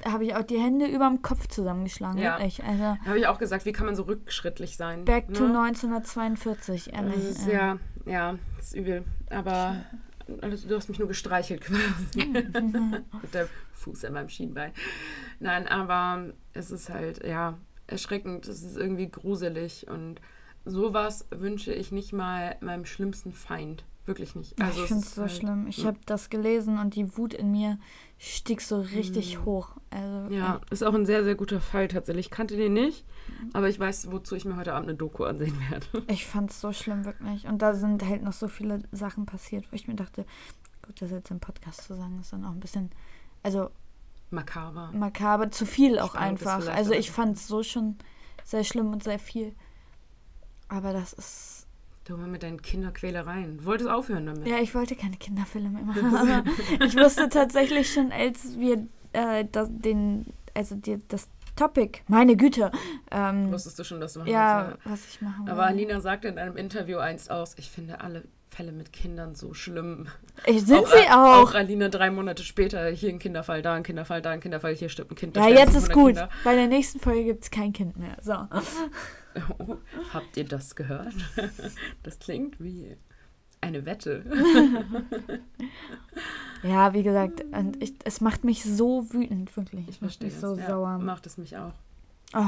habe 0.05 0.26
ich 0.26 0.36
auch 0.36 0.43
die 0.43 0.57
Hände 0.57 0.88
überm 0.88 1.22
Kopf 1.22 1.47
zusammengeschlagen. 1.47 2.20
Ja. 2.20 2.38
Wirklich. 2.38 2.63
Also, 2.63 2.97
habe 3.05 3.20
ich 3.20 3.28
auch 3.28 3.38
gesagt, 3.38 3.66
wie 3.66 3.72
kann 3.72 3.86
man 3.86 3.95
so 3.95 4.03
rückschrittlich 4.03 4.78
sein? 4.78 5.05
back 5.05 5.34
to 5.34 5.47
ne? 5.47 5.59
1942. 5.59 6.86
Das 6.86 6.93
ehrlich. 6.93 7.24
ist, 7.24 7.47
äh. 7.47 7.53
ja, 7.53 7.78
ja, 8.05 8.36
das 8.57 8.68
ist 8.68 8.76
übel. 8.76 9.03
Aber 9.30 9.78
du 10.28 10.76
hast 10.76 10.89
mich 10.89 10.99
nur 10.99 11.07
gestreichelt 11.07 11.61
quasi. 11.61 12.26
Mit 13.22 13.34
der 13.34 13.47
Fuß 13.74 14.05
an 14.05 14.13
meinem 14.13 14.30
Schienbein. 14.30 14.72
Nein, 15.39 15.68
aber 15.68 16.34
es 16.53 16.72
ist 16.72 16.89
halt, 16.89 17.26
ja, 17.26 17.57
erschreckend. 17.88 18.47
Es 18.47 18.63
ist 18.63 18.78
irgendwie 18.78 19.09
gruselig. 19.09 19.88
Und 19.88 20.22
sowas 20.63 21.28
wünsche 21.32 21.74
ich 21.74 21.91
nicht 21.91 22.13
mal 22.13 22.55
meinem 22.61 22.86
schlimmsten 22.86 23.34
Feind. 23.34 23.84
Wirklich 24.05 24.35
nicht. 24.35 24.61
Also 24.61 24.81
ich 24.83 24.87
finde 24.87 25.03
es 25.03 25.15
so 25.15 25.23
halt- 25.23 25.31
schlimm. 25.31 25.65
Ich 25.67 25.77
ja. 25.77 25.85
habe 25.85 25.97
das 26.05 26.29
gelesen 26.29 26.77
und 26.77 26.95
die 26.95 27.17
Wut 27.17 27.33
in 27.33 27.51
mir 27.51 27.79
stieg 28.19 28.61
so 28.61 28.79
richtig 28.79 29.43
hoch. 29.43 29.69
Also, 29.89 30.31
Ja, 30.31 30.61
ist 30.69 30.83
auch 30.83 30.93
ein 30.93 31.05
sehr, 31.07 31.23
sehr 31.23 31.33
guter 31.35 31.59
Fall 31.59 31.87
tatsächlich. 31.87 32.27
Ich 32.27 32.31
kannte 32.31 32.55
den 32.55 32.73
nicht, 32.73 33.03
aber 33.53 33.67
ich 33.67 33.79
weiß, 33.79 34.11
wozu 34.11 34.35
ich 34.35 34.45
mir 34.45 34.57
heute 34.57 34.73
Abend 34.75 34.89
eine 34.89 34.97
Doku 34.97 35.23
ansehen 35.23 35.57
werde. 35.69 35.87
ich 36.07 36.25
fand 36.27 36.51
es 36.51 36.61
so 36.61 36.71
schlimm, 36.71 37.03
wirklich. 37.03 37.47
Und 37.47 37.61
da 37.63 37.73
sind 37.73 38.05
halt 38.05 38.21
noch 38.21 38.33
so 38.33 38.47
viele 38.47 38.83
Sachen 38.91 39.25
passiert, 39.25 39.71
wo 39.71 39.75
ich 39.75 39.87
mir 39.87 39.95
dachte, 39.95 40.25
gut, 40.85 41.01
das 41.01 41.09
jetzt 41.09 41.31
im 41.31 41.39
Podcast 41.39 41.83
zu 41.83 41.95
sagen, 41.95 42.19
ist 42.19 42.31
dann 42.31 42.45
auch 42.45 42.51
ein 42.51 42.59
bisschen, 42.59 42.91
also 43.41 43.69
Makaber. 44.29 44.91
makaber, 44.93 45.49
zu 45.49 45.65
viel 45.65 45.97
auch 45.99 46.11
Spannend 46.11 46.45
einfach. 46.45 46.67
Also 46.67 46.93
ich 46.93 47.09
fand 47.11 47.37
es 47.37 47.47
so 47.47 47.63
schon 47.63 47.95
sehr 48.43 48.63
schlimm 48.63 48.91
und 48.93 49.03
sehr 49.03 49.19
viel. 49.19 49.55
Aber 50.67 50.93
das 50.93 51.13
ist 51.13 51.54
Du 52.05 52.15
mal 52.17 52.27
mit 52.27 52.43
deinen 52.43 52.61
Kinderquälereien. 52.61 53.57
Du 53.57 53.65
wolltest 53.65 53.89
aufhören 53.89 54.27
damit. 54.27 54.47
Ja, 54.47 54.59
ich 54.59 54.75
wollte 54.75 54.95
keine 54.95 55.17
Kinderfilme 55.17 55.69
mehr 55.83 55.83
machen. 55.83 56.15
Aber 56.15 56.43
ich 56.85 56.95
wusste 56.95 57.29
tatsächlich 57.29 57.91
schon, 57.91 58.11
als 58.11 58.59
wir 58.59 58.85
äh, 59.13 59.43
das, 59.51 59.69
den, 59.71 60.27
also 60.53 60.75
die, 60.75 60.99
das 61.07 61.27
Topic, 61.55 62.01
meine 62.07 62.35
Güte, 62.35 62.71
ähm, 63.09 63.51
Wusstest 63.51 63.79
du 63.79 63.83
schon, 63.83 63.99
dass 63.99 64.13
du 64.13 64.19
machen 64.19 64.31
ja, 64.31 64.67
willst, 64.67 64.85
was 64.85 65.07
ich 65.07 65.21
machen 65.21 65.49
Aber 65.49 65.63
will. 65.63 65.69
Alina 65.69 65.99
sagte 65.99 66.27
in 66.27 66.37
einem 66.37 66.57
Interview 66.57 66.97
einst 66.97 67.31
aus, 67.31 67.55
ich 67.57 67.71
finde 67.71 68.01
alle 68.01 68.23
Fälle 68.49 68.71
mit 68.71 68.93
Kindern 68.93 69.33
so 69.33 69.53
schlimm. 69.53 70.07
Ich, 70.45 70.63
sind 70.63 70.77
auch, 70.77 70.87
sie 70.87 71.09
auch. 71.09 71.49
Auch 71.49 71.53
Alina 71.55 71.89
drei 71.89 72.11
Monate 72.11 72.43
später, 72.43 72.87
hier 72.89 73.09
ein 73.09 73.19
Kinderfall, 73.19 73.63
da 73.63 73.73
ein 73.73 73.83
Kinderfall, 73.83 74.21
da 74.21 74.29
ein 74.29 74.41
Kinderfall, 74.41 74.75
hier 74.75 74.89
stirbt 74.89 75.11
ein 75.11 75.15
Kind. 75.15 75.37
Ja, 75.37 75.47
jetzt 75.47 75.75
ist 75.75 75.87
500 75.87 75.93
gut. 75.93 76.05
Kinder. 76.07 76.29
Bei 76.43 76.55
der 76.55 76.67
nächsten 76.67 76.99
Folge 76.99 77.23
gibt 77.23 77.43
es 77.45 77.51
kein 77.51 77.73
Kind 77.73 77.97
mehr. 77.97 78.17
So. 78.21 78.33
Oh, 79.59 79.77
habt 80.13 80.38
ihr 80.38 80.45
das 80.45 80.75
gehört? 80.75 81.13
Das 82.03 82.19
klingt 82.19 82.59
wie 82.63 82.95
eine 83.61 83.86
Wette. 83.86 84.23
Ja, 86.63 86.93
wie 86.93 87.03
gesagt, 87.03 87.43
ich, 87.79 87.93
es 88.05 88.21
macht 88.21 88.43
mich 88.43 88.63
so 88.63 89.11
wütend, 89.13 89.55
wirklich. 89.55 89.88
Ich 89.88 89.99
verstehe 89.99 90.29
mich 90.29 90.39
so 90.39 90.53
es. 90.53 90.59
Ja, 90.59 90.67
sauer. 90.69 90.97
macht 90.97 91.27
es 91.27 91.38
mich 91.38 91.55
auch. 91.57 91.73
Oh. 92.33 92.43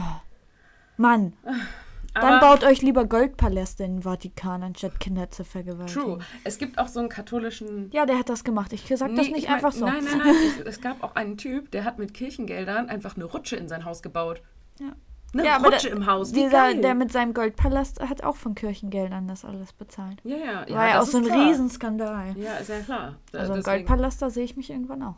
Mann, 0.97 1.33
dann 2.15 2.23
Aber 2.23 2.39
baut 2.39 2.63
euch 2.63 2.81
lieber 2.81 3.05
Goldpaläste 3.05 3.83
in 3.83 3.97
den 3.97 4.01
Vatikan, 4.01 4.63
anstatt 4.63 4.99
Kinder 4.99 5.29
zu 5.29 5.43
vergewaltigen. 5.43 6.01
true. 6.03 6.19
Es 6.43 6.57
gibt 6.57 6.79
auch 6.79 6.87
so 6.87 6.99
einen 6.99 7.09
katholischen 7.09 7.91
Ja, 7.91 8.07
der 8.07 8.17
hat 8.17 8.29
das 8.29 8.43
gemacht. 8.43 8.73
Ich 8.73 8.81
sag 8.87 8.97
das 8.97 9.27
Nee, 9.27 9.33
nicht 9.33 9.37
ich 9.37 9.45
mein- 9.45 9.55
einfach 9.55 9.71
so. 9.71 9.85
Nein, 9.85 10.03
nein, 10.03 10.17
nein. 10.17 10.35
Es 10.65 10.81
gab 10.81 11.03
auch 11.03 11.15
einen 11.15 11.37
Typ, 11.37 11.69
der 11.69 11.83
hat 11.83 11.99
mit 11.99 12.15
Kirchengeldern 12.15 12.89
einfach 12.89 13.15
eine 13.17 13.25
Rutsche 13.25 13.55
in 13.57 13.67
sein 13.67 13.85
Haus 13.85 14.01
gebaut. 14.01 14.41
Ja. 14.79 14.93
Eine 15.33 15.45
Ja, 15.45 15.57
Rutsche 15.57 15.89
da- 15.89 15.95
im 15.95 16.05
Haus. 16.05 16.31
Wie 16.33 16.43
Dieser, 16.43 16.49
geil. 16.71 16.81
der 16.81 16.95
mit 16.95 17.11
seinem 17.11 17.33
Goldpalast 17.33 17.99
hat 18.01 18.23
auch 18.23 18.35
von 18.37 18.55
Kirchengeldern 18.55 19.27
das 19.27 19.43
alles 19.45 19.73
bezahlt. 19.73 20.19
ja, 20.23 20.37
ja, 20.37 20.65
ja. 20.67 20.75
War 20.75 20.87
ja 20.89 20.99
auch 21.01 21.05
so 21.05 21.17
ein 21.17 21.25
klar. 21.25 21.47
Riesenskandal. 21.49 22.35
Ja, 22.37 22.55
ist 22.55 22.69
ja 22.69 22.79
klar. 22.79 23.15
Also 23.33 23.53
ein 23.53 23.59
Deswegen- 23.59 23.85
Goldpalast, 23.85 24.21
da 24.21 24.29
sehe 24.29 24.45
ich 24.45 24.55
mich 24.57 24.69
irgendwann 24.69 25.03
auch. 25.03 25.17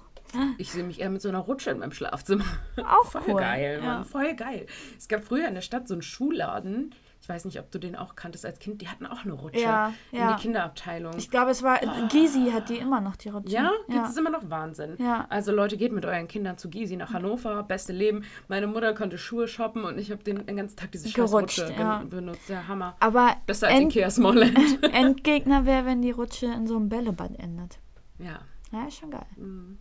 Ich 0.60 0.72
sehe 0.72 0.84
mich 0.84 1.00
eher 1.00 1.10
mit 1.10 1.22
so 1.24 1.30
einer 1.30 1.40
Rutsche 1.40 1.72
in 1.72 1.80
meinem 1.80 1.92
Schlafzimmer. 1.92 2.44
Auch 2.78 3.06
Voll 3.06 3.22
cool. 3.30 3.40
geil, 3.40 3.78
Mann. 3.82 3.86
Ja. 4.00 4.04
Voll 4.04 4.36
geil. 4.36 4.68
Es 4.98 5.08
gab 5.08 5.24
früher 5.24 5.48
in 5.48 5.56
der 5.56 5.62
Stadt 5.62 5.88
so 5.88 5.96
einen 5.96 6.04
Schuhladen. 6.04 6.94
Ich 7.22 7.28
weiß 7.28 7.46
nicht, 7.46 7.60
ob 7.60 7.70
du 7.70 7.80
den 7.80 7.96
auch 7.96 8.16
kanntest 8.16 8.46
als 8.46 8.60
Kind. 8.60 8.82
Die 8.82 8.88
hatten 8.88 9.06
auch 9.06 9.24
eine 9.24 9.34
Rutsche 9.34 9.60
Ja, 9.62 9.94
in 10.12 10.20
ja. 10.20 10.36
die 10.36 10.42
Kinderabteilung. 10.42 11.14
Ich 11.18 11.30
glaube, 11.30 11.52
es 11.52 11.62
war 11.62 11.78
Gysi 12.10 12.50
hat 12.52 12.70
die 12.70 12.78
immer 12.78 13.02
noch 13.02 13.16
die 13.18 13.30
Rutsche. 13.30 13.54
ja, 13.54 13.72
gibt 13.88 13.98
ja. 14.00 14.08
es 14.10 14.18
immer 14.18 14.30
noch 14.30 14.50
Wahnsinn. 14.50 14.96
Ja. 15.00 15.26
Also 15.30 15.52
Leute, 15.52 15.78
geht 15.78 15.92
mit 15.92 16.06
euren 16.06 16.28
Kindern 16.28 16.58
zu 16.58 16.70
Gysi 16.70 16.96
nach 16.96 17.12
Hannover, 17.14 17.62
beste 17.64 17.94
Leben. 17.94 18.24
Meine 18.48 18.68
Mutter 18.68 18.94
konnte 18.96 19.18
Schuhe 19.18 19.48
shoppen 19.48 19.84
und 19.84 19.98
ich 20.00 20.12
habe 20.12 20.24
den, 20.24 20.46
den 20.46 20.56
ganzen 20.58 20.78
Tag 20.78 20.92
diese 20.92 21.10
scheiß 21.10 21.16
Gerutscht, 21.30 21.60
Rutsche 21.60 21.74
ja. 21.78 21.98
ben- 22.00 22.10
benutzt. 22.10 22.50
Der 22.50 22.68
Hammer. 22.68 22.96
Aber 23.00 23.36
Besser 23.46 23.68
als 23.68 23.76
End 23.78 23.96
Ikea 23.96 24.10
Smallland. 24.10 24.84
Endgegner 24.94 25.66
wäre, 25.66 25.86
wenn 25.86 26.02
die 26.02 26.12
Rutsche 26.12 26.48
in 26.48 26.68
so 26.68 26.78
einem 26.78 26.90
Bällebad 26.90 27.38
endet. 27.38 27.80
ja. 28.18 28.40
Ja, 28.72 28.86
ist 28.88 28.98
schon 29.00 29.10
geil. 29.10 29.26
Mhm. 29.36 29.80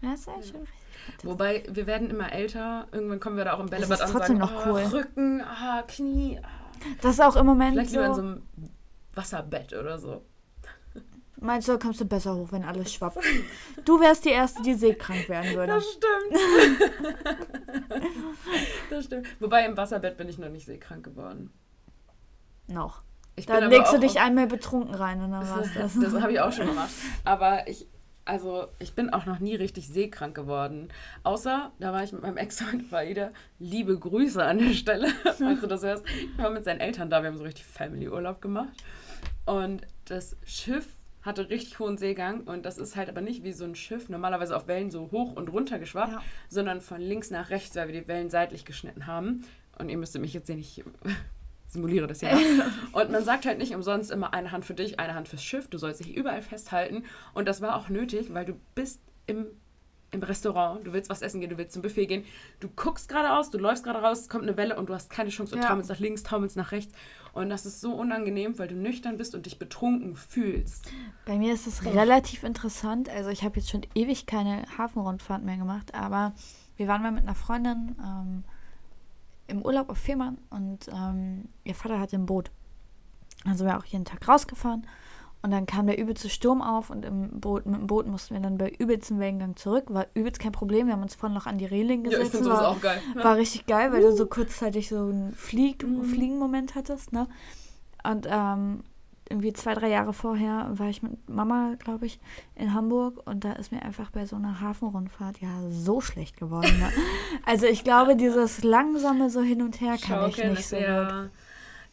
Ja, 0.00 0.14
ist 0.14 0.26
echt 0.26 0.48
schon 0.50 0.60
richtig. 0.60 0.81
Wobei, 1.22 1.64
wir 1.68 1.86
werden 1.86 2.10
immer 2.10 2.32
älter. 2.32 2.86
Irgendwann 2.92 3.20
kommen 3.20 3.36
wir 3.36 3.44
da 3.44 3.54
auch 3.54 3.60
im 3.60 3.66
Bällebad 3.66 4.00
an 4.00 4.06
und 4.06 4.12
trotzdem 4.12 4.38
sagen, 4.38 4.54
noch 4.54 4.66
oh, 4.66 4.70
cool. 4.70 4.82
Rücken, 4.82 5.40
ah, 5.42 5.82
Knie. 5.86 6.40
Ah. 6.42 6.48
Das 7.00 7.14
ist 7.14 7.20
auch 7.20 7.36
im 7.36 7.46
Moment 7.46 7.72
Vielleicht 7.72 7.90
so. 7.90 8.00
lieber 8.00 8.08
in 8.08 8.14
so 8.14 8.20
einem 8.20 8.42
Wasserbett 9.14 9.72
oder 9.72 9.98
so. 9.98 10.24
Meinst 11.42 11.66
du, 11.66 11.72
da 11.72 11.78
kommst 11.78 12.00
du 12.00 12.04
besser 12.04 12.36
hoch, 12.36 12.52
wenn 12.52 12.64
alles 12.64 12.92
schwappt? 12.92 13.18
Du 13.84 13.98
wärst 13.98 14.24
die 14.24 14.30
Erste, 14.30 14.62
die 14.62 14.74
seekrank 14.74 15.28
werden 15.28 15.56
würde. 15.56 15.72
Das 15.72 15.84
stimmt. 15.84 16.90
das 18.90 19.04
stimmt. 19.06 19.26
Wobei 19.40 19.66
im 19.66 19.76
Wasserbett 19.76 20.16
bin 20.16 20.28
ich 20.28 20.38
noch 20.38 20.50
nicht 20.50 20.66
seekrank 20.66 21.04
geworden. 21.04 21.52
Noch. 22.68 23.02
Ich 23.34 23.46
Dann 23.46 23.70
legst 23.70 23.92
du 23.92 23.98
dich 23.98 24.20
einmal 24.20 24.46
betrunken 24.46 24.94
rein 24.94 25.20
und 25.20 25.32
dann 25.32 25.48
war's 25.48 25.68
das. 25.74 25.98
Das 25.98 26.20
habe 26.20 26.32
ich 26.32 26.40
auch 26.40 26.52
schon 26.52 26.68
gemacht. 26.68 26.90
Aber 27.24 27.66
ich, 27.66 27.88
also 28.24 28.68
ich 28.78 28.94
bin 28.94 29.10
auch 29.10 29.26
noch 29.26 29.40
nie 29.40 29.54
richtig 29.54 29.88
seekrank 29.88 30.34
geworden. 30.34 30.88
Außer, 31.24 31.72
da 31.80 31.92
war 31.92 32.02
ich 32.04 32.12
mit 32.12 32.22
meinem 32.22 32.36
Ex-Freund 32.36 32.84
Faida. 32.84 33.32
Liebe 33.58 33.98
Grüße 33.98 34.42
an 34.44 34.58
der 34.58 34.74
Stelle, 34.74 35.08
falls 35.38 35.60
du 35.60 35.66
das 35.66 35.82
hörst. 35.82 36.04
Ich 36.08 36.38
war 36.38 36.50
mit 36.50 36.64
seinen 36.64 36.80
Eltern 36.80 37.10
da, 37.10 37.22
wir 37.22 37.28
haben 37.30 37.38
so 37.38 37.44
richtig 37.44 37.64
Family-Urlaub 37.66 38.40
gemacht. 38.40 38.72
Und 39.46 39.82
das 40.06 40.36
Schiff 40.44 40.86
hatte 41.22 41.48
richtig 41.50 41.78
hohen 41.78 41.98
Seegang 41.98 42.40
und 42.42 42.66
das 42.66 42.78
ist 42.78 42.96
halt 42.96 43.08
aber 43.08 43.20
nicht 43.20 43.44
wie 43.44 43.52
so 43.52 43.64
ein 43.64 43.76
Schiff 43.76 44.08
normalerweise 44.08 44.56
auf 44.56 44.66
Wellen 44.66 44.90
so 44.90 45.10
hoch 45.12 45.34
und 45.36 45.48
runter 45.52 45.78
geschwappt, 45.78 46.12
Ja. 46.12 46.22
sondern 46.48 46.80
von 46.80 47.00
links 47.00 47.30
nach 47.30 47.50
rechts, 47.50 47.76
weil 47.76 47.88
wir 47.88 48.00
die 48.00 48.08
Wellen 48.08 48.28
seitlich 48.28 48.64
geschnitten 48.64 49.06
haben. 49.06 49.44
Und 49.78 49.88
ihr 49.88 49.96
müsstet 49.96 50.20
mich 50.20 50.34
jetzt 50.34 50.48
sehen, 50.48 50.58
ich 50.58 50.82
simuliere 51.72 52.06
das 52.06 52.20
ja. 52.20 52.30
Und 52.92 53.10
man 53.10 53.24
sagt 53.24 53.46
halt 53.46 53.58
nicht 53.58 53.74
umsonst 53.74 54.10
immer 54.10 54.34
eine 54.34 54.52
Hand 54.52 54.64
für 54.64 54.74
dich, 54.74 55.00
eine 55.00 55.14
Hand 55.14 55.28
fürs 55.28 55.42
Schiff. 55.42 55.68
Du 55.68 55.78
sollst 55.78 56.00
dich 56.00 56.14
überall 56.14 56.42
festhalten. 56.42 57.04
Und 57.34 57.48
das 57.48 57.60
war 57.60 57.76
auch 57.76 57.88
nötig, 57.88 58.32
weil 58.34 58.44
du 58.44 58.54
bist 58.74 59.00
im, 59.26 59.46
im 60.10 60.22
Restaurant, 60.22 60.86
du 60.86 60.92
willst 60.92 61.08
was 61.08 61.22
essen 61.22 61.40
gehen, 61.40 61.48
du 61.48 61.56
willst 61.56 61.72
zum 61.72 61.80
Buffet 61.82 62.06
gehen. 62.06 62.24
Du 62.60 62.68
guckst 62.68 63.08
geradeaus, 63.08 63.50
du 63.50 63.56
läufst 63.58 63.84
gerade 63.84 64.00
raus, 64.00 64.20
es 64.20 64.28
kommt 64.28 64.42
eine 64.44 64.56
Welle 64.58 64.76
und 64.78 64.90
du 64.90 64.94
hast 64.94 65.08
keine 65.08 65.30
Chance 65.30 65.54
und 65.54 65.62
Ja. 65.62 65.68
taumelst 65.68 65.88
nach 65.88 65.98
links, 65.98 66.22
taumelst 66.22 66.56
nach 66.56 66.72
rechts. 66.72 66.92
Und 67.32 67.48
das 67.48 67.64
ist 67.64 67.80
so 67.80 67.94
unangenehm, 67.94 68.58
weil 68.58 68.68
du 68.68 68.74
nüchtern 68.74 69.16
bist 69.16 69.34
und 69.34 69.46
dich 69.46 69.58
betrunken 69.58 70.14
fühlst. 70.16 70.92
Bei 71.24 71.38
mir 71.38 71.54
ist 71.54 71.66
es 71.66 71.86
relativ 71.86 72.42
interessant. 72.42 73.08
Also 73.08 73.30
ich 73.30 73.42
habe 73.42 73.58
jetzt 73.58 73.70
schon 73.70 73.86
ewig 73.94 74.26
keine 74.26 74.64
Hafenrundfahrt 74.76 75.42
mehr 75.42 75.56
gemacht, 75.56 75.94
aber 75.94 76.34
wir 76.76 76.88
waren 76.88 77.02
mal 77.02 77.12
mit 77.12 77.22
einer 77.22 77.34
Freundin 77.34 77.96
ähm, 77.98 78.44
im 79.46 79.62
Urlaub 79.62 79.90
auf 79.90 79.98
Fehmarn 79.98 80.38
und 80.50 80.88
ähm, 80.88 81.48
ihr 81.64 81.74
Vater 81.74 82.00
hatte 82.00 82.16
ein 82.16 82.26
Boot. 82.26 82.50
Dann 83.44 83.56
sind 83.56 83.66
wir 83.66 83.78
auch 83.78 83.84
jeden 83.84 84.04
Tag 84.04 84.26
rausgefahren 84.26 84.86
und 85.42 85.50
dann 85.50 85.66
kam 85.66 85.88
der 85.88 85.98
übelste 85.98 86.28
Sturm 86.28 86.62
auf 86.62 86.90
und 86.90 87.04
im 87.04 87.40
Boot, 87.40 87.66
mit 87.66 87.80
dem 87.80 87.88
Boot 87.88 88.06
mussten 88.06 88.34
wir 88.34 88.40
dann 88.40 88.58
bei 88.58 88.70
übelsten 88.70 89.18
Wellengang 89.18 89.56
zurück. 89.56 89.86
War 89.88 90.06
übelst 90.14 90.40
kein 90.40 90.52
Problem. 90.52 90.86
Wir 90.86 90.94
haben 90.94 91.02
uns 91.02 91.16
vorhin 91.16 91.34
noch 91.34 91.46
an 91.46 91.58
die 91.58 91.66
Reling 91.66 92.04
gesetzt. 92.04 92.44
war, 92.44 92.76
geil. 92.76 93.02
war 93.14 93.36
richtig 93.36 93.66
geil, 93.66 93.92
weil 93.92 94.02
du 94.02 94.14
so 94.14 94.26
kurzzeitig 94.26 94.88
so 94.88 94.98
einen 94.98 95.32
Flieg 95.34 95.82
Fliegenmoment 95.82 96.76
hattest, 96.76 97.12
ne? 97.12 97.26
Und 98.04 98.26
ähm, 98.30 98.84
irgendwie 99.30 99.52
zwei, 99.52 99.74
drei 99.74 99.88
Jahre 99.88 100.12
vorher 100.12 100.68
war 100.72 100.88
ich 100.88 101.02
mit 101.02 101.28
Mama, 101.28 101.74
glaube 101.78 102.06
ich, 102.06 102.20
in 102.54 102.74
Hamburg 102.74 103.22
und 103.26 103.44
da 103.44 103.52
ist 103.52 103.72
mir 103.72 103.82
einfach 103.82 104.10
bei 104.10 104.26
so 104.26 104.36
einer 104.36 104.60
Hafenrundfahrt 104.60 105.38
ja 105.40 105.48
so 105.70 106.00
schlecht 106.00 106.36
geworden. 106.38 106.78
Ne? 106.78 106.90
Also 107.46 107.66
ich 107.66 107.84
glaube, 107.84 108.16
dieses 108.16 108.62
langsame 108.62 109.30
so 109.30 109.40
hin 109.40 109.62
und 109.62 109.80
her 109.80 109.96
kann 109.98 110.28
ich 110.28 110.36
Schaukeln 110.36 110.50
nicht 110.50 110.60
ist 110.60 110.70
so 110.70 110.76
gut. 110.76 111.30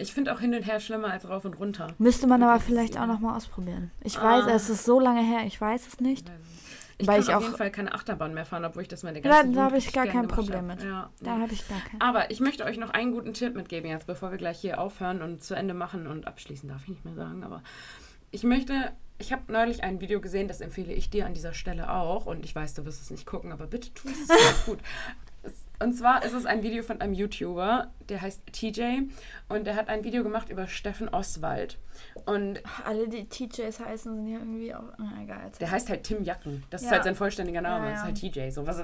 Ich 0.01 0.13
finde 0.13 0.33
auch 0.33 0.39
hin 0.39 0.53
und 0.53 0.61
her 0.63 0.79
schlimmer 0.79 1.11
als 1.11 1.27
rauf 1.27 1.43
und 1.43 1.59
runter. 1.59 1.87
Müsste 1.97 2.25
man 2.25 2.41
aber 2.41 2.59
vielleicht 2.61 2.97
auch 2.97 3.05
noch 3.05 3.19
mal 3.19 3.35
ausprobieren. 3.35 3.91
Ich 4.01 4.17
Ah. 4.17 4.23
weiß, 4.47 4.53
es 4.55 4.69
ist 4.69 4.85
so 4.85 4.99
lange 4.99 5.21
her, 5.21 5.41
ich 5.45 5.59
weiß 5.59 5.87
es 5.87 5.99
nicht. 5.99 6.29
Ich 7.01 7.07
Weil 7.07 7.21
kann 7.21 7.29
ich 7.29 7.33
auf 7.33 7.43
jeden 7.43 7.55
Fall 7.55 7.71
keine 7.71 7.93
Achterbahn 7.93 8.33
mehr 8.33 8.45
fahren, 8.45 8.65
obwohl 8.65 8.81
ich 8.81 8.89
das 8.89 9.03
meine 9.03 9.21
Da, 9.21 9.29
ganze 9.29 9.53
da 9.53 9.63
habe 9.63 9.75
Jugend 9.77 9.87
ich 9.87 9.93
gar 9.93 10.05
kein 10.05 10.27
Problem 10.27 10.67
mit. 10.67 10.83
Ja, 10.83 11.09
Da 11.21 11.39
habe 11.39 11.53
ich 11.53 11.65
gar 11.67 11.79
keinen. 11.79 12.01
Aber 12.01 12.29
ich 12.29 12.41
möchte 12.41 12.65
euch 12.65 12.77
noch 12.77 12.89
einen 12.89 13.13
guten 13.13 13.33
Tipp 13.33 13.55
mitgeben 13.55 13.89
jetzt, 13.89 14.05
bevor 14.05 14.31
wir 14.31 14.37
gleich 14.37 14.59
hier 14.59 14.81
aufhören 14.81 15.21
und 15.21 15.41
zu 15.41 15.55
Ende 15.55 15.73
machen 15.73 16.07
und 16.07 16.27
abschließen, 16.27 16.67
darf 16.67 16.83
ich 16.83 16.89
nicht 16.89 17.05
mehr 17.05 17.15
sagen, 17.15 17.43
aber 17.43 17.63
ich 18.31 18.43
möchte, 18.43 18.91
ich 19.17 19.31
habe 19.31 19.43
neulich 19.51 19.81
ein 19.83 20.01
Video 20.01 20.19
gesehen, 20.19 20.49
das 20.49 20.59
empfehle 20.59 20.93
ich 20.93 21.09
dir 21.09 21.25
an 21.25 21.33
dieser 21.33 21.53
Stelle 21.53 21.89
auch 21.91 22.25
und 22.25 22.43
ich 22.43 22.53
weiß, 22.53 22.73
du 22.73 22.85
wirst 22.85 23.01
es 23.01 23.11
nicht 23.11 23.25
gucken, 23.25 23.53
aber 23.53 23.67
bitte 23.67 23.93
tu 23.93 24.09
es, 24.09 24.65
gut. 24.65 24.79
Und 25.81 25.93
zwar 25.93 26.23
ist 26.25 26.33
es 26.33 26.45
ein 26.45 26.61
Video 26.61 26.83
von 26.83 26.99
einem 26.99 27.13
YouTuber, 27.13 27.89
der 28.09 28.21
heißt 28.21 28.41
TJ 28.51 29.03
und 29.47 29.65
der 29.65 29.75
hat 29.75 29.87
ein 29.87 30.03
Video 30.03 30.23
gemacht 30.23 30.49
über 30.49 30.67
Steffen 30.67 31.07
Oswald 31.07 31.77
und 32.25 32.59
Alle, 32.85 33.07
die 33.07 33.25
TJs 33.29 33.79
heißen, 33.79 34.13
sind 34.15 34.27
ja 34.27 34.39
irgendwie 34.39 34.73
auch. 34.75 34.83
Na, 34.97 35.13
egal. 35.23 35.51
der 35.59 35.71
heißt 35.71 35.89
halt 35.89 36.03
Tim 36.03 36.23
Jacken. 36.23 36.63
Das 36.69 36.81
ist 36.81 36.87
Ja. 36.87 36.93
halt 36.95 37.05
sein 37.05 37.15
vollständiger 37.15 37.61
Name, 37.61 37.85
Ja, 37.85 37.91
das 37.91 38.01
ja. 38.03 38.09
ist 38.09 38.21
halt 38.23 38.33
TJ. 38.33 38.49
So 38.51 38.67
was 38.67 38.83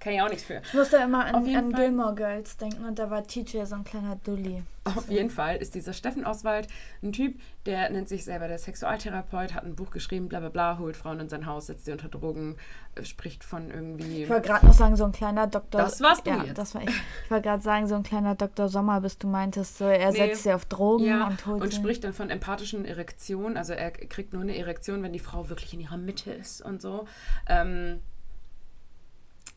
kann 0.00 0.14
ich 0.14 0.22
auch 0.22 0.28
nichts 0.28 0.44
für. 0.44 0.62
Ich 0.64 0.74
musste 0.74 0.96
immer 0.96 1.26
an, 1.26 1.34
an. 1.54 1.72
Gilmore 1.72 2.14
Girls 2.14 2.56
denken 2.56 2.84
und 2.86 2.98
da 2.98 3.10
war 3.10 3.22
TJ 3.22 3.64
so 3.64 3.74
ein 3.76 3.84
kleiner 3.84 4.16
Dulli. 4.16 4.62
Auf 4.84 5.10
jeden 5.10 5.28
Fall 5.28 5.56
ist 5.56 5.74
dieser 5.74 5.92
Steffen 5.92 6.24
Oswald 6.24 6.66
ein 7.02 7.12
Typ, 7.12 7.38
der 7.66 7.90
nennt 7.90 8.08
sich 8.08 8.24
selber 8.24 8.48
der 8.48 8.58
Sexualtherapeut, 8.58 9.54
hat 9.54 9.64
ein 9.64 9.76
Buch 9.76 9.90
geschrieben, 9.90 10.28
bla 10.30 10.40
bla 10.40 10.48
bla, 10.48 10.78
holt 10.78 10.96
Frauen 10.96 11.20
in 11.20 11.28
sein 11.28 11.44
Haus, 11.44 11.66
setzt 11.66 11.84
sie 11.84 11.92
unter 11.92 12.08
Drogen, 12.08 12.56
äh, 12.94 13.04
spricht 13.04 13.44
von 13.44 13.70
irgendwie. 13.70 14.22
Ich 14.22 14.30
wollte 14.30 14.48
gerade 14.48 14.64
noch 14.64 14.72
sagen, 14.72 14.96
so 14.96 15.04
ein 15.04 15.12
kleiner 15.12 15.46
Doktor. 15.46 15.82
Das 15.82 16.00
warst 16.00 16.26
du 16.26 16.30
ja, 16.30 16.44
jetzt. 16.44 16.56
Das 16.56 16.74
war 16.74 16.82
ich. 16.82 16.88
Ich 17.24 17.30
wollte 17.30 17.48
gerade 17.48 17.62
sagen, 17.62 17.86
so 17.86 17.94
ein 17.94 18.02
kleiner 18.02 18.34
Dr. 18.34 18.68
Sommer, 18.68 19.02
bis 19.02 19.18
du 19.18 19.28
meintest, 19.28 19.76
so 19.76 19.84
er 19.84 20.12
Nee. 20.12 20.16
setzt 20.16 20.44
sie 20.44 20.52
auf 20.52 20.64
Drogen 20.64 21.04
Ja, 21.04 21.26
und 21.26 21.44
holt 21.46 21.62
und 21.62 21.74
spricht 21.74 22.04
dann 22.04 22.14
von 22.14 22.30
empathischen 22.30 22.86
Erektionen. 22.86 23.58
Also 23.58 23.74
er 23.74 23.90
kriegt 23.90 24.32
nur 24.32 24.42
eine 24.42 24.56
Erektion, 24.56 25.02
wenn 25.02 25.12
die 25.12 25.18
Frau 25.18 25.50
wirklich 25.50 25.74
in 25.74 25.80
ihrer 25.80 25.98
Mitte 25.98 26.32
ist 26.32 26.62
und 26.62 26.80
so. 26.80 27.06
Ähm, 27.46 28.00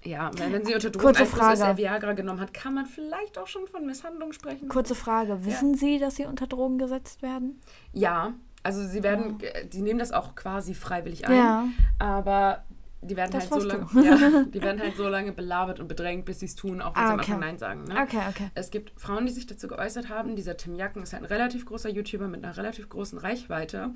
ja, 0.06 0.32
wenn 0.38 0.66
sie 0.66 0.74
unter 0.74 0.92
Kurze 0.92 0.92
Drogeneinfluss 0.92 1.54
ist, 1.54 1.60
Frage. 1.60 1.62
er 1.62 1.78
Viagra 1.78 2.14
genommen 2.14 2.40
hat, 2.40 2.54
kann 2.54 2.74
man 2.74 2.86
vielleicht 2.86 3.38
auch 3.38 3.48
schon 3.48 3.68
von 3.68 3.86
Misshandlung 3.86 4.34
sprechen. 4.34 4.68
Kurze 4.68 4.96
Frage: 4.96 5.46
Wissen 5.46 5.76
Sie, 5.76 6.00
dass 6.00 6.16
Sie 6.16 6.26
unter 6.26 6.48
Drogen 6.48 6.78
gesetzt 6.78 7.22
werden? 7.22 7.62
Ja, 7.92 8.34
also 8.64 8.82
sie 8.88 9.04
werden, 9.04 9.40
die 9.74 9.82
nehmen 9.82 10.00
das 10.00 10.14
auch 10.14 10.36
quasi 10.36 10.74
freiwillig 10.74 11.28
ein. 11.28 11.36
Ja. 11.36 11.68
Aber 12.00 12.64
die 13.04 13.16
werden 13.16 13.32
Das 13.32 13.52
halt 13.52 13.62
so 13.62 13.68
lange, 13.68 13.88
ja, 14.04 14.44
die 14.54 14.62
werden 14.62 14.82
halt 14.82 14.96
so 14.98 15.08
lange 15.08 15.32
belabert 15.32 15.80
und 15.80 15.88
bedrängt, 15.88 16.26
bis 16.26 16.40
sie 16.40 16.46
es 16.48 16.56
tun, 16.56 16.82
auch 16.82 16.96
wenn 16.96 17.04
Ah, 17.04 17.08
sie 17.08 17.14
am 17.14 17.20
okay. 17.20 17.32
Anfang 17.34 17.40
Nein 17.40 17.58
sagen. 17.58 17.84
Ne? 17.84 17.96
Okay, 18.02 18.22
okay. 18.30 18.50
Es 18.56 18.72
gibt 18.72 19.00
Frauen, 19.00 19.26
die 19.26 19.32
sich 19.32 19.46
dazu 19.46 19.68
geäußert 19.68 20.10
haben. 20.10 20.36
Dieser 20.36 20.58
Tim 20.58 20.76
Jacken 20.76 21.04
ist 21.04 21.14
halt 21.14 21.24
ein 21.24 21.28
relativ 21.28 21.66
großer 21.66 21.90
YouTuber 21.90 22.28
mit 22.28 22.44
einer 22.44 22.56
relativ 22.58 22.90
großen 22.90 23.18
Reichweite, 23.20 23.92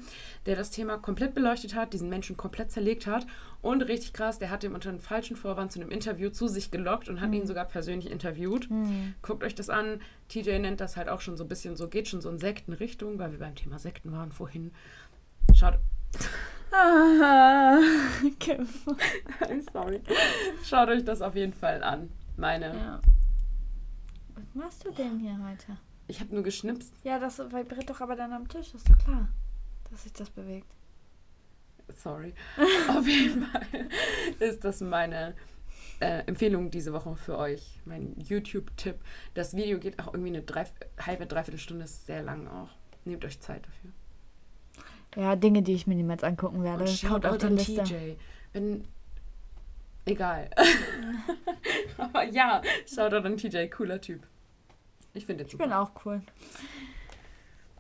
der 0.46 0.56
das 0.56 0.72
Thema 0.72 0.98
komplett 0.98 1.34
beleuchtet 1.34 1.76
hat, 1.76 1.94
diesen 1.94 2.10
Menschen 2.10 2.38
komplett 2.38 2.72
zerlegt 2.72 3.08
hat. 3.08 3.26
Und 3.62 3.82
richtig 3.82 4.14
krass, 4.14 4.40
der 4.40 4.50
hat 4.52 4.64
ihm 4.64 4.74
unter 4.76 4.90
einem 4.90 5.00
falschen 5.00 5.36
Vorwand 5.36 5.72
zu 5.72 5.80
einem 5.82 5.90
Interview 5.90 6.30
zu 6.30 6.48
sich 6.48 6.70
gelockt 6.72 7.10
und 7.10 7.22
hat 7.22 7.34
ihn 7.34 7.48
sogar 7.48 7.66
persönlich 7.66 8.12
interviewt. 8.12 8.70
Guckt 9.22 9.44
euch 9.44 9.56
das 9.56 9.70
an. 9.70 10.00
TJ 10.30 10.60
nennt 10.60 10.80
das 10.82 10.98
halt 10.98 11.10
auch 11.10 11.22
schon 11.22 11.38
so 11.38 11.44
ein 11.44 11.48
bisschen 11.48 11.76
so, 11.76 11.88
geht 11.88 12.08
schon 12.08 12.22
so 12.22 12.30
in 12.30 12.38
Sektenrichtung, 12.38 13.18
weil 13.20 13.32
wir 13.32 13.40
beim 13.40 13.56
Thema 13.56 13.80
Sekten 13.80 14.12
waren 14.12 14.32
vorhin. 14.32 14.72
Schaut, 15.56 15.80
Ah, 16.72 17.80
okay. 18.26 18.60
I'm 19.42 19.64
sorry. 19.72 20.02
Schaut 20.64 20.90
euch 20.90 21.04
das 21.04 21.22
auf 21.22 21.36
jeden 21.36 21.54
Fall 21.54 21.84
an. 21.84 22.10
Meine. 22.36 22.76
Ja. 22.76 23.02
Was 24.36 24.54
machst 24.54 24.86
du 24.86 24.92
denn 24.92 25.20
hier 25.20 25.38
heute? 25.44 25.78
Ich 26.08 26.20
habe 26.20 26.34
nur 26.34 26.44
geschnipst. 26.44 26.94
Ja, 27.04 27.20
das 27.20 27.40
vibriert 27.40 27.90
doch 27.90 28.02
aber 28.02 28.16
dann 28.16 28.32
am 28.32 28.48
Tisch, 28.48 28.74
ist 28.74 28.90
doch 28.90 28.98
klar, 28.98 29.28
dass 29.90 30.04
sich 30.04 30.14
das 30.14 30.30
bewegt. 30.30 30.68
Sorry. 31.96 32.34
Auf 32.90 33.08
jeden 33.08 33.44
Fall 33.44 33.90
ist 34.40 34.64
das 34.64 34.82
meine 34.82 35.36
äh, 36.00 36.24
Empfehlung 36.28 36.70
diese 36.70 36.94
Woche 36.94 37.16
für 37.16 37.38
euch. 37.38 37.82
Mein 37.86 38.14
YouTube-Tipp. 38.20 39.00
Das 39.34 39.56
Video 39.56 39.80
geht 39.80 40.00
auch 40.00 40.14
irgendwie 40.14 40.30
eine 40.30 40.44
drei, 40.44 40.66
halbe, 41.00 41.26
dreiviertel 41.26 41.60
Stunde, 41.60 41.86
ist 41.86 42.06
sehr 42.06 42.24
lang 42.24 42.48
auch. 42.48 42.70
Nehmt 43.06 43.24
euch 43.26 43.40
Zeit 43.40 43.66
dafür. 43.66 43.92
Ja, 45.18 45.36
Dinge, 45.36 45.64
die 45.64 45.74
ich 45.74 45.88
mir 45.88 45.96
niemals 45.96 46.24
angucken 46.24 46.64
werde. 46.64 46.84
Und 46.84 47.04
kommt 47.04 47.26
auf 47.26 47.40
die 47.40 47.48
an 47.48 47.58
Liste. 47.58 47.84
TJ. 47.84 47.96
Wenn. 48.54 48.86
Egal. 50.06 50.50
Aber 51.98 52.24
ja, 52.24 52.62
schaut 52.86 53.14
auch 53.16 53.24
an 53.24 53.36
TJ. 53.36 53.68
Cooler 53.68 54.00
Typ. 54.00 54.22
Ich 55.14 55.26
finde 55.26 55.44
den 55.44 55.50
Ich 55.52 55.58
bin 55.58 55.70
super. 55.70 55.82
auch 55.82 55.92
cool. 56.06 56.22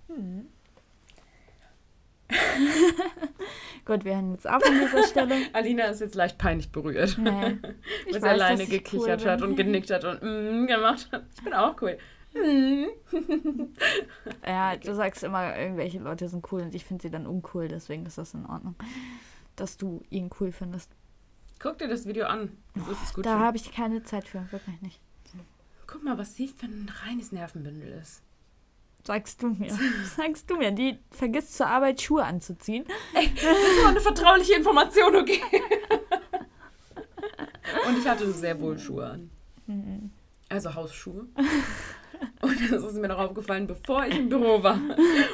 Hm. 0.07 0.47
Gut, 3.85 4.03
wir 4.03 4.15
hören 4.15 4.31
jetzt 4.31 4.49
auf 4.49 4.65
an 4.65 4.79
dieser 4.81 5.03
Stelle. 5.07 5.35
Alina 5.53 5.85
ist 5.85 6.01
jetzt 6.01 6.15
leicht 6.15 6.39
peinlich 6.39 6.71
berührt. 6.71 7.17
Nee. 7.19 7.57
Ich 8.07 8.13
Weil 8.15 8.21
sie 8.21 8.27
alleine 8.27 8.65
gekichert 8.65 9.21
cool 9.21 9.29
hat 9.29 9.41
und 9.43 9.55
genickt 9.55 9.91
hat 9.91 10.03
und 10.03 10.21
mm, 10.23 10.65
gemacht 10.65 11.07
hat. 11.11 11.23
Ich 11.35 11.43
bin 11.43 11.53
auch 11.53 11.79
cool. 11.81 11.97
Mm. 12.43 12.85
Ja, 14.45 14.75
du 14.75 14.93
sagst 14.95 15.23
immer, 15.23 15.57
irgendwelche 15.57 15.99
Leute 15.99 16.27
sind 16.29 16.51
cool 16.51 16.61
und 16.61 16.75
ich 16.75 16.85
finde 16.85 17.01
sie 17.03 17.09
dann 17.09 17.27
uncool, 17.27 17.67
deswegen 17.67 18.05
ist 18.05 18.17
das 18.17 18.33
in 18.33 18.45
Ordnung. 18.45 18.75
Dass 19.55 19.77
du 19.77 20.03
ihn 20.09 20.29
cool 20.39 20.51
findest. 20.51 20.91
Guck 21.59 21.77
dir 21.79 21.87
das 21.87 22.05
Video 22.05 22.25
an. 22.27 22.55
Es 23.03 23.13
gut 23.13 23.25
Da 23.25 23.39
habe 23.39 23.57
ich 23.57 23.71
keine 23.71 24.03
Zeit 24.03 24.27
für, 24.27 24.51
wirklich 24.51 24.81
nicht. 24.81 24.99
Guck 25.87 26.03
mal, 26.03 26.17
was 26.17 26.35
sie 26.35 26.47
für 26.47 26.65
ein 26.65 26.91
reines 27.05 27.31
Nervenbündel 27.31 27.93
ist. 27.93 28.21
Sagst 29.05 29.41
du 29.41 29.47
mir. 29.47 29.73
Sagst 30.17 30.49
du 30.49 30.57
mir, 30.57 30.71
die 30.71 30.99
vergisst 31.11 31.55
zur 31.55 31.67
Arbeit 31.67 32.01
Schuhe 32.01 32.25
anzuziehen. 32.25 32.85
Das 33.13 33.83
war 33.83 33.89
eine 33.89 34.01
vertrauliche 34.01 34.55
Information, 34.55 35.15
okay? 35.15 35.41
Und 37.87 37.97
ich 37.99 38.07
hatte 38.07 38.31
sehr 38.33 38.59
wohl 38.59 38.77
Schuhe 38.77 39.05
an. 39.07 39.29
Mhm. 39.65 40.11
Also 40.49 40.73
Hausschuhe. 40.73 41.27
Und 42.41 42.71
das 42.71 42.83
ist 42.83 42.93
mir 42.95 43.07
noch 43.07 43.17
aufgefallen, 43.19 43.67
bevor 43.67 44.05
ich 44.05 44.17
im 44.17 44.29
Büro 44.29 44.61
war 44.63 44.79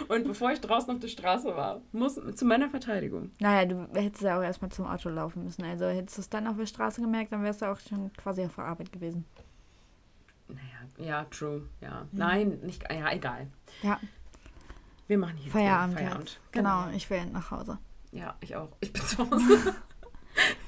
und 0.07 0.23
bevor 0.25 0.51
ich 0.51 0.61
draußen 0.61 0.93
auf 0.93 0.99
der 0.99 1.07
Straße 1.09 1.55
war. 1.55 1.81
Muss 1.91 2.19
zu 2.35 2.45
meiner 2.45 2.69
Verteidigung. 2.69 3.31
Naja, 3.39 3.65
du 3.65 3.87
hättest 3.93 4.23
ja 4.23 4.37
auch 4.37 4.43
erstmal 4.43 4.71
zum 4.71 4.85
Auto 4.87 5.09
laufen 5.09 5.43
müssen. 5.43 5.63
Also 5.63 5.85
hättest 5.85 6.17
du 6.17 6.21
es 6.21 6.29
dann 6.29 6.47
auf 6.47 6.57
der 6.57 6.65
Straße 6.65 7.01
gemerkt, 7.01 7.31
dann 7.31 7.43
wärst 7.43 7.61
du 7.61 7.65
auch 7.71 7.79
schon 7.79 8.11
quasi 8.13 8.43
auf 8.45 8.55
der 8.55 8.65
Arbeit 8.65 8.91
gewesen. 8.91 9.25
Naja, 10.47 11.07
ja, 11.09 11.23
true. 11.25 11.67
Ja. 11.81 12.07
Nein, 12.11 12.59
nicht. 12.63 12.83
Ja, 12.91 13.11
egal. 13.11 13.47
Ja, 13.81 13.99
Wir 15.07 15.17
machen 15.17 15.37
hier 15.37 15.51
Feierabend. 15.51 15.93
mal 15.95 15.99
Feierabend. 16.01 16.39
Genau, 16.51 16.87
ich 16.95 17.09
will 17.09 17.25
nach 17.27 17.51
Hause. 17.51 17.77
Ja, 18.11 18.35
ich 18.41 18.55
auch. 18.55 18.69
Ich 18.81 18.93
bin 18.93 19.01
zu 19.03 19.17
Hause. 19.29 19.75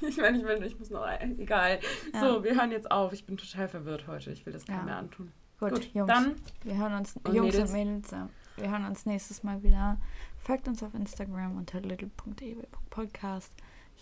ich 0.00 0.16
meine, 0.16 0.38
ich 0.38 0.44
will, 0.44 0.62
ich 0.64 0.78
muss 0.78 0.90
noch. 0.90 1.06
Egal. 1.38 1.78
Ja. 2.14 2.20
So, 2.20 2.42
wir 2.44 2.54
hören 2.56 2.70
jetzt 2.72 2.90
auf. 2.90 3.12
Ich 3.12 3.26
bin 3.26 3.36
total 3.36 3.68
verwirrt 3.68 4.06
heute. 4.06 4.30
Ich 4.32 4.44
will 4.46 4.52
das 4.52 4.64
keinem 4.66 4.78
Ja. 4.80 4.84
mehr 4.84 4.96
antun. 4.96 5.32
Gut, 5.58 5.70
Gut, 5.70 5.94
Jungs. 5.94 6.08
dann 6.12 6.36
wir 6.64 6.76
hören 6.76 6.94
uns, 6.94 7.16
Und 7.24 7.34
Jungs 7.34 7.54
Mädels? 7.54 7.70
und 7.70 7.76
Mädels, 7.76 8.10
wir 8.56 8.70
hören 8.70 8.84
uns 8.86 9.06
nächstes 9.06 9.42
Mal 9.42 9.62
wieder. 9.62 9.98
Folgt 10.38 10.68
uns 10.68 10.82
auf 10.82 10.94
Instagram 10.94 11.56
unter 11.56 11.80
little.ewe.podcast. 11.80 13.52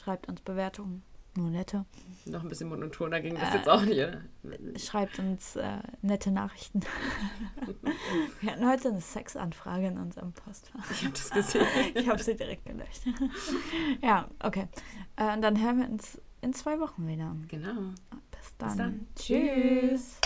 Schreibt 0.03 0.29
uns 0.29 0.41
Bewertungen, 0.41 1.03
nur 1.37 1.51
nette. 1.51 1.85
noch 2.27 2.43
ein 2.43 2.49
bisschen 2.49 2.69
monotoner 2.69 3.21
ging 3.21 3.35
das 3.37 3.55
Äh, 3.55 3.57
jetzt 3.59 3.69
auch 3.69 3.83
nicht. 3.83 4.85
Schreibt 4.85 5.19
uns 5.21 5.57
äh, 5.57 5.79
nette 6.03 6.31
Nachrichten. 6.33 6.81
wir 8.41 8.51
hatten 8.53 8.69
heute 8.69 8.89
eine 8.89 9.01
Sexanfrage 9.01 9.87
in 9.87 9.99
unserem 9.99 10.33
Postfach. 10.33 10.91
Ich 10.91 11.05
habe 11.05 11.13
das 11.15 11.31
gesehen. 11.31 11.67
Ich 11.95 12.09
habe 12.09 12.23
sie 12.23 12.35
direkt 12.37 12.65
gelöscht. 12.67 13.05
ja, 14.03 14.29
okay. 14.41 14.67
Äh, 15.17 15.33
und 15.35 15.43
dann 15.43 15.61
hören 15.63 15.79
wir 15.79 15.89
uns 15.89 16.21
in 16.41 16.53
zwei 16.53 16.79
Wochen 16.81 17.07
wieder. 17.07 17.35
Genau. 17.49 17.93
Bis 18.33 18.57
dann. 18.59 18.77
dann. 18.79 19.07
Tschüss. 19.17 20.19